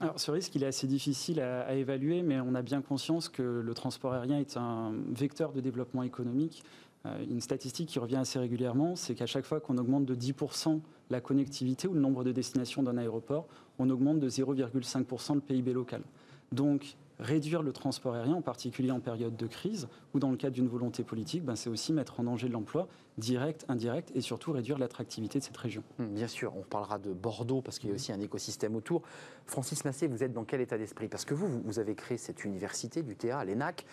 Alors, 0.00 0.18
ce 0.18 0.30
risque, 0.30 0.54
il 0.56 0.64
est 0.64 0.66
assez 0.66 0.86
difficile 0.86 1.40
à, 1.40 1.72
évaluer, 1.74 2.22
mais 2.22 2.40
on 2.40 2.54
a 2.54 2.62
bien 2.62 2.82
conscience 2.82 3.28
que 3.28 3.42
le 3.42 3.74
transport 3.74 4.12
aérien 4.12 4.38
est 4.38 4.56
un 4.56 4.92
vecteur 5.14 5.52
de 5.52 5.60
développement 5.60 6.02
économique. 6.02 6.64
Euh, 7.06 7.24
une 7.30 7.40
statistique 7.40 7.88
qui 7.88 7.98
revient 7.98 8.16
assez 8.16 8.38
régulièrement, 8.38 8.96
c'est 8.96 9.14
qu'à 9.14 9.26
chaque 9.26 9.44
fois 9.44 9.60
qu'on 9.60 9.78
augmente 9.78 10.04
de 10.04 10.14
10% 10.14 10.80
la 11.10 11.20
connectivité 11.20 11.86
ou 11.86 11.94
le 11.94 12.00
nombre 12.00 12.24
de 12.24 12.32
destinations 12.32 12.82
d'un 12.82 12.98
aéroport, 12.98 13.46
on 13.78 13.88
augmente 13.88 14.18
de 14.18 14.28
0,5% 14.28 15.34
le 15.34 15.40
PIB 15.40 15.72
local. 15.72 16.02
Donc, 16.50 16.96
réduire 17.18 17.62
le 17.62 17.72
transport 17.72 18.14
aérien, 18.14 18.34
en 18.34 18.42
particulier 18.42 18.90
en 18.90 19.00
période 19.00 19.36
de 19.36 19.46
crise 19.46 19.88
ou 20.14 20.18
dans 20.18 20.30
le 20.30 20.36
cadre 20.36 20.54
d'une 20.54 20.68
volonté 20.68 21.04
politique, 21.04 21.44
ben 21.44 21.56
c'est 21.56 21.70
aussi 21.70 21.92
mettre 21.92 22.20
en 22.20 22.24
danger 22.24 22.48
l'emploi 22.48 22.88
direct, 23.18 23.64
indirect 23.68 24.10
et 24.14 24.20
surtout 24.20 24.52
réduire 24.52 24.78
l'attractivité 24.78 25.38
de 25.38 25.44
cette 25.44 25.56
région. 25.56 25.82
Hum, 25.98 26.08
bien 26.08 26.26
sûr, 26.26 26.52
on 26.56 26.62
parlera 26.62 26.98
de 26.98 27.12
Bordeaux 27.12 27.60
parce 27.60 27.78
qu'il 27.78 27.90
y 27.90 27.92
a 27.92 27.94
aussi 27.94 28.12
un 28.12 28.20
écosystème 28.20 28.74
autour. 28.74 29.02
Francis 29.46 29.84
Massé, 29.84 30.08
vous 30.08 30.24
êtes 30.24 30.32
dans 30.32 30.44
quel 30.44 30.60
état 30.60 30.78
d'esprit? 30.78 31.08
Parce 31.08 31.24
que 31.24 31.34
vous, 31.34 31.62
vous 31.64 31.78
avez 31.78 31.94
créé 31.94 32.18
cette 32.18 32.44
université 32.44 33.02
du 33.02 33.16
TA, 33.16 33.44
l'ENAC. 33.44 33.84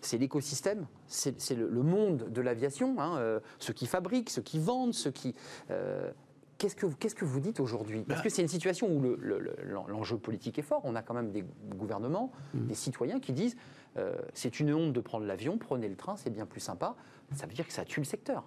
C'est 0.00 0.18
l'écosystème, 0.18 0.86
c'est 1.06 1.56
le, 1.56 1.68
monde 1.82 2.30
de 2.30 2.40
l'aviation, 2.40 3.00
hein, 3.00 3.18
euh, 3.18 3.40
ceux 3.58 3.72
qui 3.72 3.86
fabriquent, 3.86 4.30
ceux 4.30 4.42
qui 4.42 4.58
vendent, 4.58 4.94
ceux 4.94 5.10
qui... 5.10 5.34
Euh, 5.70 6.10
Qu'est-ce 6.58 6.74
que, 6.74 6.86
qu'est-ce 6.86 7.14
que 7.14 7.24
vous 7.24 7.38
dites 7.38 7.60
aujourd'hui? 7.60 8.02
Parce 8.02 8.20
que 8.20 8.28
c'est 8.28 8.42
une 8.42 8.48
situation 8.48 8.92
où 8.92 9.00
le, 9.00 9.16
le, 9.20 9.56
l'enjeu 9.64 10.18
politique 10.18 10.58
est 10.58 10.62
fort. 10.62 10.80
On 10.82 10.96
a 10.96 11.02
quand 11.02 11.14
même 11.14 11.30
des 11.30 11.44
gouvernements, 11.76 12.32
mmh. 12.52 12.66
des 12.66 12.74
citoyens 12.74 13.20
qui 13.20 13.32
disent 13.32 13.56
euh, 13.96 14.16
c'est 14.34 14.58
une 14.58 14.74
honte 14.74 14.92
de 14.92 15.00
prendre 15.00 15.24
l'avion, 15.24 15.56
prenez 15.56 15.88
le 15.88 15.94
train, 15.94 16.16
c'est 16.16 16.30
bien 16.30 16.46
plus 16.46 16.60
sympa. 16.60 16.96
Ça 17.34 17.46
veut 17.46 17.54
dire 17.54 17.66
que 17.66 17.72
ça 17.72 17.84
tue 17.84 18.00
le 18.00 18.04
secteur. 18.04 18.44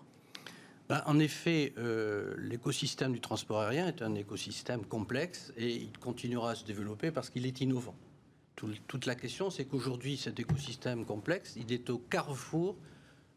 Ben, 0.89 1.01
en 1.05 1.19
effet, 1.19 1.73
euh, 1.77 2.35
l'écosystème 2.37 3.13
du 3.13 3.21
transport 3.21 3.61
aérien 3.61 3.87
est 3.87 4.01
un 4.01 4.13
écosystème 4.15 4.83
complexe 4.83 5.53
et 5.55 5.71
il 5.73 5.97
continuera 5.97 6.51
à 6.51 6.55
se 6.55 6.65
développer 6.65 7.11
parce 7.11 7.29
qu'il 7.29 7.45
est 7.45 7.61
innovant. 7.61 7.95
Tout, 8.57 8.73
toute 8.87 9.05
la 9.05 9.15
question, 9.15 9.49
c'est 9.49 9.63
qu'aujourd'hui, 9.63 10.17
cet 10.17 10.37
écosystème 10.37 11.05
complexe, 11.05 11.55
il 11.55 11.71
est 11.71 11.89
au 11.89 11.97
carrefour 11.97 12.75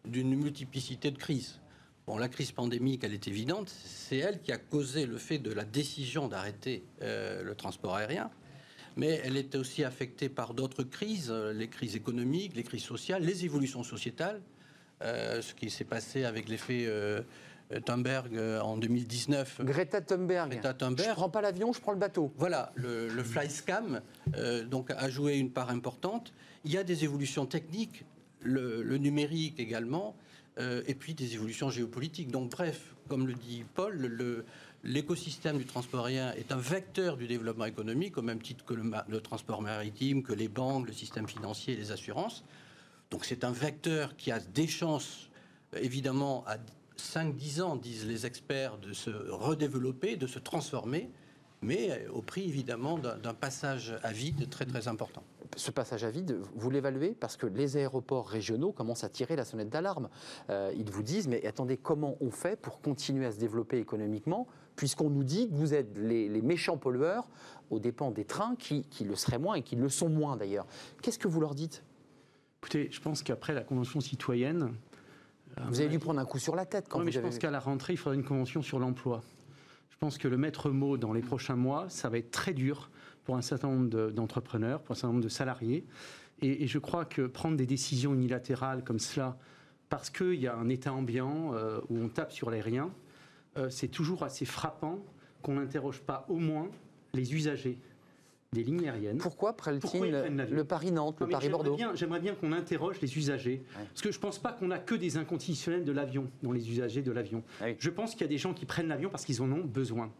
d'une 0.05 0.35
multiplicité 0.35 1.13
de 1.13 1.17
crises. 1.17 1.61
Bon, 2.07 2.19
la 2.19 2.29
crise 2.29 2.53
pandémique, 2.53 3.03
elle 3.03 3.15
est 3.15 3.29
évidente. 3.29 3.71
C'est 3.71 4.19
elle 4.19 4.43
qui 4.43 4.53
a 4.53 4.59
causé 4.59 5.07
le 5.07 5.17
fait 5.17 5.39
de 5.39 5.51
la 5.51 5.65
décision 5.65 6.29
d'arrêter 6.29 6.85
euh, 7.01 7.43
le 7.43 7.55
transport 7.55 7.95
aérien. 7.95 8.31
Mais 8.97 9.23
elle 9.25 9.39
est 9.39 9.55
aussi 9.55 9.85
affectée 9.85 10.29
par 10.29 10.53
d'autres 10.53 10.83
crises, 10.83 11.31
euh, 11.31 11.55
les 11.55 11.69
crises 11.69 11.97
économiques, 11.97 12.55
les 12.57 12.63
crises 12.63 12.83
sociales, 12.83 13.23
les 13.25 13.47
évolutions 13.47 13.83
sociétales. 13.83 14.43
Euh, 15.03 15.41
ce 15.41 15.55
qui 15.55 15.71
s'est 15.71 15.85
passé 15.85 16.25
avec 16.25 16.49
l'effet 16.49 16.85
euh, 16.87 17.23
Thunberg 17.87 18.39
en 18.63 18.77
2019. 18.77 19.63
Greta 19.63 20.03
Thunberg. 20.03 20.51
Greta 20.51 20.75
Thunberg. 20.75 21.09
Je 21.09 21.15
prends 21.15 21.31
pas 21.31 21.41
l'avion, 21.41 21.73
je 21.73 21.81
prends 21.81 21.93
le 21.93 21.99
bateau. 21.99 22.33
Voilà, 22.37 22.71
le, 22.75 23.09
le 23.09 23.25
fly 23.25 23.51
scam 23.51 24.03
donc 24.71 24.91
a 24.91 25.09
joué 25.09 25.39
une 25.39 25.51
part 25.51 25.71
importante. 25.71 26.35
Il 26.65 26.71
y 26.71 26.77
a 26.77 26.85
des 26.85 27.03
évolutions 27.03 27.47
techniques, 27.47 28.05
le, 28.43 28.83
le 28.83 28.99
numérique 28.99 29.59
également. 29.59 30.15
Euh, 30.59 30.83
et 30.87 30.95
puis 30.95 31.15
des 31.15 31.35
évolutions 31.35 31.69
géopolitiques. 31.69 32.31
Donc 32.31 32.51
bref, 32.51 32.95
comme 33.09 33.27
le 33.27 33.35
dit 33.35 33.65
Paul, 33.75 34.45
l'écosystème 34.85 35.59
du 35.59 35.65
transport 35.65 36.07
aérien 36.07 36.33
est 36.35 36.53
un 36.53 36.57
vecteur 36.59 37.17
du 37.17 37.27
développement 37.27 37.65
économique, 37.65 38.17
au 38.19 38.23
même 38.23 38.41
titre 38.41 38.65
que 38.65 38.75
le, 38.75 39.21
transport 39.21 39.63
maritime, 39.63 40.23
que 40.23 40.33
les 40.33 40.47
banques, 40.47 40.87
le 40.87 40.93
système 40.93 41.27
financier 41.27 41.75
les 41.75 41.91
assurances. 41.91 42.45
Donc 43.11 43.25
c'est 43.25 43.43
un 43.43 43.51
vecteur 43.51 44.17
qui 44.17 44.31
a 44.31 44.39
des 44.39 44.69
chances, 44.69 45.29
évidemment, 45.77 46.45
à 46.47 46.59
5-10 46.99 47.63
ans, 47.63 47.75
disent 47.75 48.07
les 48.07 48.25
experts, 48.25 48.79
de 48.79 48.93
se 48.93 49.11
redévelopper, 49.11 50.15
de 50.15 50.29
se 50.29 50.39
transformer, 50.39 51.11
mais 51.65 52.07
au 52.13 52.23
prix, 52.23 52.45
évidemment, 52.45 52.99
d'un 52.99 53.35
passage 53.35 53.97
à 54.03 54.13
vide 54.13 54.49
très 54.51 54.67
très 54.67 54.89
important 54.89 55.23
ce 55.57 55.71
passage 55.71 56.05
à 56.05 56.11
vide, 56.11 56.39
vous 56.55 56.71
l'évaluez 56.71 57.17
parce 57.19 57.37
que 57.37 57.47
les 57.47 57.77
aéroports 57.77 58.29
régionaux 58.29 58.73
commencent 58.73 59.05
à 59.05 59.09
tirer 59.09 59.37
la 59.37 59.45
sonnette 59.45 59.71
d'alarme. 59.71 60.09
Euh, 60.51 60.73
ils 60.77 60.91
vous 60.91 61.03
disent, 61.03 61.29
mais 61.29 61.45
attendez, 61.47 61.77
comment 61.77 62.17
on 62.21 62.31
fait 62.31 62.61
pour 62.61 62.81
continuer 62.81 63.27
à 63.27 63.33
se 63.33 63.39
développer 63.39 63.79
économiquement 63.79 64.47
puisqu'on 64.77 65.09
nous 65.09 65.23
dit 65.23 65.49
que 65.49 65.55
vous 65.55 65.73
êtes 65.73 65.97
les, 65.97 66.29
les, 66.29 66.43
méchants 66.43 66.77
pollueurs 66.77 67.29
aux 67.71 67.79
dépens 67.79 68.11
des 68.11 68.25
trains 68.25 68.57
qui, 68.57 68.83
qui 68.83 69.05
le 69.05 69.15
seraient 69.15 69.39
moins 69.39 69.55
et 69.55 69.63
qui 69.63 69.77
le 69.77 69.89
sont 69.89 70.09
moins 70.09 70.37
d'ailleurs. 70.37 70.67
Qu'est-ce 71.01 71.19
que 71.19 71.29
vous 71.29 71.41
leur 71.41 71.55
dites? 71.55 71.85
Écoutez, 72.61 72.89
je 72.91 73.01
pense 73.01 73.23
qu'après 73.23 73.55
la 73.55 73.63
Convention 73.63 74.01
citoyenne... 74.01 74.75
Vous 75.69 75.79
avez 75.79 75.89
dû 75.89 76.01
prendre 76.01 76.19
un 76.19 76.25
coup 76.25 76.41
sur 76.41 76.57
la 76.57 76.67
tête 76.67 76.87
quand 76.89 76.99
vous 76.99 77.05
mais 77.05 77.13
je 77.13 77.21
pense 77.21 77.39
qu'à 77.39 77.53
la 77.53 77.61
rentrée, 77.61 77.93
il 77.93 77.97
faudra 77.97 78.17
une 78.17 78.25
convention 78.25 78.61
sur 78.61 78.81
l'emploi. 78.81 79.23
Je 80.05 80.09
pense 80.09 80.19
que 80.19 80.29
le 80.29 80.37
maître 80.37 80.69
mot 80.69 80.99
dans 80.99 81.15
les 81.15 81.23
prochains 81.23 81.57
mois, 81.57 81.87
ça 81.89 82.11
va 82.11 82.19
être 82.19 82.31
très 82.31 82.53
dur 82.53 82.91
pour 83.25 83.37
un 83.37 83.41
certain 83.41 83.69
nombre 83.69 84.11
d'entrepreneurs, 84.11 84.83
pour 84.83 84.93
un 84.93 84.97
certain 84.97 85.15
nombre 85.15 85.25
de 85.25 85.31
salariés. 85.31 85.87
Et, 86.43 86.67
je 86.67 86.79
crois 86.79 87.07
que 87.07 87.23
prendre 87.23 87.57
des 87.57 87.65
décisions 87.65 88.13
unilatérales 88.13 88.85
comme 88.85 88.99
cela, 88.99 89.39
parce 89.89 90.11
qu'il 90.11 90.35
y 90.35 90.47
a 90.47 90.55
un 90.57 90.69
état 90.69 90.93
ambiant 90.93 91.55
euh, 91.55 91.81
où 91.89 91.97
on 91.97 92.11
tape 92.11 92.33
sur 92.33 92.51
l'aérien, 92.51 92.91
euh, 93.57 93.71
c'est 93.71 93.89
toujours 93.89 94.25
assez 94.25 94.45
frappant 94.45 94.99
qu'on 95.41 95.55
n'interroge 95.55 96.03
pas 96.03 96.27
au 96.29 96.37
moins 96.37 96.69
les 97.15 97.35
usagers 97.35 97.79
des 98.55 98.65
lignes 98.65 98.89
aériennes. 98.89 99.19
Pourquoi 99.19 99.55
prennent-ils 99.55 100.11
le 100.11 100.65
Paris-Nantes, 100.65 101.21
le 101.21 101.27
Paris-Bordeaux 101.29 101.77
J'aimerais 101.95 102.21
bien, 102.21 102.33
bien 102.33 102.35
qu'on 102.35 102.53
interroge 102.53 103.01
les 103.03 103.19
usagers. 103.19 103.63
Ouais. 103.77 103.85
Parce 103.89 104.01
que 104.01 104.11
je 104.11 104.17
ne 104.17 104.23
pense 104.23 104.39
pas 104.39 104.53
qu'on 104.53 104.71
a 104.71 104.79
que 104.79 104.95
des 104.95 105.19
inconditionnels 105.19 105.85
de 105.85 105.93
l'avion, 105.93 106.31
dans 106.43 106.53
les 106.53 106.71
usagers 106.71 107.03
de 107.03 107.13
l'avion. 107.13 107.43
Ah 107.61 107.65
oui. 107.67 107.77
Je 107.79 107.91
pense 107.91 108.13
qu'il 108.13 108.23
y 108.23 108.25
a 108.25 108.29
des 108.29 108.39
gens 108.39 108.55
qui 108.55 108.65
prennent 108.65 108.89
l'avion 108.89 109.11
parce 109.11 109.27
qu'ils 109.27 109.43
en 109.43 109.53
ont 109.53 109.65
besoin. 109.65 110.11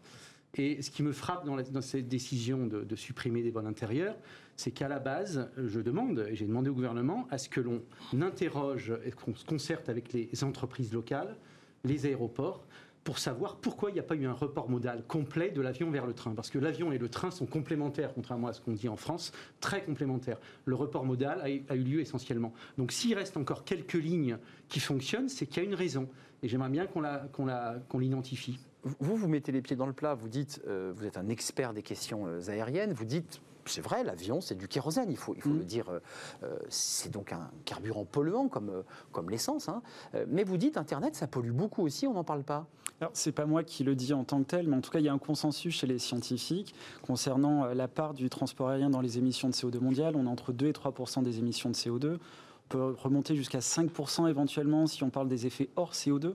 Et 0.57 0.81
ce 0.81 0.89
qui 0.89 1.03
me 1.03 1.11
frappe 1.11 1.45
dans, 1.45 1.55
la, 1.55 1.63
dans 1.63 1.81
cette 1.81 2.07
décision 2.07 2.67
de, 2.67 2.83
de, 2.83 2.95
supprimer 2.95 3.41
des 3.41 3.51
vols 3.51 3.67
intérieurs, 3.67 4.15
c'est 4.55 4.71
qu'à 4.71 4.87
la 4.87 4.99
base, 4.99 5.49
je 5.57 5.81
demande, 5.81 6.27
et 6.29 6.35
j'ai 6.35 6.45
demandé 6.45 6.69
au 6.69 6.73
gouvernement, 6.73 7.27
à 7.29 7.37
ce 7.37 7.49
que 7.49 7.59
l'on 7.59 7.81
interroge 8.21 8.93
et 9.03 9.11
qu'on 9.11 9.35
se 9.35 9.43
concerte 9.43 9.89
avec 9.89 10.13
les 10.13 10.43
entreprises 10.43 10.93
locales, 10.93 11.35
les 11.83 12.05
aéroports, 12.05 12.65
pour 13.05 13.19
savoir 13.19 13.57
pourquoi 13.57 13.91
il 13.91 13.93
n'y 13.93 13.99
a 13.99 14.03
pas 14.03 14.15
eu 14.15 14.25
un 14.25 14.33
report 14.33 14.67
modal 14.67 15.03
complet 15.07 15.51
de 15.51 15.61
l'avion 15.61 15.91
vers 15.91 16.07
le 16.07 16.13
train. 16.13 16.33
Parce 16.33 16.49
que 16.49 16.57
l'avion 16.57 16.91
et 16.91 16.97
le 16.97 17.07
train 17.07 17.29
sont 17.29 17.45
complémentaires, 17.45 18.11
contrairement 18.15 18.47
à 18.47 18.53
ce 18.53 18.59
qu'on 18.59 18.71
dit 18.71 18.89
en 18.89 18.95
France, 18.95 19.31
très 19.61 19.83
complémentaires. 19.85 20.39
Le 20.65 20.73
report 20.73 21.05
modal 21.05 21.39
a, 21.41 21.75
eu 21.75 21.83
lieu 21.83 22.01
essentiellement. 22.01 22.51
Donc 22.79 22.91
s'il 22.91 23.13
reste 23.13 23.37
encore 23.37 23.63
quelques 23.63 23.93
lignes 23.93 24.39
qui 24.69 24.79
fonctionnent, 24.79 25.29
c'est 25.29 25.45
qu'il 25.45 25.61
y 25.61 25.65
a 25.67 25.69
une 25.69 25.75
raison. 25.75 26.09
Et 26.41 26.47
j'aimerais 26.47 26.69
bien 26.69 26.87
qu'on 26.87 27.03
qu 27.03 27.99
l'identifie. 27.99 28.59
Vous, 28.81 29.15
vous 29.15 29.27
mettez 29.27 29.51
les 29.51 29.61
pieds 29.61 29.75
dans 29.75 29.87
le 29.87 29.93
plat, 29.93 30.15
vous 30.15 30.27
dites, 30.27 30.61
euh, 30.67 30.91
vous 30.95 31.05
êtes 31.05 31.17
un 31.17 31.29
expert 31.29 31.73
des 31.73 31.83
questions 31.83 32.25
euh, 32.25 32.49
aériennes, 32.49 32.93
vous 32.93 33.05
dites, 33.05 33.39
c'est 33.65 33.81
vrai, 33.81 34.03
l'avion, 34.03 34.41
c'est 34.41 34.55
du 34.55 34.67
kérosène, 34.67 35.09
il 35.09 35.17
faut, 35.17 35.33
il 35.35 35.41
faut 35.41 35.49
mmh. 35.49 35.57
le 35.57 35.65
dire. 35.65 35.85
Euh, 36.43 36.57
c'est 36.69 37.11
donc 37.11 37.33
un 37.33 37.49
carburant 37.65 38.05
polluant 38.05 38.47
comme, 38.47 38.69
euh, 38.69 38.83
comme 39.11 39.29
l'essence. 39.29 39.69
Hein. 39.69 39.81
Euh, 40.13 40.25
mais 40.27 40.43
vous 40.43 40.57
dites, 40.57 40.77
Internet, 40.77 41.15
ça 41.15 41.27
pollue 41.27 41.51
beaucoup 41.51 41.83
aussi, 41.83 42.07
on 42.07 42.13
n'en 42.13 42.23
parle 42.23 42.43
pas. 42.43 42.67
Alors, 43.01 43.11
c'est 43.13 43.33
pas 43.33 43.45
moi 43.45 43.63
qui 43.63 43.83
le 43.83 43.93
dis 43.93 44.13
en 44.13 44.23
tant 44.23 44.39
que 44.39 44.47
tel, 44.47 44.67
mais 44.67 44.77
en 44.77 44.81
tout 44.81 44.91
cas, 44.91 44.99
il 44.99 45.05
y 45.05 45.09
a 45.09 45.13
un 45.13 45.17
consensus 45.17 45.75
chez 45.75 45.87
les 45.87 45.99
scientifiques 45.99 46.73
concernant 47.01 47.65
la 47.65 47.89
part 47.89 48.13
du 48.13 48.29
transport 48.29 48.69
aérien 48.69 48.89
dans 48.89 49.01
les 49.01 49.17
émissions 49.17 49.49
de 49.49 49.53
CO2 49.53 49.79
mondiales. 49.79 50.15
On 50.15 50.25
est 50.25 50.29
entre 50.29 50.53
2 50.53 50.67
et 50.67 50.73
3 50.73 50.93
des 51.21 51.39
émissions 51.39 51.69
de 51.69 51.75
CO2 51.75 52.19
peut 52.69 52.95
remonter 52.97 53.35
jusqu'à 53.35 53.59
5% 53.59 54.29
éventuellement 54.29 54.87
si 54.87 55.03
on 55.03 55.09
parle 55.09 55.27
des 55.27 55.45
effets 55.45 55.69
hors 55.75 55.93
CO2. 55.93 56.33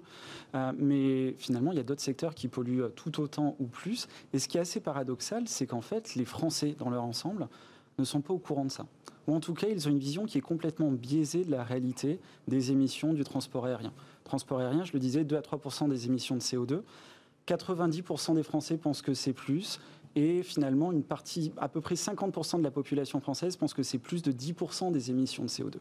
Euh, 0.55 0.73
mais 0.79 1.35
finalement, 1.39 1.73
il 1.73 1.77
y 1.77 1.81
a 1.81 1.85
d'autres 1.85 2.03
secteurs 2.03 2.35
qui 2.35 2.49
polluent 2.49 2.91
tout 2.95 3.21
autant 3.21 3.57
ou 3.59 3.67
plus. 3.67 4.09
Et 4.33 4.39
ce 4.39 4.49
qui 4.49 4.57
est 4.57 4.61
assez 4.61 4.81
paradoxal, 4.81 5.45
c'est 5.47 5.67
qu'en 5.67 5.81
fait, 5.81 6.15
les 6.15 6.25
Français, 6.25 6.75
dans 6.79 6.91
leur 6.91 7.05
ensemble, 7.05 7.49
ne 7.99 8.05
sont 8.05 8.21
pas 8.21 8.33
au 8.33 8.39
courant 8.39 8.65
de 8.65 8.71
ça. 8.71 8.87
Ou 9.27 9.35
en 9.35 9.41
tout 9.41 9.55
cas, 9.55 9.69
ils 9.69 9.87
ont 9.87 9.91
une 9.91 9.99
vision 9.99 10.25
qui 10.27 10.39
est 10.39 10.43
complètement 10.43 10.91
biaisée 10.91 11.45
de 11.45 11.51
la 11.51 11.63
réalité 11.63 12.19
des 12.49 12.73
émissions 12.73 13.13
du 13.13 13.25
transport 13.25 13.67
aérien. 13.67 13.93
Transport 14.25 14.61
aérien, 14.61 14.85
je 14.85 14.93
le 14.93 14.99
disais, 14.99 15.25
2 15.25 15.37
à 15.37 15.41
3% 15.41 15.89
des 15.89 16.07
émissions 16.07 16.37
de 16.37 16.41
CO2. 16.41 16.83
90% 17.47 18.35
des 18.35 18.43
Français 18.43 18.77
pensent 18.77 19.03
que 19.03 19.15
c'est 19.15 19.33
plus. 19.33 19.81
Et 20.17 20.43
finalement, 20.43 20.91
une 20.91 21.05
partie, 21.05 21.53
à 21.57 21.69
peu 21.69 21.81
près 21.81 21.95
50% 21.95 22.59
de 22.59 22.65
la 22.65 22.71
population 22.71 23.21
française 23.21 23.57
pense 23.57 23.75
que 23.75 23.83
c'est 23.83 23.99
plus 23.99 24.23
de 24.23 24.33
10% 24.33 24.91
des 24.91 25.11
émissions 25.11 25.45
de 25.45 25.49
CO2. 25.49 25.77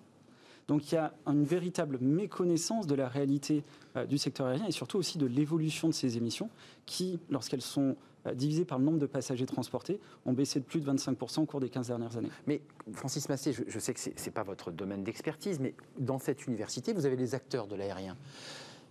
Donc 0.69 0.91
il 0.91 0.95
y 0.95 0.97
a 0.99 1.11
une 1.25 1.45
véritable 1.45 1.97
méconnaissance 1.99 2.85
de 2.85 2.93
la 2.93 3.09
réalité 3.09 3.63
euh, 3.97 4.05
du 4.05 4.19
secteur 4.19 4.45
aérien 4.45 4.67
et 4.67 4.71
surtout 4.71 4.99
aussi 4.99 5.17
de 5.17 5.25
l'évolution 5.25 5.87
de 5.87 5.93
ces 5.93 6.15
émissions 6.15 6.51
qui, 6.85 7.19
lorsqu'elles 7.31 7.63
sont 7.63 7.95
euh, 8.27 8.35
divisées 8.35 8.65
par 8.65 8.77
le 8.77 8.85
nombre 8.85 8.99
de 8.99 9.07
passagers 9.07 9.47
transportés, 9.47 9.99
ont 10.27 10.33
baissé 10.33 10.59
de 10.59 10.65
plus 10.65 10.79
de 10.79 10.91
25% 10.91 11.39
au 11.39 11.45
cours 11.47 11.59
des 11.59 11.69
15 11.69 11.87
dernières 11.87 12.17
années. 12.17 12.29
Mais 12.45 12.61
Francis 12.93 13.27
Massé, 13.29 13.51
je, 13.51 13.63
je 13.67 13.79
sais 13.79 13.95
que 13.95 13.99
ce 13.99 14.09
n'est 14.09 14.31
pas 14.31 14.43
votre 14.43 14.69
domaine 14.69 15.03
d'expertise, 15.03 15.59
mais 15.59 15.73
dans 15.97 16.19
cette 16.19 16.45
université, 16.45 16.93
vous 16.93 17.07
avez 17.07 17.15
les 17.15 17.33
acteurs 17.33 17.65
de 17.65 17.75
l'aérien. 17.75 18.15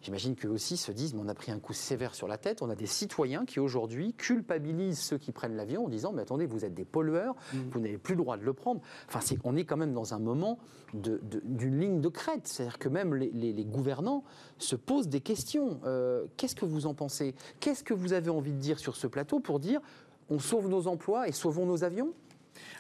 J'imagine 0.03 0.37
qu'eux 0.37 0.49
aussi 0.49 0.77
se 0.77 0.93
disent, 0.93 1.15
mais 1.15 1.21
on 1.25 1.29
a 1.29 1.35
pris 1.35 1.51
un 1.53 1.59
coup 1.59 1.73
sévère 1.73 2.15
sur 2.15 2.29
la 2.29 2.39
tête. 2.39 2.63
On 2.63 2.71
a 2.71 2.75
des 2.75 2.87
citoyens 2.87 3.45
qui 3.45 3.61
aujourd'hui 3.61 4.15
culpabilisent 4.15 4.99
ceux 5.01 5.19
qui 5.19 5.33
prennent 5.33 5.57
l'avion 5.57 5.85
en 5.87 5.89
disant, 5.89 6.13
mais 6.13 6.23
attendez, 6.23 6.47
vous 6.47 6.65
êtes 6.65 6.75
des 6.75 6.85
pollueurs, 6.85 7.35
Mm. 7.53 7.57
vous 7.73 7.81
n'avez 7.81 7.99
plus 7.99 8.15
le 8.15 8.23
droit 8.23 8.37
de 8.37 8.45
le 8.45 8.53
prendre. 8.53 8.81
Enfin, 9.09 9.21
c'est- 9.21 9.39
on 9.45 9.57
est 9.57 9.65
quand 9.65 9.77
même 9.77 9.93
dans 9.93 10.15
un 10.15 10.19
moment 10.19 10.59
d'une 10.95 11.79
ligne 11.81 12.01
de 12.01 12.09
crête. 12.09 12.47
C'est-à-dire 12.47 12.79
que 12.79 12.89
même 12.89 13.15
les, 13.15 13.31
les- 13.31 13.53
les 13.53 13.65
gouvernants 13.65 14.25
se 14.59 14.77
posent 14.77 15.09
des 15.09 15.21
questions. 15.21 15.81
Euh, 15.85 16.27
Qu'est-ce 16.37 16.55
que 16.57 16.65
vous 16.65 16.87
en 16.87 16.95
pensez? 16.95 17.35
Qu'est-ce 17.61 17.85
que 17.85 17.95
vous 17.95 18.13
avez 18.13 18.31
envie 18.31 18.53
de 18.53 18.59
dire 18.59 18.79
sur 18.79 18.97
ce 18.97 19.07
plateau 19.07 19.41
pour 19.41 19.61
dire, 19.61 19.81
on 20.31 20.39
sauve 20.39 20.69
nos 20.69 20.87
emplois 20.87 21.29
et 21.29 21.33
sauvons 21.33 21.67
nos 21.67 21.85
avions? 21.85 22.13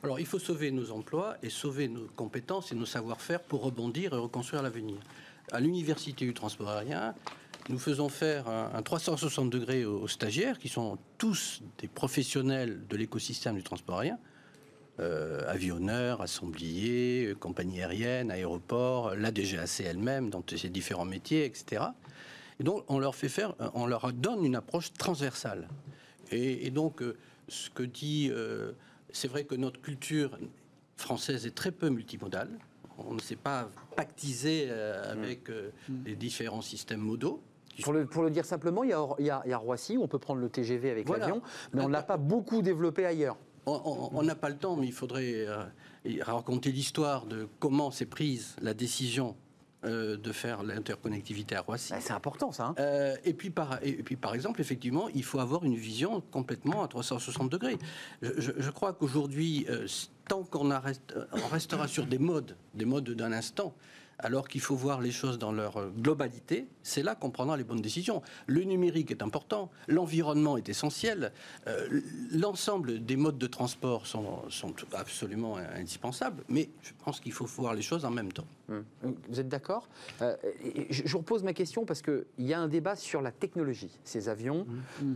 Alors, 0.02 0.18
il 0.18 0.26
faut 0.26 0.38
sauver 0.38 0.70
nos 0.72 0.90
emplois 0.90 1.36
et 1.42 1.50
sauver 1.50 1.88
nos 1.88 2.06
compétences 2.16 2.72
et 2.72 2.74
nos 2.74 2.86
savoir-faire 2.86 3.40
pour 3.42 3.62
rebondir 3.62 4.12
et 4.12 4.16
reconstruire 4.16 4.62
l'avenir. 4.62 4.96
À 5.52 5.60
l'Université 5.60 6.24
du 6.24 6.34
transport 6.34 6.68
aérien, 6.68 7.14
nous 7.68 7.78
faisons 7.78 8.08
faire 8.08 8.48
un, 8.48 8.70
un 8.74 8.82
360 8.82 9.50
degrés 9.50 9.84
aux, 9.84 10.08
stagiaires, 10.08 10.58
qui 10.58 10.68
sont 10.68 10.98
tous 11.18 11.62
des 11.78 11.88
professionnels 11.88 12.86
de 12.88 12.96
l'écosystème 12.96 13.56
du 13.56 13.62
transport 13.62 14.00
aérien, 14.00 14.18
euh, 15.00 15.48
avionneurs, 15.48 16.20
assembliers, 16.22 17.26
euh, 17.26 17.34
compagnies 17.34 17.80
aériennes, 17.80 18.30
aéroports, 18.30 19.14
la 19.14 19.30
DGAC 19.30 19.80
elle-même, 19.80 20.30
dans 20.30 20.42
ses 20.56 20.68
différents 20.68 21.04
métiers, 21.04 21.44
etc. 21.44 21.82
Et 22.60 22.64
donc, 22.64 22.84
on 22.88 22.98
leur 22.98 23.14
fait 23.14 23.28
faire, 23.28 23.54
on 23.74 23.86
leur 23.86 24.12
donne 24.12 24.44
une 24.44 24.56
approche 24.56 24.92
transversale. 24.94 25.68
Et, 26.30 26.70
donc, 26.70 27.02
euh, 27.02 27.16
ce 27.48 27.70
que 27.70 27.82
dit, 27.82 28.28
euh, 28.30 28.72
c'est 29.12 29.28
vrai 29.28 29.44
que 29.44 29.54
notre 29.54 29.80
culture 29.80 30.38
française 30.96 31.46
est 31.46 31.54
très 31.54 31.72
peu 31.72 31.88
multimodale. 31.88 32.50
On 32.98 33.14
ne 33.14 33.20
s'est 33.20 33.36
pas 33.36 33.68
pactisé 33.96 34.66
euh, 34.68 35.12
avec 35.12 35.48
euh, 35.50 35.70
les 36.04 36.16
différents 36.16 36.62
systèmes 36.62 37.00
modaux. 37.00 37.40
pour 37.82 37.92
le, 37.92 38.06
pour 38.06 38.22
le 38.24 38.30
dire 38.30 38.44
simplement, 38.44 38.82
il 38.82 38.90
y, 38.90 38.92
a, 38.92 39.06
il 39.18 39.26
y 39.26 39.30
a- 39.30 39.42
il 39.44 39.50
y 39.50 39.52
a 39.52 39.58
Roissy 39.58 39.96
où 39.96 40.02
on 40.02 40.08
peut 40.08 40.18
prendre 40.18 40.40
le 40.40 40.48
TGV 40.48 40.90
avec 40.90 41.06
Voilà. 41.06 41.26
l'avion, 41.26 41.42
mais 41.72 41.82
on 41.82 41.88
ne 41.88 41.92
l'a 41.92 42.02
pas 42.02 42.16
beaucoup 42.16 42.60
développé 42.62 43.06
ailleurs. 43.06 43.36
On- 43.66 44.22
n'a 44.22 44.34
pas 44.34 44.48
le 44.48 44.56
temps, 44.56 44.76
mais 44.76 44.86
il 44.86 44.92
faudrait 44.92 45.46
euh, 45.46 45.62
raconter 46.22 46.72
l'histoire 46.72 47.26
de 47.26 47.48
comment 47.60 47.90
s'est 47.90 48.06
prise 48.06 48.56
la 48.62 48.72
décision 48.74 49.36
euh, 49.84 50.16
de 50.16 50.32
faire 50.32 50.64
l'interconnectivité 50.64 51.54
à 51.54 51.60
Roissy. 51.60 51.92
Bah, 51.92 51.98
c'est 52.00 52.12
important 52.14 52.50
ça. 52.50 52.68
hein. 52.68 52.74
Euh, 52.80 53.14
et, 53.24 53.32
puis 53.32 53.50
par, 53.50 53.78
et 53.84 53.92
puis 54.02 54.16
par 54.16 54.34
exemple, 54.34 54.60
effectivement, 54.60 55.08
il 55.14 55.22
faut 55.22 55.38
avoir 55.38 55.62
une 55.64 55.76
vision 55.76 56.20
complètement 56.32 56.82
à 56.82 56.88
360 56.88 57.48
degrés. 57.48 57.76
Je, 58.22 58.32
je- 58.38 58.52
je 58.56 58.70
crois 58.70 58.92
qu'aujourd'hui, 58.92 59.66
tant 60.28 60.44
qu'on 60.44 60.70
euh, 60.70 60.78
restera 61.50 61.88
sur 61.88 62.06
des 62.06 62.18
modes, 62.18 62.56
des 62.74 62.84
modes 62.84 63.10
d'un 63.10 63.32
instant, 63.32 63.74
alors 64.18 64.48
qu'il 64.48 64.60
faut 64.60 64.74
voir 64.74 65.00
les 65.00 65.10
choses 65.10 65.38
dans 65.38 65.52
leur 65.52 65.78
euh, 65.78 65.92
globalité, 65.96 66.66
c'est 66.82 67.02
là 67.02 67.14
qu'on 67.14 67.30
prendra 67.30 67.56
les 67.56 67.64
bonnes 67.64 67.80
décisions. 67.80 68.22
Le 68.46 68.62
numérique 68.62 69.10
est 69.10 69.22
important, 69.22 69.70
l'environnement 69.86 70.56
est 70.56 70.68
essentiel, 70.68 71.32
euh, 71.66 72.00
l'ensemble 72.30 73.04
des 73.04 73.16
modes 73.16 73.38
de 73.38 73.46
transport 73.46 74.06
sont 74.06 74.74
absolument 74.92 75.56
indispensables, 75.56 76.44
mais 76.48 76.68
je 76.82 76.92
pense 77.04 77.20
qu'il 77.20 77.32
faut 77.32 77.46
voir 77.46 77.74
les 77.74 77.82
choses 77.82 78.04
en 78.04 78.10
même 78.10 78.32
temps. 78.32 78.46
Hum. 78.70 78.84
Vous 79.28 79.40
êtes 79.40 79.48
d'accord 79.48 79.88
Euh, 80.20 80.36
Je 80.90 81.02
je 81.06 81.16
repose 81.16 81.42
ma 81.42 81.54
question 81.54 81.84
parce 81.86 82.02
qu'il 82.02 82.24
y 82.38 82.52
a 82.52 82.60
un 82.60 82.68
débat 82.68 82.94
sur 82.96 83.22
la 83.22 83.32
technologie. 83.32 83.98
Ces 84.04 84.28
avions, 84.28 84.66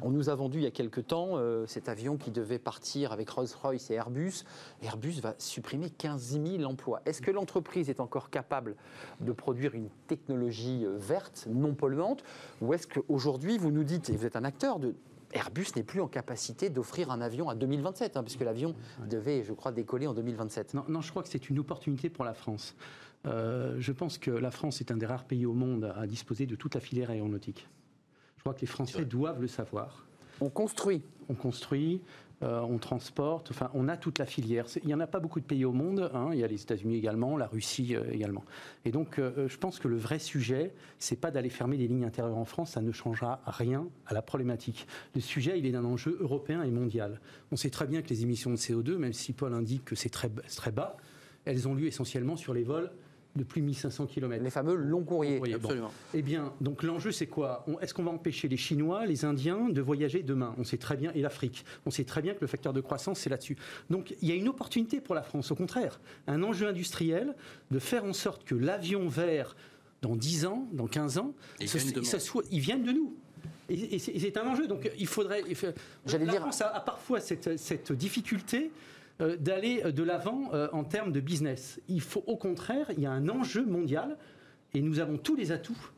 on 0.01 0.11
nous 0.11 0.31
a 0.31 0.35
vendu 0.35 0.59
il 0.59 0.65
y 0.65 0.67
a 0.67 0.71
quelque 0.71 1.01
temps 1.01 1.33
euh, 1.35 1.67
cet 1.67 1.89
avion 1.89 2.17
qui 2.17 2.31
devait 2.31 2.59
partir 2.59 3.13
avec 3.13 3.29
Rolls-Royce 3.29 3.91
et 3.91 3.95
Airbus. 3.95 4.45
Airbus 4.83 5.21
va 5.21 5.35
supprimer 5.39 5.91
15 5.91 6.41
000 6.43 6.65
emplois. 6.65 7.03
Est-ce 7.05 7.21
que 7.21 7.31
l'entreprise 7.31 7.91
est 7.91 8.01
encore 8.01 8.31
capable 8.31 8.75
de 9.21 9.33
produire 9.33 9.75
une 9.75 9.89
technologie 10.07 10.85
euh, 10.87 10.97
verte, 10.97 11.47
non 11.51 11.75
polluante 11.75 12.25
Ou 12.63 12.73
est-ce 12.73 12.87
qu'aujourd'hui, 12.87 13.59
vous 13.59 13.71
nous 13.71 13.85
dites, 13.85 14.09
et 14.09 14.17
vous 14.17 14.25
êtes 14.27 14.37
un 14.37 14.45
acteur 14.45 14.79
de... 14.79 14.95
Airbus 15.35 15.69
n'est 15.77 15.83
plus 15.83 16.01
en 16.03 16.09
capacité 16.09 16.69
d'offrir 16.69 17.11
un 17.11 17.23
avion 17.23 17.49
à 17.49 17.55
2027, 17.55 18.17
hein, 18.19 18.23
puisque 18.23 18.43
l'avion 18.43 18.75
devait, 19.09 19.43
je 19.45 19.55
crois, 19.55 19.73
décoller 19.73 20.07
en 20.07 20.13
2027. 20.13 20.75
Non, 20.75 20.85
non, 20.89 21.01
je 21.01 21.11
crois 21.11 21.23
que 21.23 21.29
c'est 21.31 21.49
une 21.49 21.59
opportunité 21.59 22.11
pour 22.11 22.25
la 22.27 22.35
France. 22.35 22.75
Euh, 23.27 23.77
je 23.79 23.93
pense 23.93 24.19
que 24.19 24.31
la 24.31 24.51
France 24.51 24.81
est 24.81 24.91
un 24.91 24.97
des 24.97 25.07
rares 25.07 25.25
pays 25.25 25.47
au 25.47 25.55
monde 25.55 25.93
à 25.97 26.07
disposer 26.07 26.47
de 26.47 26.57
toute 26.57 26.75
la 26.75 26.81
filière 26.81 27.11
aéronautique. 27.11 27.69
Je 28.37 28.41
crois 28.43 28.55
que 28.55 28.61
les 28.61 28.67
Français 28.67 29.05
doivent 29.05 29.41
le 29.41 29.49
savoir. 29.49 30.07
On 30.41 30.51
construit. 30.51 31.03
On 31.29 31.35
construit, 31.35 32.03
euh, 32.43 32.61
on 32.61 32.79
transporte, 32.79 33.53
enfin, 33.53 33.71
on 33.75 33.89
a 33.89 33.97
toute 33.97 34.19
la 34.19 34.27
filière. 34.27 34.67
Il 34.83 34.89
n'y 34.89 34.95
en 34.95 35.01
a 35.01 35.07
pas 35.07 35.21
beaucoup 35.21 35.39
de 35.39 35.45
pays 35.45 35.65
au 35.65 35.73
monde. 35.73 36.11
hein. 36.13 36.31
Il 36.33 36.41
y 36.41 36.45
a 36.45 36.49
les 36.49 36.61
États-Unis 36.61 36.97
également, 36.97 37.37
la 37.37 37.47
Russie 37.47 37.95
euh, 37.95 38.11
également. 38.11 38.45
Et 38.85 38.91
donc, 38.91 39.19
euh, 39.19 39.47
je 39.47 39.57
pense 39.57 39.79
que 39.79 39.87
le 39.87 39.97
vrai 39.97 40.19
sujet, 40.19 40.75
c'est 40.99 41.21
pas 41.21 41.31
d'aller 41.31 41.51
fermer 41.51 41.77
des 41.77 41.87
lignes 41.87 42.05
intérieures 42.05 42.37
en 42.37 42.45
France. 42.45 42.73
Ça 42.73 42.81
ne 42.81 42.91
changera 42.91 43.41
rien 43.47 43.87
à 44.07 44.15
la 44.15 44.23
problématique. 44.23 44.89
Le 45.15 45.21
sujet, 45.21 45.59
il 45.59 45.67
est 45.67 45.71
d'un 45.71 45.85
enjeu 45.85 46.19
européen 46.21 46.65
et 46.65 46.71
mondial. 46.73 47.21
On 47.53 47.57
sait 47.57 47.71
très 47.71 47.87
bien 47.87 48.03
que 48.03 48.09
les 48.09 48.23
émissions 48.23 48.51
de 48.51 48.57
CO2, 48.57 48.97
même 48.97 49.13
si 49.13 49.33
Paul 49.33 49.55
indique 49.55 49.85
que 49.85 49.95
c'est 49.95 50.11
très, 50.11 50.31
c'est 50.49 50.57
très 50.57 50.73
bas, 50.73 50.97
elles 51.45 51.69
ont 51.69 51.75
lieu 51.75 51.87
essentiellement 51.87 52.37
sur 52.37 52.55
les 52.55 52.65
vols 52.65 52.91
de 53.35 53.45
plus 53.45 53.61
de 53.63 53.67
1500 53.67 54.07
km. 54.07 54.45
Les 54.45 54.51
fameux 54.51 54.75
longs 54.75 55.05
courriers. 55.05 55.39
Bon. 55.39 55.55
Absolument. 55.55 55.91
Eh 56.13 56.21
bien, 56.23 56.53
donc 56.61 56.83
l'enjeu, 56.83 57.13
c'est 57.13 57.27
quoi? 57.27 57.65
Est-ce 57.81 57.95
qu'on 57.95 58.03
va 58.03 58.11
empêcher 58.11 58.47
les 58.49 58.57
Chinois, 58.59 59.07
les 59.07 59.25
Indiens 59.25 59.69
de 59.71 59.81
voyager 59.81 60.23
demain? 60.23 60.55
On 60.59 60.65
sait 60.65 60.77
très 60.77 60.97
bien, 60.97 61.13
et 61.15 61.23
l'Afrique, 61.23 61.65
on 61.87 61.91
sait 61.91 62.05
très 62.05 62.21
bien 62.21 62.35
que 62.35 62.41
le 62.43 62.47
facteur 62.47 62.73
de 62.75 62.81
croissance, 62.83 63.21
c'est 63.21 63.31
là-dessus. 63.31 63.57
Donc, 63.89 64.15
il 64.21 64.29
y 64.29 64.33
a 64.33 64.35
une 64.35 64.49
opportunité 64.49 65.01
pour 65.01 65.15
la 65.15 65.23
France, 65.23 65.51
au 65.51 65.55
contraire, 65.55 66.01
un 66.27 66.43
enjeu 66.43 66.69
industriel 66.69 67.35
de 67.71 67.79
faire 67.79 68.05
en 68.05 68.13
sorte 68.13 68.45
que 68.45 68.55
l'avion 68.55 69.09
vert, 69.09 69.57
dans 70.03 70.15
10 70.17 70.45
ans, 70.47 70.69
dans 70.73 70.87
15 70.87 71.17
ans, 71.19 71.33
Ils 71.61 71.69
ce- 71.69 71.79
viennent 71.79 71.93
de 71.95 72.03
ce 72.03 72.11
moi. 72.17 72.21
soit- 72.21 72.45
ils 72.51 72.61
viennent 72.61 72.85
de 72.85 72.93
nous. 72.93 73.15
Et, 73.71 73.95
et 73.95 73.99
c'est 73.99 74.37
un 74.37 74.47
enjeu. 74.47 74.67
Donc, 74.67 74.91
il 74.99 75.07
faudrait. 75.07 75.43
J'allais 76.05 76.27
la 76.27 76.33
dire- 76.33 76.41
France 76.43 76.61
a, 76.61 76.67
a 76.69 76.81
parfois 76.81 77.21
cette, 77.21 77.57
cette 77.59 77.93
difficulté 77.93 78.71
euh, 79.23 79.37
d'aller 79.37 79.83
de 79.93 80.03
l'avant 80.03 80.51
euh, 80.53 80.69
en 80.73 80.85
termes 80.85 81.13
de 81.13 81.21
business. 81.21 81.81
Il 81.89 82.01
faut, 82.01 82.25
au 82.27 82.37
contraire, 82.37 82.91
il 82.91 83.01
y 83.01 83.07
a 83.07 83.13
un 83.13 83.29
enjeu 83.29 83.65
mondial 83.65 84.19
et 84.75 84.83
nous 84.83 84.99
avons 84.99 85.17
tous 85.17 85.37
les 85.37 85.53
atouts 85.53 85.91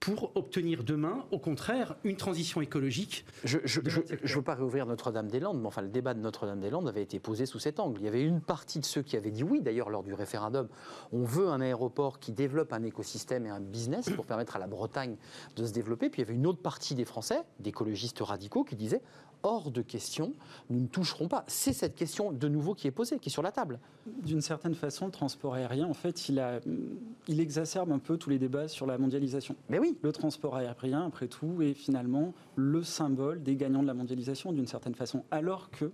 pour 0.00 0.36
obtenir 0.36 0.84
demain, 0.84 1.24
au 1.32 1.38
contraire, 1.38 1.96
une 2.04 2.16
transition 2.16 2.60
écologique. 2.60 3.24
Je 3.44 3.58
je 3.64 4.36
veux 4.36 4.42
pas 4.42 4.54
réouvrir 4.54 4.86
Notre-Dame-des-Landes, 4.86 5.60
mais 5.60 5.66
enfin, 5.66 5.82
le 5.82 5.88
débat 5.88 6.14
de 6.14 6.20
Notre-Dame-des-Landes 6.20 6.88
avait 6.88 7.02
été 7.02 7.18
posé 7.18 7.46
sous 7.46 7.58
cet 7.58 7.80
angle. 7.80 8.00
Il 8.00 8.04
y 8.04 8.08
avait 8.08 8.22
une 8.22 8.40
partie 8.40 8.78
de 8.78 8.84
ceux 8.84 9.02
qui 9.02 9.16
avaient 9.16 9.32
dit 9.32 9.42
oui, 9.42 9.60
d'ailleurs, 9.60 9.90
lors 9.90 10.04
du 10.04 10.14
référendum. 10.14 10.68
On 11.12 11.24
veut 11.24 11.48
un 11.48 11.60
aéroport 11.60 12.20
qui 12.20 12.32
développe 12.32 12.72
un 12.72 12.84
écosystème 12.84 13.46
et 13.46 13.50
un 13.50 13.60
business 13.60 14.08
pour 14.10 14.24
permettre 14.24 14.54
à 14.56 14.58
la 14.58 14.68
Bretagne 14.68 15.16
de 15.56 15.66
se 15.66 15.72
développer. 15.72 16.10
Puis 16.10 16.22
il 16.22 16.24
y 16.24 16.28
avait 16.28 16.36
une 16.36 16.46
autre 16.46 16.62
partie 16.62 16.94
des 16.94 17.04
Français, 17.04 17.42
d'écologistes 17.58 18.20
radicaux, 18.20 18.62
qui 18.62 18.76
disaient 18.76 19.02
hors 19.42 19.70
de 19.70 19.82
question, 19.82 20.32
nous 20.70 20.80
ne 20.80 20.86
toucherons 20.86 21.28
pas. 21.28 21.44
C'est 21.46 21.72
cette 21.72 21.94
question 21.94 22.32
de 22.32 22.48
nouveau 22.48 22.74
qui 22.74 22.86
est 22.86 22.92
posée, 22.92 23.18
qui 23.18 23.28
est 23.28 23.32
sur 23.32 23.42
la 23.42 23.52
table. 23.52 23.78
D'une 24.24 24.40
certaine 24.40 24.74
façon, 24.74 25.06
le 25.06 25.12
transport 25.12 25.54
aérien, 25.54 25.86
en 25.86 25.94
fait, 25.94 26.28
il, 26.28 26.38
a, 26.38 26.60
il 27.28 27.40
exacerbe 27.40 27.92
un 27.92 27.98
peu 27.98 28.16
tous 28.16 28.30
les 28.30 28.38
débats 28.38 28.68
sur 28.68 28.86
la 28.86 28.98
mondialisation. 28.98 29.56
Mais 29.68 29.78
oui, 29.78 29.96
Le 30.02 30.12
transport 30.12 30.56
aérien, 30.56 31.06
après 31.06 31.28
tout, 31.28 31.62
est 31.62 31.74
finalement 31.74 32.34
le 32.56 32.82
symbole 32.82 33.42
des 33.42 33.56
gagnants 33.56 33.82
de 33.82 33.86
la 33.86 33.94
mondialisation, 33.94 34.52
d'une 34.52 34.66
certaine 34.66 34.94
façon, 34.94 35.24
alors 35.30 35.70
que, 35.70 35.90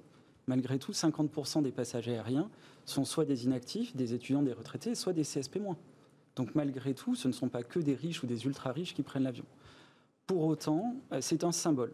malgré 0.47 0.79
tout, 0.79 0.93
50% 0.93 1.63
des 1.63 1.73
passagers 1.73 2.15
aériens 2.15 2.51
sont 2.85 3.05
soit 3.05 3.25
des 3.25 3.45
inactifs, 3.45 3.97
des 3.97 4.15
étudiants, 4.15 4.43
des 4.43 4.53
retraités, 4.53 4.95
soit 4.95 5.13
des 5.13 5.23
CSP-. 5.23 5.75
Donc, 6.37 6.55
malgré 6.55 6.95
tout, 6.95 7.15
ce 7.15 7.29
ne 7.29 7.33
sont 7.33 7.49
pas 7.49 7.63
que 7.63 7.79
des 7.79 7.95
riches 7.95 8.23
ou 8.23 8.27
des 8.27 8.45
ultra-riches 8.47 8.95
qui 8.95 9.03
prennent 9.03 9.23
l'avion. 9.25 9.45
Pour 10.27 10.45
autant, 10.45 10.97
euh, 11.13 11.19
c'est 11.21 11.45
un 11.45 11.53
symbole. 11.53 11.93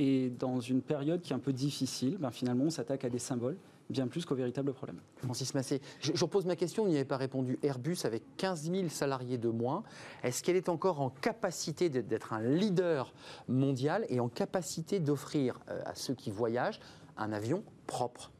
Et 0.00 0.30
dans 0.30 0.60
une 0.60 0.80
période 0.80 1.20
qui 1.20 1.32
est 1.32 1.36
un 1.36 1.40
peu 1.40 1.52
difficile, 1.52 2.16
ben, 2.18 2.30
finalement, 2.30 2.64
on 2.64 2.70
s'attaque 2.70 3.04
à 3.04 3.08
des 3.10 3.18
symboles 3.18 3.56
bien 3.90 4.06
plus 4.06 4.24
qu'aux 4.26 4.34
véritables 4.34 4.72
problèmes. 4.74 5.00
Francis 5.16 5.54
Massé, 5.54 5.80
je, 6.00 6.12
je 6.14 6.24
repose 6.24 6.44
ma 6.44 6.56
question, 6.56 6.84
vous 6.84 6.90
n'y 6.90 6.96
avez 6.96 7.04
pas 7.06 7.16
répondu. 7.16 7.58
Airbus, 7.62 7.96
avec 8.04 8.22
15 8.36 8.70
000 8.70 8.88
salariés 8.90 9.38
de 9.38 9.48
moins, 9.48 9.82
est-ce 10.22 10.42
qu'elle 10.42 10.56
est 10.56 10.68
encore 10.68 11.00
en 11.00 11.08
capacité 11.10 11.88
d'être- 11.88 12.32
un 12.34 12.42
leader 12.42 13.12
mondial 13.48 14.04
et 14.10 14.20
en 14.20 14.28
capacité 14.28 15.00
d'offrir 15.00 15.58
euh, 15.70 15.80
à 15.86 15.94
ceux 15.94 16.14
qui 16.14 16.30
voyagent 16.30 16.80
un 17.16 17.32
avion 17.32 17.64
propre? 17.86 18.30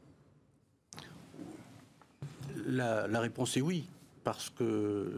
La, 2.67 3.07
la 3.07 3.19
réponse 3.19 3.57
est 3.57 3.61
oui, 3.61 3.89
parce 4.23 4.49
que 4.49 5.11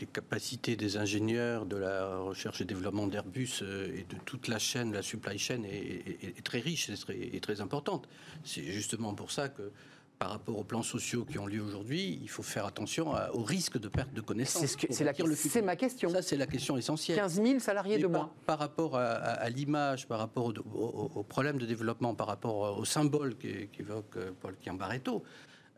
les 0.00 0.06
capacités 0.06 0.76
des 0.76 0.96
ingénieurs 0.96 1.66
de 1.66 1.76
la 1.76 2.16
recherche 2.18 2.60
et 2.60 2.64
développement 2.64 3.06
d'Airbus 3.06 3.60
euh, 3.62 3.86
et 3.94 4.04
de 4.08 4.18
toute 4.24 4.48
la 4.48 4.58
chaîne, 4.58 4.92
la 4.92 5.02
supply 5.02 5.38
chain, 5.38 5.62
est, 5.64 5.76
est- 6.24 6.38
est 6.38 6.42
très 6.44 6.60
riche 6.60 6.90
et 7.10 7.40
très, 7.40 7.60
importante. 7.60 8.08
C'est 8.44 8.62
justement 8.64 9.14
pour 9.14 9.30
ça 9.30 9.48
que 9.48 9.70
par 10.18 10.30
rapport 10.30 10.58
aux 10.58 10.64
plans 10.64 10.82
sociaux 10.82 11.24
qui 11.24 11.38
ont 11.38 11.46
lieu 11.46 11.60
aujourd'hui, 11.62 12.18
il 12.20 12.28
faut 12.28 12.42
faire 12.42 12.66
attention 12.66 13.14
à- 13.14 13.30
au 13.32 13.42
risque 13.42 13.78
de 13.78 13.86
perte 13.88 14.12
de 14.12 14.20
connaissances. 14.20 14.62
C'est 14.62 14.66
ce 14.66 14.76
que- 14.76 14.86
pour 14.88 14.96
c'est 14.96 15.04
la- 15.04 15.12
bâtir 15.12 15.26
le 15.26 15.34
c'est 15.36 15.48
futur. 15.48 15.64
ma 15.64 15.76
question. 15.76 16.10
Ça, 16.10 16.22
c'est 16.22 16.36
la 16.36 16.46
question 16.46 16.76
essentielle. 16.76 17.18
15 17.18 17.40
000 17.40 17.58
salariés 17.60 17.96
Et 17.96 18.02
de 18.02 18.06
par, 18.08 18.22
moins. 18.22 18.32
par 18.46 18.58
rapport 18.58 18.96
à, 18.96 19.04
à- 19.12 19.32
à 19.34 19.48
l'image, 19.48 20.08
par 20.08 20.18
rapport 20.18 20.46
au, 20.46 20.52
au- 20.74 21.10
au 21.14 21.22
problème 21.22 21.58
de 21.58 21.66
développement, 21.66 22.14
par 22.14 22.26
rapport 22.26 22.78
au 22.78 22.84
symbole 22.84 23.36
qu'é- 23.36 23.68
qu'évoque 23.72 24.16
euh, 24.16 24.32
Paul 24.40 24.56
Chiambaretto, 24.60 25.22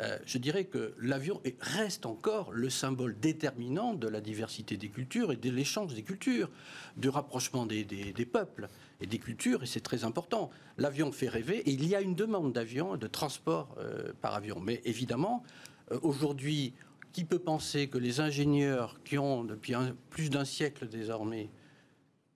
euh, 0.01 0.19
je 0.25 0.39
dirais 0.39 0.65
que 0.65 0.95
l'avion 0.99 1.41
est- 1.45 1.61
reste 1.63 2.07
encore 2.07 2.53
le 2.53 2.71
symbole 2.71 3.19
déterminant 3.21 3.93
de 3.95 4.09
la 4.09 4.21
diversité 4.21 4.77
des 4.77 4.89
cultures 4.89 5.33
et 5.33 5.37
de 5.37 5.51
l'échange 5.51 5.95
des 5.95 6.03
cultures, 6.03 6.51
du 6.97 7.09
rapprochement 7.09 7.67
des, 7.67 7.85
peuples 8.31 8.69
et 9.01 9.07
des 9.07 9.19
cultures, 9.19 9.63
et 9.63 9.67
c'est 9.67 9.81
très 9.81 10.05
important. 10.05 10.51
L'avion 10.79 11.13
fait 11.13 11.29
rêver, 11.29 11.59
et 11.59 11.71
il 11.71 11.87
y 11.87 11.95
a 11.95 12.01
une 12.01 12.15
demande 12.15 12.53
d'avion, 12.53 12.97
de 12.97 13.07
transport 13.07 13.75
euh, 13.79 14.13
par 14.21 14.35
avion. 14.35 14.61
Mais 14.61 14.81
évidemment, 14.85 15.43
euh, 15.93 15.99
aujourd'hui, 16.03 16.73
qui 17.13 17.25
peut 17.25 17.39
penser 17.39 17.89
que 17.89 17.99
les 17.99 18.21
ingénieurs 18.21 19.01
qui 19.05 19.19
ont, 19.19 19.45
depuis 19.45 19.75
plus 20.11 20.31
d'un 20.31 20.45
siècle 20.45 20.89
désormais, 20.89 21.51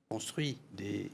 construit 0.09 0.59
des, 0.73 1.11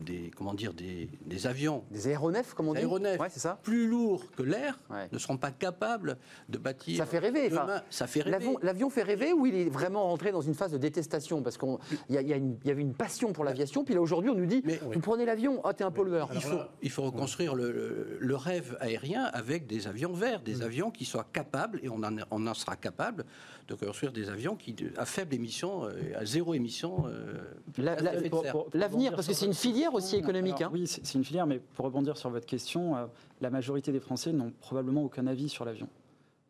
des, 0.00 0.30
comment 0.36 0.54
dire, 0.54 0.72
des, 0.74 1.08
des 1.24 1.46
avions 1.46 1.84
Des 1.90 2.08
aéronefs, 2.08 2.54
comme 2.54 2.68
on 2.68 2.72
Des 2.74 2.80
dit 2.80 2.84
aéronefs. 2.86 3.18
Ouais, 3.20 3.28
c'est 3.30 3.40
ça. 3.40 3.58
plus 3.62 3.86
lourds 3.88 4.24
que 4.36 4.42
l'air 4.42 4.78
Ouais. 4.90 5.08
ne 5.10 5.18
seront 5.18 5.36
pas 5.38 5.50
capables 5.50 6.18
de 6.48 6.58
bâtir. 6.58 6.98
Ça 6.98 7.06
fait 7.06 7.18
rêver. 7.18 7.48
demain. 7.48 7.82
Ça 7.90 8.06
fait 8.06 8.20
rêver. 8.20 8.30
L'avion, 8.32 8.58
l'avion 8.62 8.90
fait 8.90 9.02
rêver 9.02 9.32
ou 9.32 9.46
il 9.46 9.54
est 9.54 9.68
vraiment 9.70 10.04
rentré 10.04 10.32
dans 10.32 10.40
une 10.40 10.54
phase 10.54 10.72
de 10.72 10.78
détestation? 10.78 11.42
Parce 11.42 11.56
qu'il 11.58 11.76
y, 12.10 12.16
a- 12.18 12.20
il 12.20 12.28
y, 12.28 12.32
a 12.32 12.72
avait 12.72 12.82
une 12.82 12.94
passion 12.94 13.32
pour 13.32 13.44
l'aviation, 13.44 13.84
puis 13.84 13.94
là 13.94 14.00
aujourd'hui 14.02 14.30
on 14.30 14.34
nous 14.34 14.46
dit 14.46 14.62
Mais- 14.64 14.78
vous 14.92 15.00
prenez 15.00 15.24
l'avion, 15.24 15.60
ah 15.64 15.72
t'es 15.72 15.84
un 15.84 15.90
pollueur. 15.90 16.28
Il 16.34 16.40
faut, 16.42 16.58
il 16.82 16.90
faut 16.90 17.02
reconstruire 17.02 17.54
le, 17.54 17.72
le- 17.72 18.18
le 18.20 18.36
rêve 18.36 18.76
aérien 18.80 19.24
avec 19.24 19.66
des 19.66 19.86
avions 19.86 20.12
verts, 20.12 20.42
des 20.42 20.62
avions 20.62 20.90
qui 20.90 21.04
soient 21.04 21.26
capables, 21.32 21.80
et 21.82 21.88
on 21.88 22.02
en, 22.02 22.16
on 22.30 22.46
en 22.46 22.54
sera 22.54 22.76
capable, 22.76 23.24
de 23.68 23.74
construire 23.74 24.12
des 24.12 24.28
avions 24.28 24.54
qui, 24.56 24.76
à 24.96 25.04
faible 25.06 25.34
émission, 25.34 25.86
euh, 25.86 25.90
à 26.16 26.24
zéro 26.24 26.54
émission. 26.54 27.06
euh, 27.08 27.34
La- 27.78 27.96
la- 27.96 28.12
L'avenir, 28.74 29.14
parce 29.14 29.26
que 29.26 29.32
c'est 29.32 29.46
une 29.46 29.52
votre 29.52 29.60
filière 29.86 29.94
aussi 29.94 30.16
économique. 30.16 30.56
alors, 30.60 30.70
hein. 30.70 30.74
Oui, 30.74 30.86
c'est 30.86 31.14
une 31.14 31.24
filière, 31.24 31.46
mais 31.46 31.60
pour 31.74 31.84
rebondir 31.84 32.16
sur 32.16 32.30
votre 32.30 32.46
question, 32.46 32.96
euh, 32.96 33.06
la 33.40 33.50
majorité 33.50 33.92
des 33.92 34.00
Français 34.00 34.32
n'ont 34.32 34.52
probablement 34.60 35.02
aucun 35.04 35.26
avis 35.26 35.48
sur 35.48 35.64
l'avion. 35.64 35.88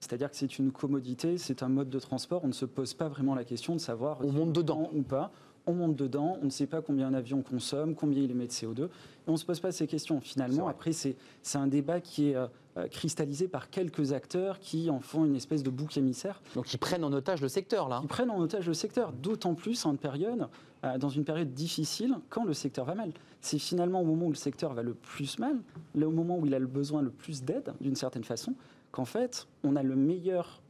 C'est-à-dire 0.00 0.30
que 0.30 0.36
c'est 0.36 0.58
une 0.58 0.72
commodité, 0.72 1.38
c'est 1.38 1.62
un 1.62 1.68
mode 1.68 1.88
de 1.90 1.98
transport, 1.98 2.44
on 2.44 2.48
ne 2.48 2.52
se 2.52 2.66
pose 2.66 2.94
pas 2.94 3.08
vraiment 3.08 3.34
la 3.34 3.44
question 3.44 3.74
de 3.74 3.80
savoir 3.80 4.18
On 4.20 4.30
si 4.30 4.36
monte 4.36 4.52
dedans. 4.52 4.90
ou 4.94 5.02
pas. 5.02 5.30
On 5.68 5.72
monte 5.72 5.96
dedans, 5.96 6.38
on 6.42 6.44
ne 6.44 6.50
sait 6.50 6.66
pas 6.68 6.80
combien 6.80 7.08
un 7.08 7.14
avion 7.14 7.42
consomme, 7.42 7.96
combien 7.96 8.22
il 8.22 8.30
émet 8.30 8.46
de 8.46 8.52
CO2, 8.52 8.84
et 8.84 8.88
on 9.26 9.32
ne 9.32 9.36
se 9.36 9.44
pose 9.44 9.58
pas 9.58 9.72
ces 9.72 9.88
questions. 9.88 10.20
Finalement, 10.20 10.68
après, 10.68 10.92
c'est 10.92 11.16
c'est 11.42 11.58
un 11.58 11.66
débat 11.66 12.00
qui 12.00 12.30
est 12.30 12.36
euh, 12.36 12.46
cristallisé 12.90 13.48
par 13.48 13.70
quelques 13.70 14.12
acteurs 14.12 14.58
qui 14.60 14.90
en 14.90 15.00
font 15.00 15.24
une 15.24 15.36
espèce 15.36 15.62
de 15.62 15.70
bouc 15.70 15.96
émissaire 15.96 16.42
Donc 16.54 16.72
ils 16.74 16.78
prennent 16.78 17.04
en 17.04 17.12
otage 17.12 17.40
le 17.40 17.48
secteur 17.48 17.88
là. 17.88 18.00
qui 18.00 18.06
prennent 18.06 18.30
en 18.30 18.38
otage 18.38 18.66
le 18.66 18.74
secteur, 18.74 19.12
d'autant 19.12 19.54
plus 19.54 19.86
en 19.86 19.92
une 19.92 19.98
période, 19.98 20.48
euh, 20.84 20.98
dans 20.98 21.08
une 21.08 21.24
période 21.24 21.52
difficile, 21.54 22.16
quand 22.28 22.44
le 22.44 22.52
secteur 22.52 22.84
va 22.84 22.94
mal. 22.94 23.12
C'est 23.40 23.58
finalement 23.58 24.00
au 24.02 24.04
moment 24.04 24.26
où 24.26 24.30
le 24.30 24.36
secteur 24.36 24.74
va 24.74 24.82
le 24.82 24.94
plus 24.94 25.38
mal, 25.38 25.56
là, 25.94 26.06
au 26.06 26.10
moment 26.10 26.38
où 26.38 26.46
il 26.46 26.54
a 26.54 26.58
le 26.58 26.66
besoin 26.66 27.02
le 27.02 27.10
plus 27.10 27.42
d'aide, 27.42 27.72
d'une 27.80 27.96
certaine 27.96 28.24
façon, 28.24 28.54
qu'en 28.92 29.04
fait, 29.04 29.46
on 29.64 29.74
a 29.76 29.82
le 29.82 29.96
meilleur 29.96 30.60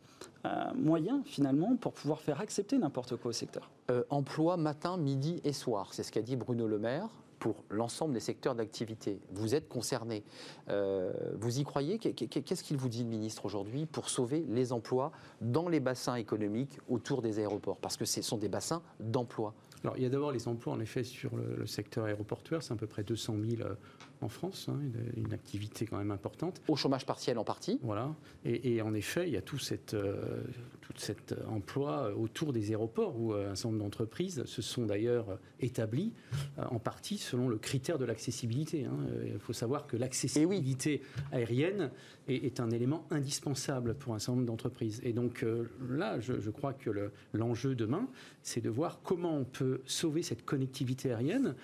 euh, 0.44 0.64
moyen, 0.74 1.22
finalement, 1.24 1.76
pour 1.76 1.92
pouvoir 1.92 2.20
faire 2.20 2.40
accepter 2.40 2.78
n'importe 2.78 3.16
quoi 3.16 3.30
au 3.30 3.32
secteur. 3.32 3.68
Euh, 3.90 4.04
emploi 4.10 4.56
matin, 4.56 4.96
midi 4.96 5.40
et 5.44 5.52
soir, 5.52 5.88
c'est 5.92 6.02
ce 6.02 6.12
qu'a 6.12 6.22
dit 6.22 6.36
Bruno 6.36 6.66
Le 6.66 6.78
Maire 6.78 7.08
pour 7.38 7.64
l'ensemble 7.70 8.14
des 8.14 8.20
secteurs 8.20 8.54
d'activité. 8.54 9.20
Vous 9.32 9.54
êtes 9.54 9.68
concerné. 9.68 10.24
Euh, 10.68 11.12
vous 11.38 11.58
y 11.58 11.64
croyez? 11.64 11.98
Qu'est- 11.98 12.12
qu'est- 12.12 12.42
Qu'est-ce 12.42 12.62
qu'il 12.64 12.76
vous 12.76 12.88
dit, 12.88 13.02
le 13.02 13.08
ministre, 13.10 13.44
aujourd'hui, 13.44 13.86
pour 13.86 14.08
sauver 14.08 14.44
les 14.48 14.72
emplois 14.72 15.12
dans 15.40 15.68
les 15.68 15.80
bassins 15.80 16.14
économiques 16.14 16.78
autour 16.88 17.22
des 17.22 17.38
aéroports? 17.38 17.76
Parce 17.78 17.96
que 17.96 18.04
ce 18.04 18.22
sont 18.22 18.38
des 18.38 18.48
bassins 18.48 18.82
d'emploi. 19.00 19.54
Alors, 19.84 19.96
il 19.96 20.02
y 20.02 20.06
a 20.06 20.08
d'abord 20.08 20.32
les 20.32 20.48
emplois, 20.48 20.72
en 20.72 20.80
effet, 20.80 21.04
sur 21.04 21.36
le, 21.36 21.56
le 21.56 21.66
secteur 21.66 22.06
aéroportuaire. 22.06 22.62
C'est 22.62 22.72
à 22.72 22.76
peu 22.76 22.86
près 22.86 23.02
200 23.04 23.34
000 23.48 23.62
euh, 23.62 23.74
en 24.22 24.28
France, 24.28 24.68
hein, 24.68 24.78
une, 25.16 25.24
une 25.26 25.32
activité 25.32 25.86
quand 25.86 25.98
même 25.98 26.10
importante. 26.10 26.60
Au 26.68 26.76
chômage 26.76 27.04
partiel 27.06 27.38
en 27.38 27.44
partie. 27.44 27.78
Voilà. 27.82 28.14
Et, 28.44 28.74
et 28.74 28.82
en 28.82 28.94
effet, 28.94 29.26
il 29.28 29.32
y 29.32 29.36
a 29.36 29.42
tout 29.42 29.58
cet, 29.58 29.94
euh, 29.94 30.42
tout 30.80 30.92
cet 30.96 31.32
euh, 31.32 31.36
emploi 31.48 32.14
autour 32.16 32.52
des 32.52 32.70
aéroports 32.70 33.18
où 33.20 33.32
euh, 33.34 33.50
un 33.50 33.54
certain 33.54 33.70
nombre 33.72 33.84
d'entreprises 33.84 34.44
se 34.46 34.62
sont 34.62 34.86
d'ailleurs 34.86 35.30
euh, 35.30 35.36
établies 35.60 36.12
euh, 36.58 36.64
en 36.70 36.78
partie 36.78 37.18
selon 37.18 37.48
le 37.48 37.58
critère 37.58 37.98
de 37.98 38.04
l'accessibilité. 38.04 38.84
hein. 38.86 38.96
Euh, 39.10 39.32
Il 39.34 39.38
faut 39.38 39.52
savoir 39.52 39.86
que 39.86 39.96
l'accessibilité 39.96 41.02
aérienne 41.32 41.90
est, 42.28 42.44
est 42.44 42.60
un 42.60 42.70
élément 42.70 43.06
indispensable 43.10 43.94
pour 43.94 44.14
un 44.14 44.18
certain 44.18 44.36
nombre 44.36 44.46
d'entreprises. 44.46 45.00
Et 45.04 45.12
donc 45.12 45.42
euh, 45.42 45.68
là, 45.88 46.20
je, 46.20 46.40
je 46.40 46.50
crois 46.50 46.72
que 46.72 46.90
le- 46.90 47.12
l'enjeu 47.32 47.74
demain, 47.74 48.08
c'est 48.42 48.60
de 48.60 48.70
voir 48.70 49.00
comment 49.02 49.36
on 49.36 49.44
peut 49.44 49.80
sauver 49.86 50.22
cette 50.22 50.44
connectivité 50.44 51.12
aérienne 51.12 51.54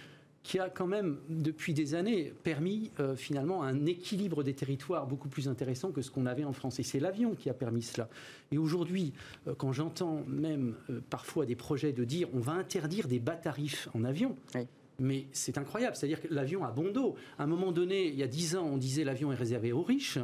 qui 0.42 0.58
a 0.58 0.68
quand 0.68 0.86
même, 0.86 1.18
depuis 1.28 1.72
des 1.72 1.94
années, 1.94 2.32
permis 2.42 2.90
euh, 2.98 3.14
finalement 3.14 3.62
un 3.62 3.86
équilibre 3.86 4.42
des 4.42 4.54
territoires 4.54 5.06
beaucoup 5.06 5.28
plus 5.28 5.48
intéressant 5.48 5.92
que 5.92 6.02
ce 6.02 6.10
qu'on 6.10 6.26
avait 6.26 6.44
en 6.44 6.52
France. 6.52 6.80
Et 6.80 6.82
c'est 6.82 6.98
l'avion 6.98 7.34
qui 7.34 7.48
a 7.48 7.54
permis 7.54 7.82
cela. 7.82 8.08
Et 8.50 8.58
aujourd'hui, 8.58 9.12
euh, 9.46 9.54
quand 9.56 9.72
j'entends 9.72 10.24
même 10.26 10.74
euh, 10.90 11.00
parfois 11.10 11.46
des 11.46 11.54
projets 11.54 11.92
de 11.92 12.04
dire 12.04 12.28
on 12.34 12.40
va 12.40 12.52
interdire 12.52 13.06
des 13.06 13.20
bas 13.20 13.36
tarifs 13.36 13.88
en 13.94 14.02
avion, 14.04 14.36
Oui. 14.56 14.66
mais 14.98 15.26
c'est 15.32 15.58
incroyable. 15.58 15.94
C'est-à-dire 15.94 16.20
que 16.20 16.28
l'avion 16.34 16.64
a 16.64 16.72
bon 16.72 16.90
dos. 16.90 17.14
À 17.38 17.44
un 17.44 17.46
moment 17.46 17.70
donné, 17.70 18.08
il 18.08 18.16
y 18.16 18.22
a 18.24 18.28
dix 18.28 18.56
ans, 18.56 18.66
on 18.66 18.78
disait 18.78 19.04
l'avion 19.04 19.30
est 19.32 19.36
réservé 19.36 19.72
aux 19.72 19.82
riches. 19.82 20.18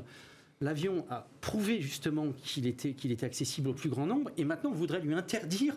L'avion 0.61 1.07
a 1.09 1.25
prouvé 1.41 1.81
justement 1.81 2.33
qu'il 2.43 2.67
était, 2.67 2.93
qu'il 2.93 3.13
était 3.13 3.27
accessible 3.27 3.69
au 3.69 3.75
plus 3.75 3.89
grand 3.89 4.07
nombre, 4.07 4.31
et 4.37 4.45
maintenant 4.45 4.71
on 4.71 4.75
voudrait 4.75 4.99
lui 4.99 5.15
interdire 5.15 5.75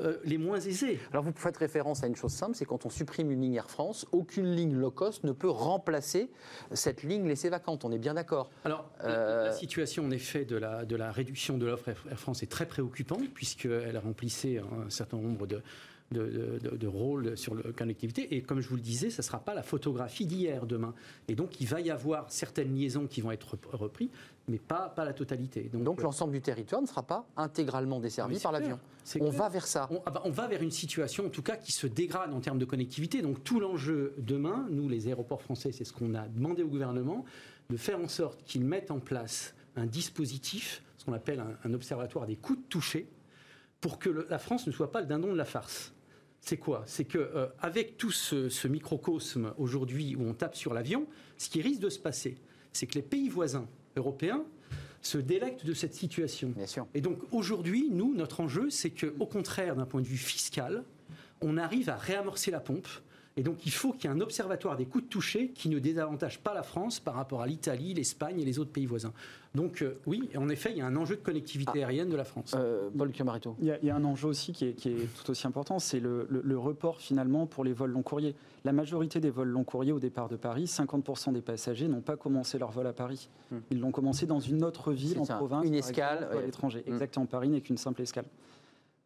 euh, 0.00 0.18
les 0.24 0.36
moins 0.36 0.60
aisés. 0.60 1.00
Alors 1.12 1.24
vous 1.24 1.32
faites 1.34 1.56
référence 1.56 2.04
à 2.04 2.08
une 2.08 2.16
chose 2.16 2.32
simple, 2.32 2.54
c'est 2.54 2.66
quand 2.66 2.84
on 2.84 2.90
supprime 2.90 3.30
une 3.30 3.40
ligne 3.40 3.54
Air 3.54 3.70
France, 3.70 4.06
aucune 4.12 4.54
ligne 4.54 4.74
low 4.74 4.90
cost 4.90 5.24
ne 5.24 5.32
peut 5.32 5.48
remplacer 5.48 6.30
cette 6.72 7.02
ligne 7.04 7.26
laissée 7.26 7.48
vacante. 7.48 7.86
On 7.86 7.92
est 7.92 7.98
bien 7.98 8.14
d'accord. 8.14 8.50
Alors, 8.64 8.84
Euh, 9.04 9.46
la 9.46 9.52
situation 9.52 10.04
en 10.04 10.10
effet 10.10 10.44
de 10.44 10.56
la, 10.56 10.84
de 10.84 10.96
la 10.96 11.10
réduction 11.10 11.56
de 11.56 11.64
l'offre 11.66 11.88
Air 11.88 12.04
Air 12.10 12.18
France 12.18 12.42
est 12.42 12.50
très 12.50 12.66
préoccupante 12.66 13.28
puisqu'elle 13.32 13.96
remplissait 13.96 14.58
un 14.58 14.90
certain 14.90 15.16
nombre 15.16 15.46
de, 15.46 15.62
de, 16.10 16.58
de- 16.62 16.76
de 16.76 16.86
rôles 16.86 17.36
sur 17.36 17.54
la 17.54 17.72
connectivité. 17.72 18.34
Et 18.34 18.42
comme 18.42 18.60
je 18.60 18.68
vous 18.68 18.76
le 18.76 18.80
disais, 18.82 19.10
ça 19.10 19.20
ne 19.22 19.26
sera 19.26 19.38
pas 19.40 19.54
la 19.54 19.62
photographie 19.62 20.24
d'hier 20.26 20.66
demain. 20.66 20.94
Et 21.28 21.34
donc, 21.34 21.60
il 21.60 21.66
va 21.66 21.80
y 21.80 21.90
avoir 21.90 22.30
certaines 22.30 22.74
liaisons 22.74 23.06
qui 23.06 23.20
vont 23.20 23.30
être 23.30 23.54
rep- 23.56 23.66
reprises, 23.72 24.08
mais 24.48 24.58
pas, 24.58 24.88
pas 24.88 25.04
la 25.04 25.12
totalité. 25.12 25.68
Donc 25.72 25.98
euh, 26.00 26.02
l'ensemble 26.04 26.32
du 26.32 26.40
territoire 26.40 26.80
ne 26.80 26.86
sera 26.86 27.02
pas 27.02 27.26
intégralement 27.36 28.00
desservi 28.00 28.38
par 28.38 28.52
l'avion. 28.52 28.78
On 29.16 29.18
clair. 29.18 29.32
va 29.32 29.48
vers 29.50 29.66
ça. 29.66 29.86
On, 29.90 30.00
ah 30.06 30.10
bah, 30.10 30.22
on 30.24 30.30
va 30.30 30.46
vers 30.48 30.62
une 30.62 30.70
situation, 30.70 31.26
en 31.26 31.30
tout 31.30 31.42
cas, 31.42 31.56
qui 31.56 31.72
se 31.72 31.86
dégrade 31.86 32.32
en 32.32 32.40
termes 32.40 32.58
de 32.58 32.64
connectivité. 32.64 33.20
Donc, 33.20 33.44
tout 33.44 33.60
l'enjeu 33.60 34.14
demain, 34.18 34.66
nous, 34.70 34.88
les 34.88 35.08
aéroports 35.08 35.42
français, 35.42 35.72
c'est 35.72 35.84
ce 35.84 35.92
qu'on 35.92 36.14
a 36.14 36.26
demandé 36.28 36.62
au 36.62 36.68
gouvernement, 36.68 37.24
de 37.68 37.76
faire 37.76 38.00
en 38.00 38.08
sorte 38.08 38.42
qu'ils 38.44 38.64
mettent 38.64 38.90
en 38.90 38.98
place 39.00 39.54
un 39.76 39.84
dispositif, 39.84 40.82
ce 40.96 41.04
qu'on 41.04 41.12
appelle 41.12 41.40
un, 41.40 41.68
un 41.68 41.74
observatoire 41.74 42.26
des 42.26 42.36
coûts 42.36 42.56
de 42.56 42.62
toucher, 42.68 43.08
pour 43.80 43.98
que 43.98 44.08
le- 44.10 44.26
la 44.30 44.38
France 44.38 44.66
ne 44.66 44.72
soit 44.72 44.90
pas 44.90 45.00
le 45.02 45.06
dindon 45.06 45.30
de 45.32 45.36
la 45.36 45.44
farce. 45.44 45.92
C'est 46.40 46.56
quoi? 46.56 46.84
C'est 46.86 47.04
que 47.04 47.18
euh, 47.18 47.46
avec 47.60 47.96
tout 47.96 48.10
ce, 48.10 48.48
ce 48.48 48.68
microcosme 48.68 49.52
aujourd'hui 49.58 50.16
où 50.16 50.22
on 50.22 50.34
tape 50.34 50.56
sur 50.56 50.72
l'avion, 50.72 51.06
ce 51.36 51.48
qui 51.50 51.60
risque 51.60 51.80
de 51.80 51.90
se 51.90 51.98
passer, 51.98 52.36
c'est 52.72 52.86
que 52.86 52.94
les 52.94 53.02
pays 53.02 53.28
voisins 53.28 53.66
européens 53.96 54.44
se 55.02 55.18
délectent 55.18 55.64
de 55.64 55.74
cette 55.74 55.94
situation. 55.94 56.50
Bien 56.50 56.66
sûr. 56.66 56.86
Et 56.94 57.00
donc 57.00 57.18
aujourd'hui, 57.32 57.88
nous, 57.90 58.14
notre 58.14 58.40
enjeu, 58.40 58.70
c'est 58.70 58.90
que, 58.90 59.14
au 59.18 59.26
contraire, 59.26 59.76
d'un 59.76 59.86
point 59.86 60.00
de 60.00 60.06
vue 60.06 60.16
fiscal, 60.16 60.84
on 61.40 61.56
arrive 61.56 61.88
à 61.88 61.96
réamorcer 61.96 62.50
la 62.50 62.60
pompe. 62.60 62.88
Et 63.38 63.42
donc 63.44 63.64
il 63.64 63.70
faut 63.72 63.92
qu'il 63.92 64.10
y 64.10 64.12
ait 64.12 64.16
un 64.16 64.20
observatoire 64.20 64.76
des 64.76 64.84
coûts 64.84 65.00
de 65.00 65.06
toucher 65.06 65.48
qui 65.50 65.68
ne 65.68 65.78
désavantage 65.78 66.40
pas 66.40 66.52
la 66.54 66.64
France 66.64 66.98
par 66.98 67.14
rapport 67.14 67.40
à 67.40 67.46
l'Italie, 67.46 67.94
l'Espagne 67.94 68.40
et 68.40 68.44
les 68.44 68.58
autres 68.58 68.72
pays 68.72 68.84
voisins. 68.86 69.12
Donc 69.54 69.80
euh, 69.80 69.94
oui, 70.06 70.28
en 70.36 70.48
effet, 70.48 70.70
il 70.72 70.78
y 70.78 70.80
a 70.80 70.86
un 70.86 70.96
enjeu 70.96 71.14
de 71.16 71.20
connectivité 71.22 71.82
aérienne 71.84 72.08
de 72.10 72.16
la 72.16 72.24
France. 72.24 72.54
Euh, 72.56 72.90
Paul 72.96 73.12
Camarito. 73.12 73.56
Il 73.60 73.66
y, 73.66 73.70
a, 73.70 73.78
il 73.80 73.86
y 73.86 73.90
a 73.90 73.96
un 73.96 74.02
enjeu 74.04 74.28
aussi 74.28 74.52
qui 74.52 74.66
est, 74.66 74.72
qui 74.72 74.88
est 74.90 75.06
tout 75.16 75.30
aussi 75.30 75.46
important, 75.46 75.78
c'est 75.78 76.00
le, 76.00 76.26
le- 76.28 76.42
le 76.44 76.58
report 76.58 77.00
finalement 77.00 77.46
pour 77.46 77.62
les 77.64 77.72
vols 77.72 77.92
long 77.92 78.02
courriers. 78.02 78.34
La 78.64 78.72
majorité 78.72 79.20
des 79.20 79.30
vols 79.30 79.48
long 79.48 79.64
courriers 79.64 79.92
au 79.92 80.00
départ 80.00 80.28
de 80.28 80.36
Paris, 80.36 80.64
50% 80.64 81.32
des 81.32 81.40
passagers 81.40 81.86
n'ont 81.86 82.00
pas 82.02 82.16
commencé 82.16 82.58
leur 82.58 82.72
vol 82.72 82.88
à 82.88 82.92
Paris. 82.92 83.30
Hmm. 83.52 83.58
Ils 83.70 83.78
l'ont 83.80 83.92
commencé 83.92 84.26
dans 84.26 84.40
une 84.40 84.64
autre 84.64 84.92
ville 84.92 85.18
en 85.20 85.24
ça, 85.24 85.36
province, 85.36 85.64
une 85.64 85.74
escale, 85.76 86.18
exemple, 86.24 86.36
à 86.38 86.42
l'étranger. 86.42 86.84
Hmm. 86.86 86.92
Exactement, 86.92 87.26
Paris 87.26 87.48
n'est 87.50 87.60
qu'une 87.60 87.78
simple 87.78 88.02
escale. 88.02 88.24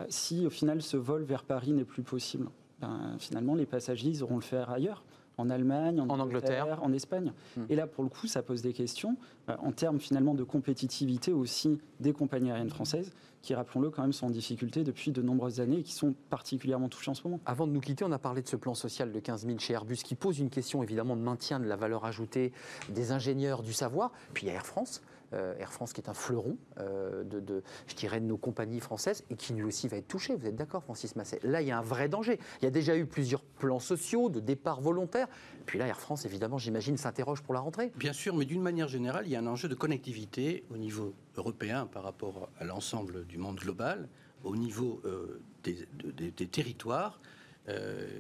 Euh, 0.01 0.07
Si 0.09 0.47
au 0.47 0.51
final 0.51 0.80
ce 0.83 0.97
vol 0.97 1.22
vers 1.22 1.45
Paris 1.45 1.72
n'est 1.72 1.85
plus 1.85 2.03
possible, 2.03 2.47
ben, 2.83 3.16
finalement 3.18 3.55
les 3.55 3.66
passagers 3.66 4.09
ils 4.09 4.22
auront 4.22 4.37
le 4.37 4.43
faire 4.43 4.70
ailleurs. 4.70 5.03
En 5.39 5.49
Allemagne, 5.49 5.99
en, 5.99 6.11
En 6.11 6.20
Angleterre. 6.20 6.78
en 6.83 6.93
Espagne. 6.93 7.33
Hmm. 7.57 7.62
Et 7.70 7.74
là, 7.74 7.87
pour 7.87 8.05
le 8.05 8.11
coup, 8.11 8.26
ça 8.26 8.43
pose 8.43 8.61
des 8.61 8.74
questions 8.74 9.16
euh, 9.49 9.57
en 9.62 9.72
termes 9.72 9.99
finalement 9.99 10.35
de 10.35 10.45
compétitivité 10.45 11.33
aussi 11.33 11.80
des 12.01 12.12
compagnies 12.12 12.51
aériennes 12.51 12.68
françaises, 12.68 13.11
qui, 13.41 13.55
rappelons-le, 13.55 13.89
quand 13.89 14.03
même 14.03 14.12
sont 14.12 14.26
en 14.26 14.30
difficulté 14.30 14.85
depuis 14.85 15.11
de 15.11 15.22
nombreuses 15.22 15.61
années 15.61 15.78
et 15.78 15.83
qui 15.83 15.95
sont 15.95 16.14
particulièrement 16.28 16.91
touchées 16.91 17.11
en 17.11 17.14
ce 17.14 17.22
moment. 17.24 17.41
Avant 17.47 17.66
de 17.66 17.72
nous 17.72 17.80
quitter, 17.80 18.05
on 18.05 18.12
a 18.12 18.18
parlé 18.18 18.43
de 18.43 18.49
ce 18.49 18.57
plan 18.57 18.74
social 18.74 19.11
de 19.11 19.18
15 19.18 19.47
000 19.47 19.59
chez 19.59 19.72
Airbus 19.72 19.97
qui 19.97 20.16
pose 20.16 20.39
une 20.39 20.51
question 20.51 20.83
évidemment 20.83 21.16
de 21.16 21.22
maintien 21.22 21.61
de 21.61 21.66
la 21.66 21.76
valeur 21.76 22.05
ajoutée 22.05 22.53
des 22.91 23.11
ingénieurs 23.11 23.62
du 23.62 23.72
savoir. 23.72 24.12
Puis 24.35 24.45
il 24.45 24.49
y 24.49 24.53
a 24.53 24.55
Air 24.55 24.66
France. 24.66 25.01
Euh, 25.33 25.55
Air 25.59 25.72
France 25.72 25.93
qui 25.93 26.01
est 26.01 26.09
un 26.09 26.14
fleuron 26.14 26.57
euh, 26.78 27.24
de, 27.24 27.62
je 27.87 27.95
dirais, 27.95 28.20
de 28.20 28.26
nos 28.26 28.37
compagnies 28.37 28.80
françaises 28.80 29.24
et 29.30 29.37
qui 29.37 29.53
lui 29.55 29.64
aussi 29.64 29.89
va 29.89 29.97
être 29.97 30.09
touché. 30.09 30.35
Vous 30.35 30.47
êtes 30.47 30.57
d'accord, 30.57 30.83
Francis 30.83 31.16
Masset? 31.16 31.41
Là, 31.43 31.62
il 31.62 31.68
y 31.68 31.70
a 31.70 31.78
un 31.78 31.83
vrai 31.83 32.09
danger. 32.09 32.39
Il 32.61 32.64
y 32.64 32.68
a 32.68 32.70
déjà 32.70 32.97
eu 32.97 33.07
plusieurs 33.07 33.43
plans 33.43 33.78
sociaux 33.78 34.28
de 34.28 34.41
départ 34.41 34.80
volontaire. 34.80 35.28
Puis 35.66 35.78
là, 35.78 35.87
Air 35.87 36.01
France, 36.01 36.24
évidemment, 36.24 36.59
j'imagine, 36.59 36.97
s'interroge 36.97 37.43
pour 37.43 37.55
la 37.55 37.61
rentrée. 37.61 37.93
Bien 37.97 38.12
sûr, 38.12 38.35
mais 38.35 38.45
d'une 38.45 38.62
manière 38.62 38.89
générale, 38.89 39.24
il 39.26 39.33
y 39.33 39.37
a 39.37 39.41
un 39.41 39.47
enjeu 39.47 39.68
de 39.68 39.74
connectivité 39.74 40.64
au 40.70 40.76
niveau 40.76 41.14
européen 41.37 41.87
par 41.87 42.03
rapport 42.03 42.49
à 42.59 42.64
l'ensemble 42.64 43.26
du 43.26 43.39
monde 43.39 43.57
global, 43.57 44.09
au 44.45 44.57
niveau 44.57 45.01
euh, 45.05 45.41
des, 45.62 45.87
de- 46.03 46.11
des- 46.11 46.30
des 46.30 46.47
territoires. 46.47 47.20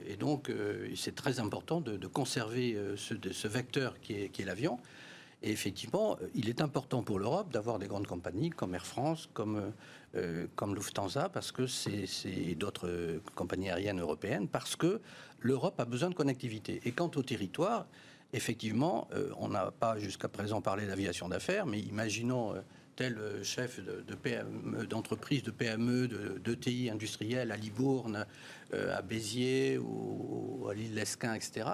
Et 0.06 0.14
donc, 0.16 0.52
c'est 0.94 1.16
très 1.16 1.40
important 1.40 1.80
de, 1.80 2.06
conserver 2.06 2.78
ce 2.94 3.48
vecteur 3.48 3.98
qui 4.00 4.12
est, 4.14 4.28
qui 4.28 4.42
est 4.42 4.44
l'avion. 4.44 4.78
Et 5.42 5.50
effectivement, 5.50 6.16
euh, 6.20 6.28
il 6.34 6.48
est 6.48 6.60
important 6.60 7.02
pour 7.02 7.18
l'Europe 7.18 7.52
d'avoir 7.52 7.78
des 7.78 7.86
grandes 7.86 8.06
compagnies 8.06 8.50
comme 8.50 8.74
Air 8.74 8.86
France, 8.86 9.28
comme, 9.32 9.72
euh, 10.16 10.46
euh, 10.60 10.74
Lufthansa, 10.74 11.28
parce 11.28 11.52
que 11.52 11.66
c'est 11.66 12.54
d'autres 12.54 13.20
compagnies 13.34 13.70
aériennes 13.70 14.00
européennes, 14.00 14.48
parce 14.48 14.76
que 14.76 15.00
l'Europe 15.40 15.80
a 15.80 15.84
besoin 15.84 16.10
de 16.10 16.14
connectivité. 16.14 16.80
Et 16.84 16.92
quant 16.92 17.10
au 17.16 17.22
territoire, 17.22 17.86
effectivement, 18.32 19.08
on 19.38 19.48
n'a 19.48 19.70
pas 19.70 19.98
jusqu'à 19.98 20.28
présent 20.28 20.60
parlé 20.60 20.86
d'aviation 20.86 21.28
d'affaires, 21.28 21.66
mais 21.66 21.80
imaginons 21.80 22.54
tel 22.96 23.18
euh, 23.18 23.42
chef 23.42 23.80
de, 23.80 24.02
de 24.06 24.14
PME, 24.14 24.86
d'entreprise, 24.86 25.42
de 25.42 25.50
PME, 25.50 26.08
de, 26.08 26.38
d'ETI 26.38 26.90
industriel 26.90 27.52
à 27.52 27.56
Libourne, 27.56 28.26
euh, 28.74 28.96
à 28.96 29.02
Béziers 29.02 29.78
ou, 29.78 30.60
ou 30.62 30.68
à 30.68 30.74
l'île 30.74 30.94
Lesquin, 30.94 31.34
etc. 31.34 31.66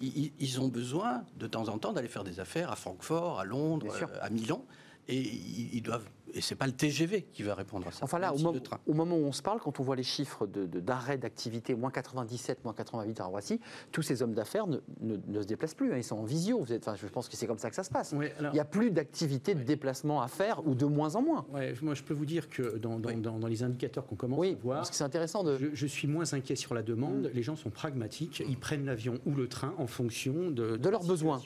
Ils, 0.00 0.60
ont 0.60 0.68
besoin 0.68 1.24
de 1.36 1.46
temps 1.46 1.68
en 1.68 1.78
temps 1.78 1.92
d'aller 1.92 2.08
faire 2.08 2.24
des 2.24 2.40
affaires 2.40 2.70
à 2.70 2.76
Francfort, 2.76 3.40
à 3.40 3.44
Londres, 3.44 3.96
euh, 4.02 4.06
à 4.20 4.28
Milan. 4.28 4.64
Et 5.08 5.18
ils, 5.18 5.74
ils 5.74 5.82
doivent. 5.82 6.08
Et 6.34 6.40
c'est 6.40 6.54
pas 6.56 6.66
le 6.66 6.72
TGV 6.72 7.22
qui 7.32 7.42
va 7.42 7.54
répondre 7.54 7.86
à 7.88 7.92
ça. 7.92 8.00
Enfin 8.02 8.18
là, 8.18 8.32
au, 8.34 8.36
si 8.38 8.44
mo- 8.44 8.52
le 8.52 8.60
train. 8.60 8.78
au 8.86 8.92
moment 8.94 9.16
où 9.16 9.24
on 9.24 9.32
se 9.32 9.42
parle, 9.42 9.60
quand 9.60 9.78
on 9.80 9.82
voit 9.82 9.96
les 9.96 10.02
chiffres 10.02 10.46
de- 10.46 10.66
de- 10.66 10.80
d'arrêt 10.80 11.16
d'activité, 11.18 11.74
moins 11.74 11.90
97, 11.90 12.64
moins 12.64 12.72
88 12.74 13.20
à 13.20 13.24
Roissy, 13.26 13.60
tous 13.92 14.02
ces 14.02 14.22
hommes 14.22 14.34
d'affaires 14.34 14.66
ne, 14.66 14.78
ne- 15.00 15.16
ne 15.26 15.40
se 15.42 15.46
déplacent 15.46 15.74
plus. 15.74 15.92
hein, 15.92 15.96
ils 15.96 16.04
sont 16.04 16.16
en 16.16 16.24
visio. 16.24 16.58
Vous 16.60 16.72
êtes, 16.72 16.88
je 16.96 17.06
pense 17.06 17.28
que 17.28 17.36
c'est 17.36 17.46
comme 17.46 17.58
ça 17.58 17.70
que 17.70 17.76
ça 17.76 17.84
se 17.84 17.90
passe. 17.90 18.12
Alors- 18.12 18.52
Il 18.52 18.54
n'y 18.54 18.60
a 18.60 18.64
plus 18.64 18.90
d'activité 18.90 19.54
de 19.54 19.62
déplacement 19.62 20.22
à 20.22 20.28
faire 20.28 20.66
ou 20.66 20.74
de 20.74 20.84
moins 20.86 21.14
en 21.16 21.22
moins. 21.22 21.46
Ouais, 21.52 21.74
moi, 21.82 21.94
je 21.94 22.02
peux 22.02 22.14
vous 22.14 22.26
dire 22.26 22.48
que 22.48 22.78
dans, 22.78 22.98
dans- 22.98 23.10
Oui. 23.10 23.16
dans- 23.20 23.38
dans 23.38 23.46
les 23.48 23.62
indicateurs 23.62 24.06
qu'on 24.06 24.16
commence 24.16 24.38
Oui, 24.40 24.56
à 24.58 24.62
voir, 24.62 24.76
parce 24.78 24.90
que 24.90 24.96
c'est 24.96 25.04
intéressant 25.04 25.44
de. 25.44 25.56
je, 25.58 25.66
je 25.72 25.86
suis 25.86 26.08
moins 26.08 26.32
inquiet 26.34 26.56
sur 26.56 26.74
la 26.74 26.82
demande. 26.82 27.30
Les 27.32 27.42
gens 27.42 27.56
sont 27.56 27.70
pragmatiques. 27.70 28.42
Ils 28.48 28.58
prennent 28.58 28.84
l'avion 28.86 29.18
ou 29.26 29.34
le 29.34 29.48
train 29.48 29.74
en 29.78 29.86
fonction 29.86 30.50
de, 30.50 30.76
De 30.76 30.88
leurs 30.88 31.04
besoins. 31.04 31.40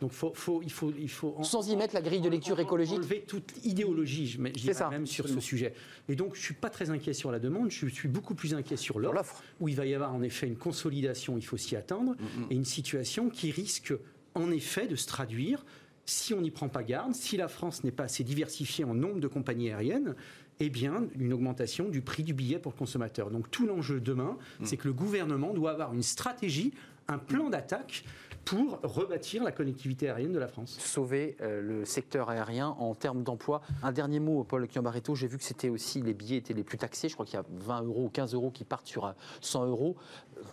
Donc, 0.00 0.12
faut, 0.12 0.32
faut- 0.34 0.60
il 0.62 0.70
faut, 0.70 0.92
il 0.98 1.10
faut 1.10 1.34
en- 1.38 1.42
Sans 1.42 1.68
y 1.68 1.76
mettre 1.76 1.94
la 1.94 2.02
grille 2.02 2.20
de 2.20 2.28
lecture 2.28 2.56
en- 2.56 2.58
en- 2.60 2.62
écologique. 2.62 2.98
Enlever 2.98 3.24
toute 3.26 3.52
idéologie, 3.64 4.03
je, 4.04 4.40
mets- 4.40 4.52
je 4.54 4.60
dirais 4.62 4.74
ça, 4.74 4.88
même 4.88 5.06
sur 5.06 5.24
absolument. 5.24 5.40
ce 5.40 5.46
sujet. 5.46 5.74
Et 6.08 6.16
donc, 6.16 6.34
je 6.34 6.40
suis 6.40 6.54
pas 6.54 6.70
très 6.70 6.90
inquiet 6.90 7.12
sur 7.12 7.30
la 7.30 7.38
demande. 7.38 7.70
Je 7.70 7.86
suis 7.86 8.08
beaucoup 8.08 8.34
plus 8.34 8.54
inquiet 8.54 8.76
sur 8.76 8.98
l'offre, 8.98 9.42
où 9.60 9.68
il 9.68 9.76
va 9.76 9.86
y 9.86 9.94
avoir 9.94 10.14
en 10.14 10.22
effet 10.22 10.46
une 10.46 10.56
consolidation. 10.56 11.36
Il 11.38 11.44
faut 11.44 11.56
s'y 11.56 11.76
attendre 11.76 12.14
et 12.50 12.54
une 12.54 12.64
situation 12.64 13.30
qui 13.30 13.50
risque 13.50 13.94
en 14.34 14.50
effet 14.50 14.86
de 14.86 14.96
se 14.96 15.06
traduire 15.06 15.64
si 16.06 16.34
on 16.34 16.42
n'y 16.42 16.50
prend 16.50 16.68
pas 16.68 16.82
garde, 16.82 17.14
si 17.14 17.36
la 17.38 17.48
France 17.48 17.82
n'est 17.82 17.90
pas 17.90 18.04
assez 18.04 18.24
diversifiée 18.24 18.84
en 18.84 18.92
nombre 18.92 19.20
de 19.20 19.26
compagnies 19.28 19.70
aériennes, 19.70 20.14
eh 20.60 20.68
bien, 20.68 21.06
une 21.18 21.32
augmentation 21.32 21.88
du 21.88 22.02
prix 22.02 22.22
du 22.22 22.34
billet 22.34 22.58
pour 22.58 22.72
le 22.72 22.78
consommateur. 22.78 23.30
Donc, 23.30 23.50
tout 23.50 23.66
l'enjeu 23.66 24.00
demain, 24.00 24.36
c'est 24.62 24.76
que 24.76 24.86
le 24.86 24.92
gouvernement 24.92 25.54
doit 25.54 25.70
avoir 25.70 25.94
une 25.94 26.02
stratégie, 26.02 26.74
un 27.08 27.18
plan 27.18 27.48
d'attaque 27.50 28.04
pour 28.44 28.78
rebâtir 28.82 29.42
la 29.42 29.52
connectivité 29.52 30.08
aérienne 30.08 30.32
de 30.32 30.38
la 30.38 30.48
France. 30.48 30.76
sauver 30.78 31.36
euh, 31.40 31.60
le 31.62 31.84
secteur 31.84 32.28
aérien 32.28 32.68
en 32.78 32.94
termes 32.94 33.22
d'emploi. 33.22 33.62
Un 33.82 33.92
dernier 33.92 34.20
mot, 34.20 34.44
Paul 34.44 34.68
Chiambaretto, 34.70 35.14
j'ai 35.14 35.26
vu 35.26 35.38
que 35.38 35.44
c'était 35.44 35.68
aussi 35.70 36.02
les 36.02 36.12
billets 36.14 36.36
étaient 36.38 36.52
les 36.54 36.64
plus 36.64 36.76
taxés. 36.78 37.08
Je 37.08 37.14
crois 37.14 37.24
qu'il 37.26 37.34
y 37.36 37.42
a 37.42 37.44
20 37.50 37.82
euros 37.82 38.04
ou 38.04 38.08
15 38.08 38.34
euros 38.34 38.50
qui 38.50 38.64
partent 38.64 38.86
sur 38.86 39.06
euh, 39.06 39.12
100 39.40 39.66
euros. 39.66 39.96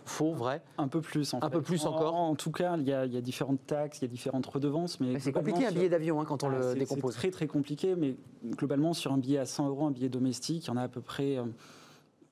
Faux, 0.04 0.32
vrai? 0.32 0.62
Un 0.78 0.88
peu 0.88 1.00
plus, 1.00 1.34
en 1.34 1.38
Un 1.42 1.48
fait. 1.50 1.56
peu 1.56 1.62
plus 1.62 1.84
En- 1.84 1.90
encore? 1.94 2.14
En, 2.14 2.34
tout 2.34 2.50
cas, 2.52 2.76
il 2.78 2.88
y, 2.88 2.92
a, 2.92 3.04
il 3.04 3.12
y 3.12 3.16
a 3.16 3.20
différentes 3.20 3.66
taxes, 3.66 3.98
il 3.98 4.02
y 4.02 4.04
a 4.06 4.08
différentes 4.08 4.46
redevances. 4.46 4.98
Mais 5.00 5.12
Mais 5.12 5.18
C'est 5.20 5.32
compliqué 5.32 5.66
un 5.66 5.72
billet 5.72 5.88
d'avion 5.88 6.20
hein, 6.20 6.24
quand 6.24 6.44
on 6.44 6.50
Ah, 6.50 6.58
le 6.58 6.74
décompose. 6.74 7.12
C'est 7.12 7.18
très 7.18 7.30
très 7.30 7.46
compliqué, 7.46 7.94
mais 7.96 8.16
globalement, 8.56 8.94
sur 8.94 9.12
un 9.12 9.18
billet 9.18 9.38
à 9.38 9.46
100 9.46 9.68
euros, 9.68 9.86
un 9.86 9.90
billet 9.90 10.08
domestique, 10.08 10.64
il 10.64 10.68
y 10.68 10.70
en 10.70 10.76
a 10.76 10.82
à 10.82 10.88
peu 10.88 11.00
près 11.00 11.36
euh, 11.36 11.44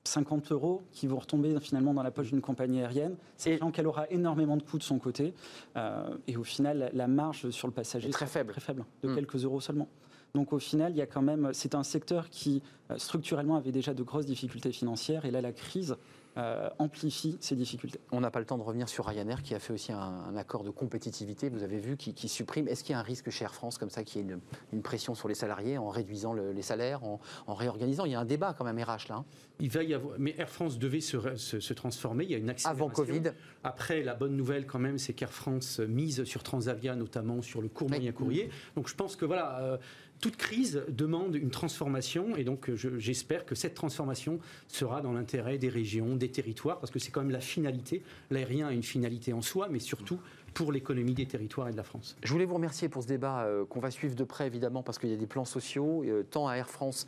50 0.05 0.51
euros 0.51 0.81
qui 0.91 1.07
vont 1.07 1.19
retomber 1.19 1.59
finalement 1.59 1.93
dans 1.93 2.03
la 2.03 2.11
poche 2.11 2.29
d'une 2.31 2.41
compagnie 2.41 2.79
aérienne, 2.79 3.15
sachant 3.37 3.71
qu'elle 3.71 3.87
aura 3.87 4.09
énormément 4.09 4.57
de 4.57 4.63
coûts 4.63 4.77
de 4.77 4.83
son 4.83 4.97
côté. 4.99 5.33
euh, 5.77 6.15
et 6.27 6.37
au 6.37 6.43
final, 6.43 6.89
la- 6.93 7.07
marge 7.07 7.49
sur 7.51 7.67
le 7.67 7.73
passager 7.73 8.07
Est 8.09 8.11
très 8.11 8.25
faible. 8.25 8.51
très 8.51 8.61
faible, 8.61 8.85
de 9.03 9.09
Mm. 9.09 9.15
quelques 9.15 9.43
euros 9.45 9.59
seulement. 9.61 9.87
Donc 10.33 10.53
au 10.53 10.59
final, 10.59 10.91
il 10.93 10.97
y 10.97 11.01
a 11.01 11.05
quand 11.05 11.21
même, 11.21 11.49
c'est 11.53 11.75
un 11.75 11.83
secteur 11.83 12.29
qui 12.29 12.61
euh, 12.89 12.97
structurellement 12.97 13.57
avait 13.57 13.71
déjà 13.71 13.93
de 13.93 14.01
grosses 14.03 14.25
difficultés 14.25 14.71
financières, 14.71 15.25
et 15.25 15.31
là 15.31 15.41
la 15.41 15.51
crise 15.51 15.95
euh, 16.37 16.69
amplifie 16.79 17.37
ces 17.41 17.55
difficultés. 17.55 17.99
On 18.11 18.21
n'a 18.21 18.31
pas 18.31 18.39
le 18.39 18.45
temps 18.45 18.57
de 18.57 18.63
revenir 18.63 18.87
sur 18.87 19.05
Ryanair 19.05 19.41
qui 19.43 19.53
a 19.53 19.59
fait 19.59 19.73
aussi 19.73 19.91
un, 19.91 19.97
un 19.99 20.35
accord 20.37 20.63
de 20.63 20.69
compétitivité, 20.69 21.49
vous 21.49 21.63
avez 21.63 21.77
vu, 21.77 21.97
qui, 21.97 22.13
qui 22.13 22.27
supprime. 22.29 22.67
Est-ce 22.67 22.83
qu'il 22.83 22.93
y 22.93 22.95
a 22.95 22.99
un 22.99 23.03
risque 23.03 23.29
chez 23.29 23.43
Air 23.43 23.53
France 23.53 23.77
comme 23.77 23.89
ça, 23.89 24.03
qu'il 24.03 24.21
y 24.21 24.23
ait 24.23 24.31
une, 24.33 24.39
une 24.71 24.81
pression 24.81 25.13
sur 25.13 25.27
les 25.27 25.35
salariés 25.35 25.77
en 25.77 25.89
réduisant 25.89 26.33
le- 26.33 26.51
les 26.53 26.61
salaires, 26.61 27.03
en, 27.03 27.19
en 27.47 27.53
réorganisant? 27.53 28.05
Il 28.05 28.11
y 28.13 28.15
a 28.15 28.19
un 28.19 28.25
débat 28.25 28.53
quand 28.57 28.63
même 28.63 28.79
RH 28.81 29.09
là. 29.09 29.15
hein. 29.15 29.25
Il 29.59 29.69
va 29.69 29.83
y 29.83 29.93
avoir, 29.93 30.15
mais 30.17 30.33
Air 30.37 30.49
France 30.49 30.79
devait 30.79 31.01
se, 31.01 31.17
re- 31.17 31.35
se- 31.37 31.59
se 31.59 31.73
transformer. 31.73 32.23
Il 32.23 32.31
y 32.31 32.35
a 32.35 32.37
une 32.37 32.49
accélération. 32.49 32.85
Avant 32.85 32.93
Covid, 32.93 33.31
Après, 33.63 34.01
la 34.01 34.15
bonne 34.15 34.35
nouvelle 34.35 34.65
quand 34.65 34.79
même, 34.79 34.97
c'est 34.97 35.13
qu'Air 35.13 35.31
France 35.31 35.79
mise 35.79 36.23
sur 36.23 36.43
Transavia, 36.43 36.95
notamment 36.95 37.41
sur 37.41 37.61
le 37.61 37.67
court 37.67 37.87
Oui. 37.91 37.97
moyen 37.97 38.11
courrier. 38.11 38.49
Donc 38.75 38.87
je 38.87 38.95
pense 38.95 39.15
que 39.15 39.25
voilà, 39.25 39.59
euh, 39.59 39.77
toute 40.21 40.37
crise 40.37 40.83
demande 40.87 41.35
une 41.35 41.49
transformation, 41.49 42.35
et 42.35 42.43
donc 42.43 42.69
euh, 42.69 42.75
je- 42.75 42.99
j'espère 42.99 43.43
que 43.45 43.55
cette 43.55 43.73
transformation 43.73 44.39
sera 44.67 45.01
dans 45.01 45.13
l'intérêt 45.13 45.57
des 45.57 45.67
régions, 45.69 46.15
des 46.15 46.29
territoires, 46.29 46.79
parce 46.79 46.91
que 46.91 46.99
c'est 46.99 47.09
quand 47.11 47.21
même 47.21 47.31
la 47.31 47.41
finalité. 47.41 48.03
L'aérien 48.29 48.67
a 48.67 48.71
une 48.71 48.83
finalité 48.83 49.33
en 49.33 49.41
soi, 49.41 49.67
mais 49.69 49.79
surtout 49.79 50.19
pour 50.53 50.71
l'économie 50.71 51.13
des 51.13 51.25
territoires 51.25 51.69
et 51.69 51.71
de 51.71 51.77
la 51.77 51.83
France. 51.83 52.17
Je 52.23 52.31
voulais 52.31 52.45
vous 52.45 52.55
remercier 52.55 52.89
pour 52.89 53.03
ce 53.03 53.07
débat 53.07 53.43
euh, 53.43 53.65
qu'on 53.65 53.79
va 53.79 53.91
suivre 53.91 54.15
de 54.15 54.23
près, 54.23 54.47
évidemment, 54.47 54.83
parce 54.83 54.99
qu'il 54.99 55.09
y 55.09 55.13
a 55.13 55.17
des 55.17 55.27
plans 55.27 55.45
sociaux, 55.45 56.03
euh, 56.03 56.23
tant 56.23 56.47
à 56.47 56.55
Air 56.55 56.69
France 56.69 57.07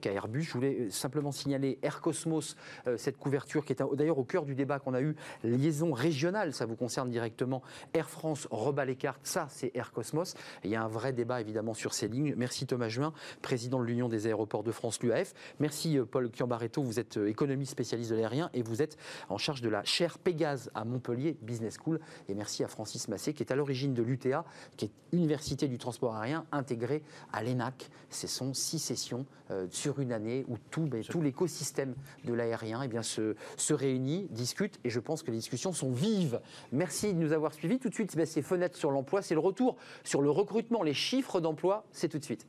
qu'à 0.00 0.12
Airbus. 0.12 0.42
Je 0.42 0.52
voulais 0.52 0.76
euh, 0.80 0.90
simplement 0.90 1.30
signaler 1.30 1.78
Air 1.82 2.00
Cosmos, 2.00 2.56
cette 2.96 3.18
couverture 3.18 3.64
qui 3.64 3.72
est 3.72 3.82
d'ailleurs 3.94 4.18
au 4.18 4.24
cœur 4.24 4.44
du 4.44 4.54
débat 4.54 4.78
qu'on 4.80 4.94
a 4.94 5.00
eu, 5.00 5.14
liaison 5.44 5.92
régionale, 5.92 6.52
ça 6.52 6.66
vous 6.66 6.74
concerne 6.74 7.08
directement. 7.08 7.62
Air 7.94 8.10
France 8.10 8.48
rebat 8.50 8.84
les 8.84 8.96
cartes, 8.96 9.20
ça 9.22 9.46
c'est 9.48 9.70
Air 9.74 9.92
Cosmos. 9.92 10.34
Il 10.64 10.70
y 10.70 10.76
a 10.76 10.82
un 10.82 10.88
vrai 10.88 11.12
débat, 11.12 11.40
évidemment, 11.40 11.74
sur 11.74 11.94
ces 11.94 12.08
lignes. 12.08 12.34
Merci 12.36 12.66
Thomas 12.66 12.88
Juin, 12.88 13.12
président 13.42 13.78
de 13.78 13.84
l'Union 13.84 14.08
des 14.08 14.26
aéroports 14.26 14.64
de 14.64 14.72
France, 14.72 15.00
l'UAF. 15.02 15.34
Merci 15.60 15.98
Paul 16.10 16.30
Chiambaretto, 16.34 16.82
vous 16.82 16.98
êtes 16.98 17.18
économiste 17.18 17.72
spécialiste 17.72 18.10
de 18.10 18.16
l'aérien 18.16 18.50
et 18.54 18.62
vous 18.62 18.82
êtes 18.82 18.96
en 19.28 19.38
charge 19.38 19.60
de 19.60 19.68
la 19.68 19.84
chaire 19.84 20.18
Pégase 20.18 20.70
à 20.74 20.84
Montpellier 20.84 21.36
Business 21.42 21.76
School. 21.82 22.00
Et 22.28 22.34
merci 22.34 22.64
à 22.64 22.68
Francis 22.80 23.08
Massé, 23.08 23.34
qui 23.34 23.42
est 23.42 23.52
à 23.52 23.56
l'origine 23.56 23.92
de 23.92 24.02
l'UTA, 24.02 24.42
qui 24.78 24.86
est 24.86 24.90
Université 25.12 25.68
du 25.68 25.76
transport 25.76 26.16
aérien 26.16 26.46
intégrée 26.50 27.02
à 27.30 27.42
l'ENAC. 27.42 27.90
Ce 28.08 28.26
sont 28.26 28.54
six 28.54 28.78
sessions 28.78 29.26
euh, 29.50 29.66
sur 29.70 30.00
une 30.00 30.12
année 30.12 30.46
où 30.48 30.56
tout, 30.70 30.86
ben, 30.86 31.02
tout 31.02 31.20
l'écosystème 31.20 31.94
de 32.24 32.32
l'aérien 32.32 32.80
eh 32.82 32.88
bien, 32.88 33.02
se, 33.02 33.36
se 33.58 33.74
réunit, 33.74 34.28
discute, 34.30 34.80
et 34.82 34.88
je 34.88 34.98
pense 34.98 35.22
que 35.22 35.30
les 35.30 35.36
discussions 35.36 35.74
sont 35.74 35.92
vives. 35.92 36.40
Merci 36.72 37.12
de 37.12 37.18
nous 37.18 37.32
avoir 37.32 37.52
suivis. 37.52 37.78
Tout 37.78 37.90
de 37.90 37.94
suite, 37.94 38.16
ben, 38.16 38.24
c'est 38.24 38.40
Fenêtre 38.40 38.78
sur 38.78 38.90
l'emploi, 38.90 39.20
c'est 39.20 39.34
le 39.34 39.40
retour 39.40 39.76
sur 40.02 40.22
le 40.22 40.30
recrutement, 40.30 40.82
les 40.82 40.94
chiffres 40.94 41.38
d'emploi, 41.38 41.84
c'est 41.92 42.08
tout 42.08 42.18
de 42.18 42.24
suite. 42.24 42.46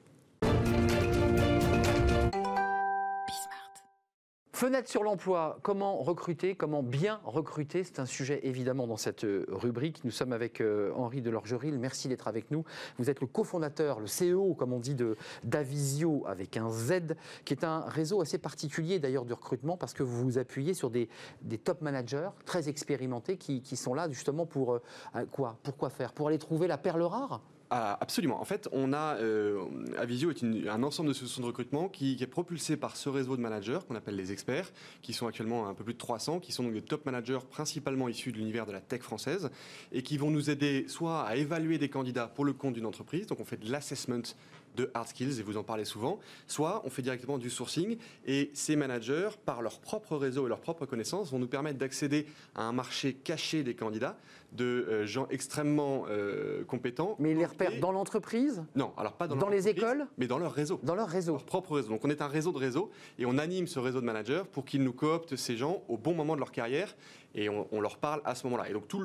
Fenêtre 4.62 4.90
sur 4.90 5.02
l'emploi, 5.02 5.58
comment 5.64 5.98
recruter, 6.04 6.54
comment 6.54 6.84
bien 6.84 7.20
recruter, 7.26 7.84
c'est 7.84 7.98
un 7.98 8.06
sujet 8.06 8.42
évidemment 8.44 8.86
dans 8.86 8.96
cette 8.96 9.24
euh, 9.24 9.44
rubrique. 9.50 10.06
Nous 10.06 10.12
sommes 10.12 10.34
avec 10.34 10.62
euh, 10.62 10.92
Henri 10.94 11.24
Delorgeril, 11.24 11.80
merci 11.80 12.08
d'être 12.08 12.28
avec 12.28 12.52
nous. 12.52 12.64
Vous 13.00 13.10
êtes 13.10 13.22
le 13.22 13.26
cofondateur, 13.26 14.00
le 14.00 14.06
CEO, 14.06 14.54
comme 14.54 14.72
on 14.72 14.78
dit, 14.78 14.94
de 14.94 15.18
d'Avisio 15.44 16.26
avec 16.28 16.58
un 16.58 16.70
Z, 16.70 17.16
qui 17.44 17.56
est 17.56 17.64
un 17.64 17.80
réseau 17.80 18.22
assez 18.22 18.38
particulier 18.38 19.00
d'ailleurs 19.00 19.26
de 19.26 19.34
recrutement 19.34 19.78
parce 19.78 19.96
que 19.96 20.04
vous 20.04 20.26
vous 20.26 20.38
appuyez 20.38 20.76
sur 20.76 20.92
des, 20.92 21.10
des 21.42 21.58
top 21.58 21.82
managers 21.82 22.30
très 22.46 22.70
expérimentés 22.70 23.38
qui, 23.38 23.64
qui 23.64 23.76
sont 23.76 23.96
là 23.96 24.08
justement 24.12 24.46
pour 24.46 24.74
euh, 24.76 25.26
quoi? 25.32 25.58
Pourquoi 25.64 25.90
faire? 25.90 26.14
Pour 26.14 26.28
aller 26.28 26.38
trouver 26.38 26.68
la 26.68 26.78
perle 26.78 27.02
rare? 27.02 27.42
Ah, 27.74 27.98
absolument. 28.02 28.42
En 28.42 28.44
fait, 28.44 28.68
on 28.74 28.92
a 28.92 29.16
euh, 29.22 29.64
Avisio 29.98 30.30
est 30.30 30.44
un 30.68 30.84
ensemble 30.84 31.08
de 31.08 31.14
solutions 31.14 31.42
de 31.42 31.48
recrutement 31.48 31.88
qui, 31.88 32.18
qui 32.18 32.24
est 32.24 32.28
propulsé 32.28 32.76
par 32.76 32.98
ce 32.98 33.08
réseau 33.08 33.38
de 33.38 33.42
managers 33.42 33.80
qu'on 33.88 33.96
appelle 33.96 34.18
les 34.18 34.34
experts, 34.34 34.74
qui 35.02 35.14
sont 35.14 35.26
actuellement 35.26 35.70
un 35.70 35.74
peu 35.74 35.86
plus 35.86 35.94
de 35.94 35.98
300, 35.98 36.42
qui 36.42 36.52
sont 36.52 36.64
donc 36.64 36.74
des 36.74 36.82
top 36.82 37.06
managers 37.06 37.40
principalement 37.50 38.10
issus 38.10 38.34
de 38.34 38.38
l'univers 38.38 38.66
de 38.66 38.74
la 38.74 38.82
tech 38.82 39.00
française 39.04 39.52
et 39.94 40.04
qui 40.04 40.18
vont 40.18 40.32
nous 40.32 40.50
aider 40.50 40.84
soit 40.90 41.26
à 41.26 41.38
évaluer 41.38 41.78
des 41.78 41.88
candidats 41.88 42.28
pour 42.28 42.44
le 42.44 42.52
compte 42.52 42.74
d'une 42.74 42.86
entreprise, 42.86 43.26
donc 43.26 43.40
on 43.40 43.46
fait 43.46 43.56
de 43.56 43.72
l'assessment 43.72 44.36
de 44.76 44.90
hard 44.94 45.08
skills, 45.08 45.40
et 45.40 45.44
vous 45.44 45.58
en 45.58 45.64
parlez 45.64 45.86
souvent, 45.86 46.20
soit 46.48 46.82
on 46.86 46.90
fait 46.90 47.02
directement 47.02 47.38
du 47.38 47.50
sourcing, 47.50 47.98
et 48.26 48.52
ces 48.54 48.76
managers, 48.76 49.30
par 49.46 49.62
leur 49.62 49.80
propre 49.80 50.16
réseau 50.18 50.46
et 50.46 50.50
leur 50.50 50.62
propre 50.62 50.86
connaissance, 50.86 51.32
vont 51.32 51.40
nous 51.40 51.48
permettre 51.48 51.78
d'accéder 51.78 52.26
à 52.56 52.64
un 52.64 52.72
marché 52.72 53.14
caché 53.14 53.64
des 53.64 53.76
candidats, 53.76 54.18
de 54.54 54.66
euh, 54.66 55.06
gens 55.06 55.28
extrêmement 55.30 56.06
euh, 56.10 56.66
compétents. 56.66 57.16
Mais 57.20 57.32
ils 57.32 57.38
les 57.38 57.46
repèrent 57.46 57.80
dans 57.80 57.94
l'entreprise? 57.94 58.64
Non, 58.76 58.92
alors 58.98 59.14
pas 59.14 59.28
dans, 59.28 59.38
Dans 59.38 59.48
les 59.48 59.70
écoles? 59.70 60.08
Mais 60.18 60.28
dans 60.28 60.38
leur 60.40 60.52
réseau. 60.54 60.80
Dans 60.84 60.96
leur 60.96 61.08
réseau 61.08 61.32
Leur 61.34 61.46
propre 61.46 61.76
réseau. 61.76 61.88
Donc 61.90 62.04
on 62.04 62.10
est 62.10 62.22
un 62.22 62.28
réseau 62.28 62.52
de 62.52 62.58
réseaux 62.58 62.92
et 63.18 63.26
on 63.26 63.38
anime 63.38 63.66
ce 63.68 63.80
réseau 63.80 64.02
de 64.02 64.06
managers 64.06 64.44
pour 64.52 64.66
qu'ils 64.66 64.84
nous 64.84 64.92
cooptent 64.92 65.38
ces 65.38 65.56
gens 65.56 65.84
au 65.88 65.98
bon 65.98 66.14
moment 66.14 66.36
de 66.36 66.40
leur 66.40 66.52
carrière 66.52 66.94
et 67.34 67.48
on, 67.48 67.66
on 67.72 67.80
leur 67.80 67.98
parle 67.98 68.22
à 68.26 68.36
ce 68.36 68.44
moment-là. 68.48 68.70
Et 68.70 68.74
donc 68.74 68.90
tout 68.90 69.02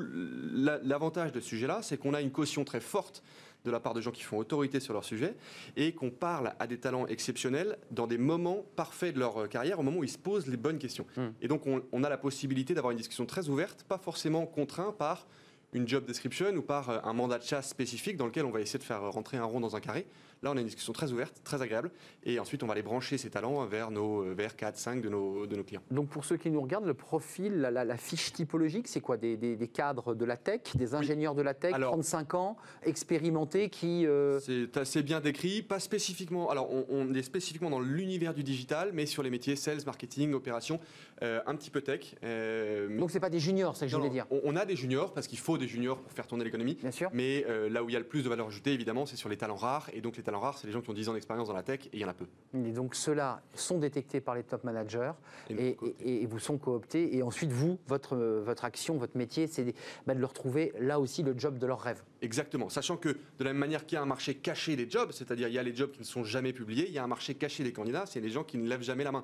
la- 0.53 0.79
l'avantage 0.83 1.31
de 1.31 1.39
ce 1.39 1.47
sujet-là, 1.47 1.79
c'est 1.81 1.97
qu'on 1.97 2.13
a 2.13 2.19
une 2.19 2.31
caution 2.31 2.65
très 2.65 2.81
forte 2.81 3.23
de 3.65 3.71
la 3.71 3.79
part 3.79 3.93
de 3.93 4.01
gens 4.01 4.11
qui 4.11 4.23
font 4.23 4.37
autorité 4.37 4.79
sur 4.79 4.93
leur 4.93 5.03
sujet 5.03 5.35
et 5.75 5.93
qu'on 5.93 6.09
parle 6.09 6.53
à 6.59 6.67
des 6.67 6.77
talents 6.77 7.07
exceptionnels 7.07 7.77
dans 7.91 8.07
des 8.07 8.17
moments 8.17 8.63
parfaits 8.75 9.13
de 9.13 9.19
leur 9.19 9.43
euh, 9.43 9.47
carrière, 9.47 9.79
au 9.79 9.83
moment 9.83 9.99
où 9.99 10.03
ils 10.03 10.09
se 10.09 10.17
posent 10.17 10.47
les 10.47 10.57
bonnes 10.57 10.79
questions. 10.79 11.05
Hmm. 11.15 11.29
Et 11.41 11.47
donc 11.47 11.67
on, 11.67 11.81
on 11.91 12.03
a 12.03 12.09
la 12.09 12.17
possibilité 12.17 12.73
d'avoir 12.73 12.91
une 12.91 12.97
discussion 12.97 13.25
très 13.25 13.49
ouverte, 13.49 13.83
pas 13.83 13.97
forcément 13.97 14.45
contraint 14.45 14.93
par 14.97 15.27
une 15.73 15.87
job 15.87 16.05
description 16.05 16.55
ou 16.55 16.61
par 16.61 16.89
euh, 16.89 16.99
un 17.03 17.13
mandat 17.13 17.39
de 17.39 17.43
chasse 17.43 17.69
spécifique 17.69 18.17
dans 18.17 18.25
lequel 18.25 18.45
on 18.45 18.51
va 18.51 18.61
essayer 18.61 18.79
de 18.79 18.83
faire 18.83 19.01
rentrer 19.11 19.37
un 19.37 19.45
rond 19.45 19.59
dans 19.59 19.75
un 19.75 19.81
carré. 19.81 20.05
Là, 20.43 20.51
on 20.51 20.57
a 20.57 20.59
une 20.59 20.65
discussion 20.67 20.93
très 20.93 21.11
ouverte, 21.11 21.41
très 21.43 21.61
agréable, 21.61 21.89
et 22.23 22.39
ensuite 22.39 22.61
on 22.63 22.67
va 22.67 22.73
aller 22.73 22.83
brancher 22.83 23.17
ces 23.17 23.29
talents 23.29 23.65
vers 23.65 23.89
nos 23.91 24.21
euh, 24.23 24.33
vers 24.35 24.55
4, 24.55 24.77
5 24.77 25.01
de 25.01 25.09
nos, 25.09 25.47
de 25.47 25.55
nos 25.55 25.63
clients. 25.63 25.81
Donc 25.91 26.09
pour 26.09 26.25
ceux 26.25 26.37
qui 26.37 26.51
nous 26.51 26.61
regardent, 26.61 26.85
le 26.85 26.93
profil, 26.93 27.59
la, 27.59 27.71
la- 27.71 27.85
la 27.85 27.97
fiche 27.97 28.33
typologique, 28.33 28.87
c'est 28.87 29.01
quoi? 29.01 29.17
Des, 29.17 29.35
des- 29.37 29.55
des 29.55 29.67
cadres 29.67 30.13
de 30.15 30.25
la 30.25 30.37
tech, 30.37 30.61
des 30.75 30.93
ingénieurs 30.95 31.33
de 31.35 31.41
la 31.41 31.53
tech, 31.53 31.73
Alors- 31.73 31.91
35 31.93 32.33
ans, 32.35 32.57
expérimentés, 33.01 33.69
qui... 33.69 34.05
euh, 34.05 34.39
C'est 34.39 34.75
assez 34.77 35.03
bien 35.03 35.19
décrit, 35.21 35.61
pas 35.61 35.79
spécifiquement. 35.79 36.49
Alors, 36.49 36.71
on, 36.73 36.85
on 36.89 37.13
est 37.13 37.21
spécifiquement 37.23 37.69
dans 37.69 37.79
l'univers 37.79 38.33
du 38.33 38.43
digital, 38.43 38.91
mais 38.93 39.05
sur 39.05 39.23
les 39.23 39.29
métiers 39.29 39.55
sales, 39.55 39.79
marketing, 39.85 40.33
opération, 40.33 40.79
euh, 41.23 41.39
un 41.45 41.55
petit 41.55 41.69
peu 41.69 41.81
tech. 41.81 42.15
euh, 42.23 42.97
Donc 42.99 43.11
c'est 43.11 43.19
pas 43.19 43.29
des 43.29 43.39
juniors, 43.39 43.75
c'est 43.75 43.81
ce 43.81 43.85
que 43.85 43.91
je 43.91 43.97
voulais 43.97 44.09
dire. 44.09 44.25
On, 44.31 44.41
on 44.43 44.55
a 44.55 44.65
des 44.65 44.75
juniors 44.75 45.13
parce 45.13 45.27
qu'il 45.27 45.39
faut 45.39 45.57
des 45.57 45.67
juniors 45.67 45.99
pour 45.99 46.11
faire 46.11 46.27
tourner 46.27 46.43
l'économie. 46.43 46.75
Bien 46.75 46.91
sûr. 46.91 47.09
Mais 47.13 47.45
là 47.69 47.83
où 47.83 47.89
il 47.89 47.93
y 47.93 47.95
a 47.95 47.99
le 47.99 48.05
plus 48.05 48.23
de 48.23 48.29
valeur 48.29 48.47
ajoutée, 48.47 48.73
évidemment, 48.73 49.05
c'est 49.05 49.15
sur 49.15 49.29
les 49.29 49.37
talents 49.37 49.55
rares. 49.55 49.89
Et 49.93 50.01
donc, 50.01 50.17
les 50.17 50.23
talents 50.27 50.41
rares, 50.41 50.57
c'est 50.57 50.67
les 50.67 50.73
gens 50.73 50.81
qui 50.81 50.89
ont 50.89 50.93
10 50.93 51.07
ans 51.07 51.13
d'expérience 51.13 51.47
dans 51.47 51.53
la 51.53 51.63
tech, 51.63 51.85
et 51.85 51.89
il 51.93 51.99
y 51.99 52.05
en 52.05 52.09
a 52.09 52.13
peu. 52.13 52.25
Et 52.53 52.71
donc 52.71 52.95
ceux-là 52.95 53.41
sont 53.55 53.77
détectés 53.77 54.19
par 54.19 54.35
les 54.35 54.43
top 54.43 54.65
managers 54.65 55.13
Et 55.49 55.77
vous 56.25 56.39
sont 56.39 56.57
cooptés. 56.57 57.15
Et 57.15 57.23
ensuite, 57.23 57.51
vous, 57.51 57.79
votre, 57.87 58.17
votre 58.17 58.65
action, 58.65 58.97
votre 58.97 59.17
métier, 59.17 59.47
c'est 59.47 59.73
bah, 60.05 60.13
de 60.13 60.19
leur 60.19 60.33
trouver 60.33 60.73
là 60.79 60.99
aussi 60.99 61.23
le 61.23 61.33
job 61.37 61.57
de 61.57 61.65
leur 61.65 61.79
rêve. 61.79 62.03
Exactement. 62.21 62.67
Sachant 62.67 62.97
que 62.97 63.09
de 63.09 63.43
la 63.43 63.53
même 63.53 63.59
manière 63.59 63.85
qu'il 63.85 63.95
y 63.95 63.99
a 63.99 64.01
un 64.01 64.05
marché 64.05 64.35
caché 64.35 64.75
des 64.75 64.89
jobs, 64.89 65.11
c'est-à-dire 65.13 65.47
il 65.47 65.53
y 65.53 65.59
a 65.59 65.63
les 65.63 65.73
jobs 65.73 65.91
qui 65.91 65.99
ne 65.99 66.05
sont 66.05 66.25
jamais 66.25 66.51
publiés, 66.51 66.87
il 66.87 66.93
y 66.93 66.99
a 66.99 67.03
un 67.03 67.07
marché 67.07 67.33
caché 67.35 67.63
des 67.63 67.71
candidats, 67.71 68.05
c'est 68.05 68.19
les 68.19 68.29
gens 68.29 68.43
qui 68.43 68.57
ne 68.57 68.67
lèvent 68.67 68.83
jamais 68.83 69.05
la 69.05 69.13
main. 69.13 69.23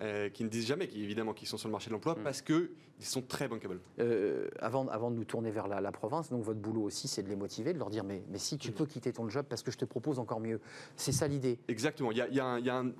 Euh, 0.00 0.28
qui 0.30 0.44
ne 0.44 0.48
disent 0.48 0.66
jamais, 0.66 0.86
évidemment, 0.94 1.32
qui 1.34 1.46
sont 1.46 1.56
sur 1.58 1.68
le 1.68 1.72
marché 1.72 1.88
de 1.88 1.92
l'emploi 1.92 2.14
Mm. 2.14 2.22
parce 2.24 2.40
qu'ils 2.42 2.68
sont 3.00 3.22
très 3.22 3.48
bankable. 3.48 3.80
Euh, 3.98 4.48
avant, 4.60 4.88
avant 4.88 5.10
de 5.10 5.16
nous 5.16 5.24
tourner 5.24 5.50
vers 5.50 5.68
la, 5.68 5.80
la 5.80 5.92
province, 5.92 6.30
donc 6.30 6.42
votre 6.44 6.60
boulot 6.60 6.82
aussi, 6.82 7.08
c'est 7.08 7.22
de 7.22 7.28
les 7.28 7.36
motiver, 7.36 7.72
de 7.72 7.78
leur 7.78 7.90
dire 7.90 8.04
mais, 8.04 8.22
mais 8.30 8.38
si 8.38 8.58
tu 8.58 8.72
peux 8.72 8.86
quitter 8.86 9.12
ton 9.12 9.28
job 9.28 9.46
parce 9.48 9.62
que 9.62 9.70
je 9.70 9.78
te 9.78 9.84
propose 9.84 10.18
encore 10.18 10.40
mieux. 10.40 10.60
C'est 10.96 11.12
ça 11.12 11.26
l'idée. 11.28 11.58
Exactement. 11.68 12.10
Il 12.12 12.18
y 12.18 12.20
a, 12.22 12.28
il 12.28 12.34
y 12.34 12.40
a 12.40 12.44
un, 12.46 12.58
il 12.58 12.66
y 12.66 12.70
a 12.70 12.76
un- 12.78 12.92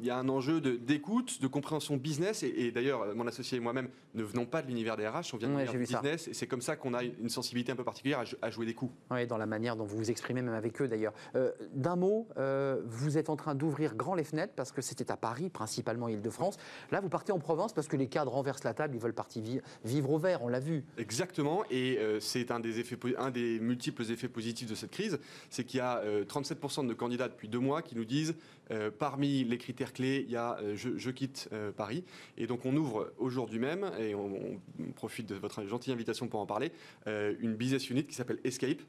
il 0.00 0.06
y 0.06 0.10
a 0.10 0.16
un 0.18 0.28
enjeu 0.28 0.60
de- 0.60 0.76
d'écoute, 0.76 1.40
de, 1.40 1.46
compréhension 1.46 1.96
business. 1.96 2.42
Et, 2.42 2.48
et 2.66 2.70
d'ailleurs, 2.72 3.02
euh, 3.02 3.14
mon 3.14 3.26
associé 3.26 3.58
et 3.58 3.60
moi-même 3.60 3.88
ne 4.14 4.22
venons 4.22 4.46
pas 4.46 4.62
de 4.62 4.68
l'univers 4.68 4.96
des 4.96 5.06
RH, 5.06 5.34
on 5.34 5.36
vient 5.36 5.48
de 5.48 5.54
Ouais, 5.54 5.62
l'univers 5.64 5.72
vu 5.80 5.86
ça. 5.86 6.00
business. 6.00 6.28
Et 6.28 6.34
c'est 6.34 6.46
comme 6.46 6.60
ça 6.62 6.76
qu'on 6.76 6.94
a 6.94 7.02
une 7.04 7.28
sensibilité 7.28 7.72
un 7.72 7.76
peu 7.76 7.84
particulière 7.84 8.20
à, 8.20 8.46
à 8.46 8.50
jouer 8.50 8.66
des 8.66 8.74
coups. 8.74 8.92
Ouais, 9.10 9.26
dans 9.26 9.38
la 9.38 9.46
manière 9.46 9.76
dont 9.76 9.84
vous 9.84 9.96
vous 9.96 10.10
exprimez, 10.10 10.42
même 10.42 10.54
avec 10.54 10.80
eux 10.80 10.88
d'ailleurs. 10.88 11.12
Euh, 11.34 11.50
D'un 11.74 11.96
mot, 11.96 12.28
euh, 12.36 12.80
vous 12.86 13.18
êtes 13.18 13.28
en 13.30 13.36
train 13.36 13.54
d'ouvrir 13.54 13.94
grand 13.96 14.14
les 14.14 14.24
fenêtres 14.24 14.52
parce 14.56 14.72
que 14.72 14.82
c'était 14.82 15.10
à 15.10 15.16
Paris, 15.16 15.48
principalement 15.50 16.08
Île-de-France. 16.08 16.56
Là, 16.90 17.00
vous 17.00 17.08
partez 17.08 17.32
en 17.32 17.38
Provence 17.38 17.72
parce 17.72 17.88
que 17.88 17.96
les 17.96 18.06
cadres 18.08 18.32
renversent 18.32 18.64
la 18.64 18.74
table, 18.74 18.94
ils 18.94 19.00
veulent 19.00 19.12
partir 19.14 19.42
vi- 19.42 19.60
vivre 19.84 20.10
au 20.10 20.18
vert, 20.18 20.42
on 20.42 20.48
l'a 20.48 20.60
vu. 20.60 20.84
Exactement, 20.98 21.64
et 21.70 21.98
euh, 21.98 22.20
c'est 22.20 22.50
un 22.50 22.60
des 22.60 22.78
effets, 22.80 22.96
un 23.18 23.30
des 23.30 23.58
multiples 23.60 24.02
effets 24.10 24.28
positifs 24.28 24.68
de 24.68 24.74
cette 24.74 24.90
crise, 24.90 25.18
c'est 25.50 25.64
qu'il 25.64 25.78
y 25.78 25.80
a 25.80 25.98
euh, 25.98 26.24
37% 26.24 26.86
de 26.86 26.94
candidats 26.94 27.28
depuis 27.28 27.48
deux 27.48 27.58
mois 27.58 27.82
qui 27.82 27.96
nous 27.96 28.04
disent, 28.04 28.34
euh, 28.70 28.90
parmi 28.96 29.44
les 29.44 29.56
critères 29.68 29.92
clés, 29.92 30.24
il 30.26 30.32
y 30.32 30.36
a 30.36 30.56
euh, 30.62 30.76
je, 30.76 31.10
quitte 31.10 31.50
euh, 31.52 31.72
Paris, 31.72 32.02
et 32.38 32.46
donc 32.46 32.64
on 32.64 32.74
ouvre 32.74 33.12
aujourd'hui 33.18 33.58
même, 33.58 33.90
et 33.98 34.14
on, 34.14 34.58
profite 34.94 35.28
de 35.28 35.34
votre 35.34 35.62
gentille 35.66 35.92
invitation 35.92 36.26
pour 36.26 36.40
en 36.40 36.46
parler, 36.46 36.72
euh, 37.06 37.34
une 37.40 37.54
business 37.54 37.90
unit 37.90 38.04
qui 38.04 38.14
s'appelle 38.14 38.38
Escape, 38.44 38.80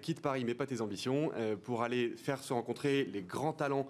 quitte 0.00 0.20
Paris 0.20 0.44
mais 0.44 0.54
pas 0.54 0.66
tes 0.66 0.80
ambitions, 0.80 1.30
pour 1.62 1.82
aller 1.82 2.14
faire 2.16 2.42
se 2.42 2.54
rencontrer 2.54 3.04
les 3.04 3.20
grands 3.20 3.52
talents, 3.52 3.86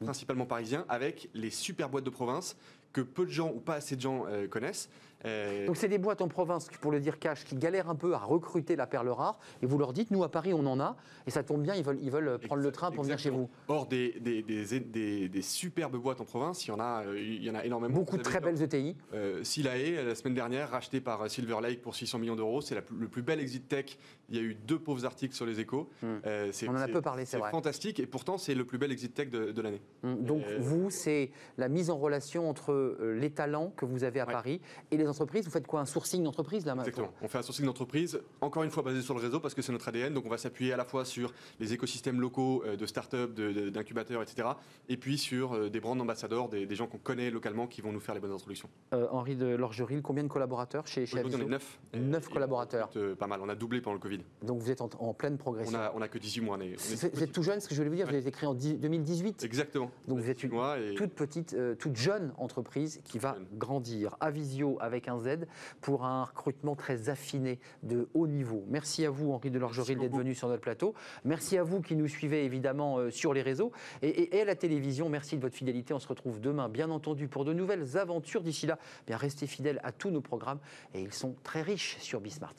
principalement 0.00 0.46
parisiens, 0.46 0.86
avec 0.88 1.28
les 1.34 1.50
super 1.50 1.90
boîtes 1.90 2.04
de 2.04 2.10
province 2.10 2.56
que 2.94 3.02
peu 3.02 3.26
de 3.26 3.30
gens 3.30 3.52
ou 3.54 3.60
pas 3.60 3.74
assez 3.74 3.94
de 3.94 4.00
gens 4.00 4.24
connaissent. 4.48 4.88
Euh, 5.24 5.66
Donc 5.66 5.76
c'est 5.76 5.88
des 5.88 5.98
boîtes 5.98 6.20
en 6.22 6.28
province, 6.28 6.68
pour 6.80 6.92
le 6.92 7.00
dire 7.00 7.18
cash, 7.18 7.44
qui 7.44 7.56
galèrent 7.56 7.88
un 7.90 7.94
peu 7.96 8.14
à 8.14 8.18
recruter 8.18 8.76
la 8.76 8.86
perle 8.86 9.08
rare. 9.08 9.38
Et 9.62 9.66
vous 9.66 9.78
leur 9.78 9.92
dites, 9.92 10.10
nous 10.10 10.22
à 10.24 10.30
Paris, 10.30 10.52
on 10.54 10.64
en 10.66 10.78
a. 10.80 10.96
Et 11.26 11.30
ça 11.30 11.42
tombe 11.42 11.62
bien, 11.62 11.74
ils 11.74 11.84
veulent, 11.84 11.98
ils 12.00 12.10
veulent 12.10 12.38
prendre 12.38 12.62
le 12.62 12.70
train 12.72 12.90
pour 12.90 13.02
venir 13.04 13.18
chez 13.18 13.30
vous. 13.30 13.48
Or, 13.68 13.86
des, 13.86 14.12
des, 14.20 14.42
des, 14.42 15.28
des- 15.28 15.42
superbes 15.42 15.96
boîtes 15.96 16.20
en 16.20 16.24
province, 16.24 16.64
il 16.66 16.68
y 16.68 16.72
en 16.72 16.80
a, 16.80 17.02
il 17.16 17.42
y 17.42 17.50
en 17.50 17.54
a 17.54 17.64
énormément. 17.64 17.94
Beaucoup 17.94 18.16
de 18.16 18.22
très 18.22 18.40
belles 18.40 18.62
ETI. 18.62 18.96
Euh, 19.14 19.42
Silae, 19.42 20.04
la 20.04 20.14
semaine 20.14 20.34
dernière, 20.34 20.70
racheté 20.70 21.00
par 21.00 21.28
Silver 21.30 21.58
Lake 21.62 21.82
pour 21.82 21.96
600 21.96 22.18
millions 22.18 22.36
d'euros. 22.36 22.60
C'est 22.60 22.74
le 22.74 23.08
plus 23.08 23.22
bel 23.22 23.40
exit 23.40 23.66
tech. 23.68 23.98
Il 24.28 24.36
y 24.36 24.38
a 24.38 24.42
eu 24.42 24.54
deux 24.54 24.78
pauvres 24.78 25.04
articles 25.06 25.34
sur 25.34 25.46
les 25.46 25.58
échos. 25.58 25.88
Hmm. 26.02 26.16
Euh, 26.26 26.52
On 26.68 26.72
en 26.72 26.76
a 26.76 26.88
peu 26.88 27.00
parlé, 27.00 27.24
c'est 27.24 27.38
vrai. 27.38 27.50
fantastique. 27.50 27.98
Et 27.98 28.06
pourtant, 28.06 28.36
c'est 28.38 28.54
le 28.54 28.64
plus 28.64 28.78
bel 28.78 28.92
exit 28.92 29.14
tech 29.14 29.30
de, 29.30 29.52
de 29.52 29.62
l'année. 29.62 29.80
Hum, 30.04 30.22
Donc 30.24 30.42
Euh, 30.46 30.58
vous, 30.60 30.90
c'est 30.90 31.30
la 31.56 31.68
mise 31.68 31.90
en 31.90 31.96
relation 31.96 32.48
entre 32.48 32.96
les 33.14 33.30
talents 33.30 33.72
que 33.76 33.84
vous 33.84 34.04
avez 34.04 34.20
à 34.20 34.26
Ouais. 34.26 34.32
Paris 34.32 34.60
et 34.90 34.96
les 34.98 35.07
entreprises. 35.08 35.44
Vous 35.44 35.50
faites 35.50 35.66
quoi 35.66 35.80
Un 35.80 35.86
sourcing 35.86 36.22
d'entreprise 36.22 36.64
là 36.66 36.74
maintenant? 36.74 36.88
Exactement. 36.88 37.12
On 37.22 37.28
fait 37.28 37.38
un 37.38 37.42
sourcing 37.42 37.66
d'entreprise, 37.66 38.20
encore 38.40 38.62
une 38.62 38.70
fois 38.70 38.82
basé 38.82 39.02
sur 39.02 39.14
le 39.14 39.20
réseau 39.20 39.40
parce 39.40 39.54
que 39.54 39.62
c'est 39.62 39.72
notre 39.72 39.88
ADN. 39.88 40.14
Donc 40.14 40.24
on 40.26 40.30
va 40.30 40.38
s'appuyer 40.38 40.72
à 40.72 40.76
la 40.76 40.84
fois 40.84 41.04
sur 41.04 41.32
les 41.60 41.72
écosystèmes 41.72 42.20
locaux 42.20 42.62
euh, 42.66 42.76
de 42.76 42.86
start-up, 42.86 43.32
d'incubateurs, 43.34 44.22
etc. 44.22 44.48
Et 44.88 44.96
puis 44.96 45.18
sur 45.18 45.54
euh, 45.54 45.68
des 45.70 45.80
brands 45.80 45.98
ambassadeurs, 45.98 46.48
des, 46.48 46.66
des 46.66 46.74
gens 46.74 46.86
qu'on 46.86 46.98
connaît 46.98 47.30
localement 47.30 47.66
qui 47.66 47.80
vont 47.80 47.92
nous 47.92 48.00
faire 48.00 48.14
les 48.14 48.20
bonnes 48.20 48.32
introductions. 48.32 48.68
Euh, 48.94 49.06
Henri 49.10 49.36
de 49.36 49.46
Lorgeril, 49.46 50.02
combien 50.02 50.22
de 50.22 50.28
collaborateurs 50.28 50.86
chez, 50.86 51.06
chez 51.06 51.18
Aujourd'hui, 51.18 51.36
on 51.36 51.38
est 51.38 51.42
Aviso 51.42 51.50
neuf. 51.50 51.78
Neuf 51.94 52.24
Et 52.24 52.28
on 52.28 52.32
collaborateurs. 52.32 52.88
recrute, 52.94 53.14
pas 53.14 53.26
mal. 53.26 53.40
On 53.42 53.48
a 53.48 53.54
doublé 53.54 53.80
pendant 53.80 53.94
le 53.94 54.00
Covid. 54.00 54.20
Donc 54.42 54.60
vous 54.60 54.70
êtes 54.70 54.80
en, 54.80 54.88
en 54.98 55.14
pleine 55.14 55.34
On 55.34 55.36
progression. 55.36 55.78
on 55.94 56.00
a 56.02 56.08
que 56.08 56.18
18 56.18 56.40
mois. 56.40 56.56
on 56.56 56.60
est- 56.60 56.68
on 56.70 56.72
est 56.72 56.78
C'est- 56.78 57.10
tout 57.10 57.16
Vous 57.16 57.22
êtes 57.22 57.32
tout 57.32 57.42
jeune, 57.42 57.60
ce 57.60 57.68
que 57.68 57.74
je 57.74 57.80
voulais 57.80 57.88
vous 57.90 57.96
dire, 57.96 58.06
vous 58.06 58.12
Ouais. 58.12 58.18
avez 58.18 58.26
été 58.28 58.30
créé 58.36 58.48
en 58.48 58.54
10 58.54 58.74
2018. 58.78 59.44
Exactement. 59.44 59.90
Donc 60.06 60.18
vous 60.18 60.28
êtes 60.30 60.38
18 60.38 60.52
une 60.52 60.92
et 60.92 60.94
toute 60.94 61.12
petite, 61.12 61.54
euh, 61.54 61.74
toute 61.74 61.96
jeune 61.96 62.32
entreprise 62.38 63.00
qui 63.04 63.18
va 63.18 63.34
jeune. 63.34 63.46
grandir. 63.56 64.16
Avisio 64.20 64.76
avec 64.80 64.97
un 65.06 65.18
Z 65.20 65.46
pour 65.80 66.04
un 66.04 66.24
recrutement 66.24 66.74
très 66.74 67.08
affiné 67.10 67.60
de 67.84 68.08
haut 68.14 68.26
niveau. 68.26 68.64
Merci 68.68 69.06
à 69.06 69.10
vous, 69.10 69.30
Henri 69.32 69.50
de 69.52 69.58
Lorgeril, 69.60 69.96
Merci 69.98 70.08
d'être 70.10 70.18
venu 70.18 70.34
sur 70.34 70.48
notre 70.48 70.62
plateau. 70.62 70.94
Merci 71.24 71.56
à 71.58 71.62
vous 71.62 71.80
qui 71.80 71.94
nous 71.94 72.08
suivez 72.08 72.44
évidemment 72.44 72.98
euh, 72.98 73.10
sur 73.10 73.32
les 73.34 73.42
réseaux 73.42 73.70
et, 74.02 74.08
et- 74.08 74.36
et 74.36 74.40
à 74.40 74.44
la 74.44 74.56
télévision. 74.56 75.08
Merci 75.08 75.36
de 75.36 75.42
votre 75.42 75.54
fidélité. 75.54 75.94
On 75.94 75.98
se 76.00 76.08
retrouve 76.08 76.40
demain, 76.40 76.68
bien 76.68 76.90
entendu, 76.90 77.28
pour 77.28 77.44
de 77.44 77.52
nouvelles 77.52 77.96
aventures. 77.96 78.42
D'ici 78.42 78.66
là, 78.66 78.78
bien 79.06 79.16
restez 79.16 79.46
fidèles 79.46 79.80
à 79.84 79.92
tous 79.92 80.10
nos 80.10 80.22
programmes 80.22 80.58
et 80.94 81.02
ils 81.02 81.12
sont 81.12 81.36
très 81.44 81.62
riches 81.62 81.98
sur 82.00 82.20
Bismart. 82.20 82.54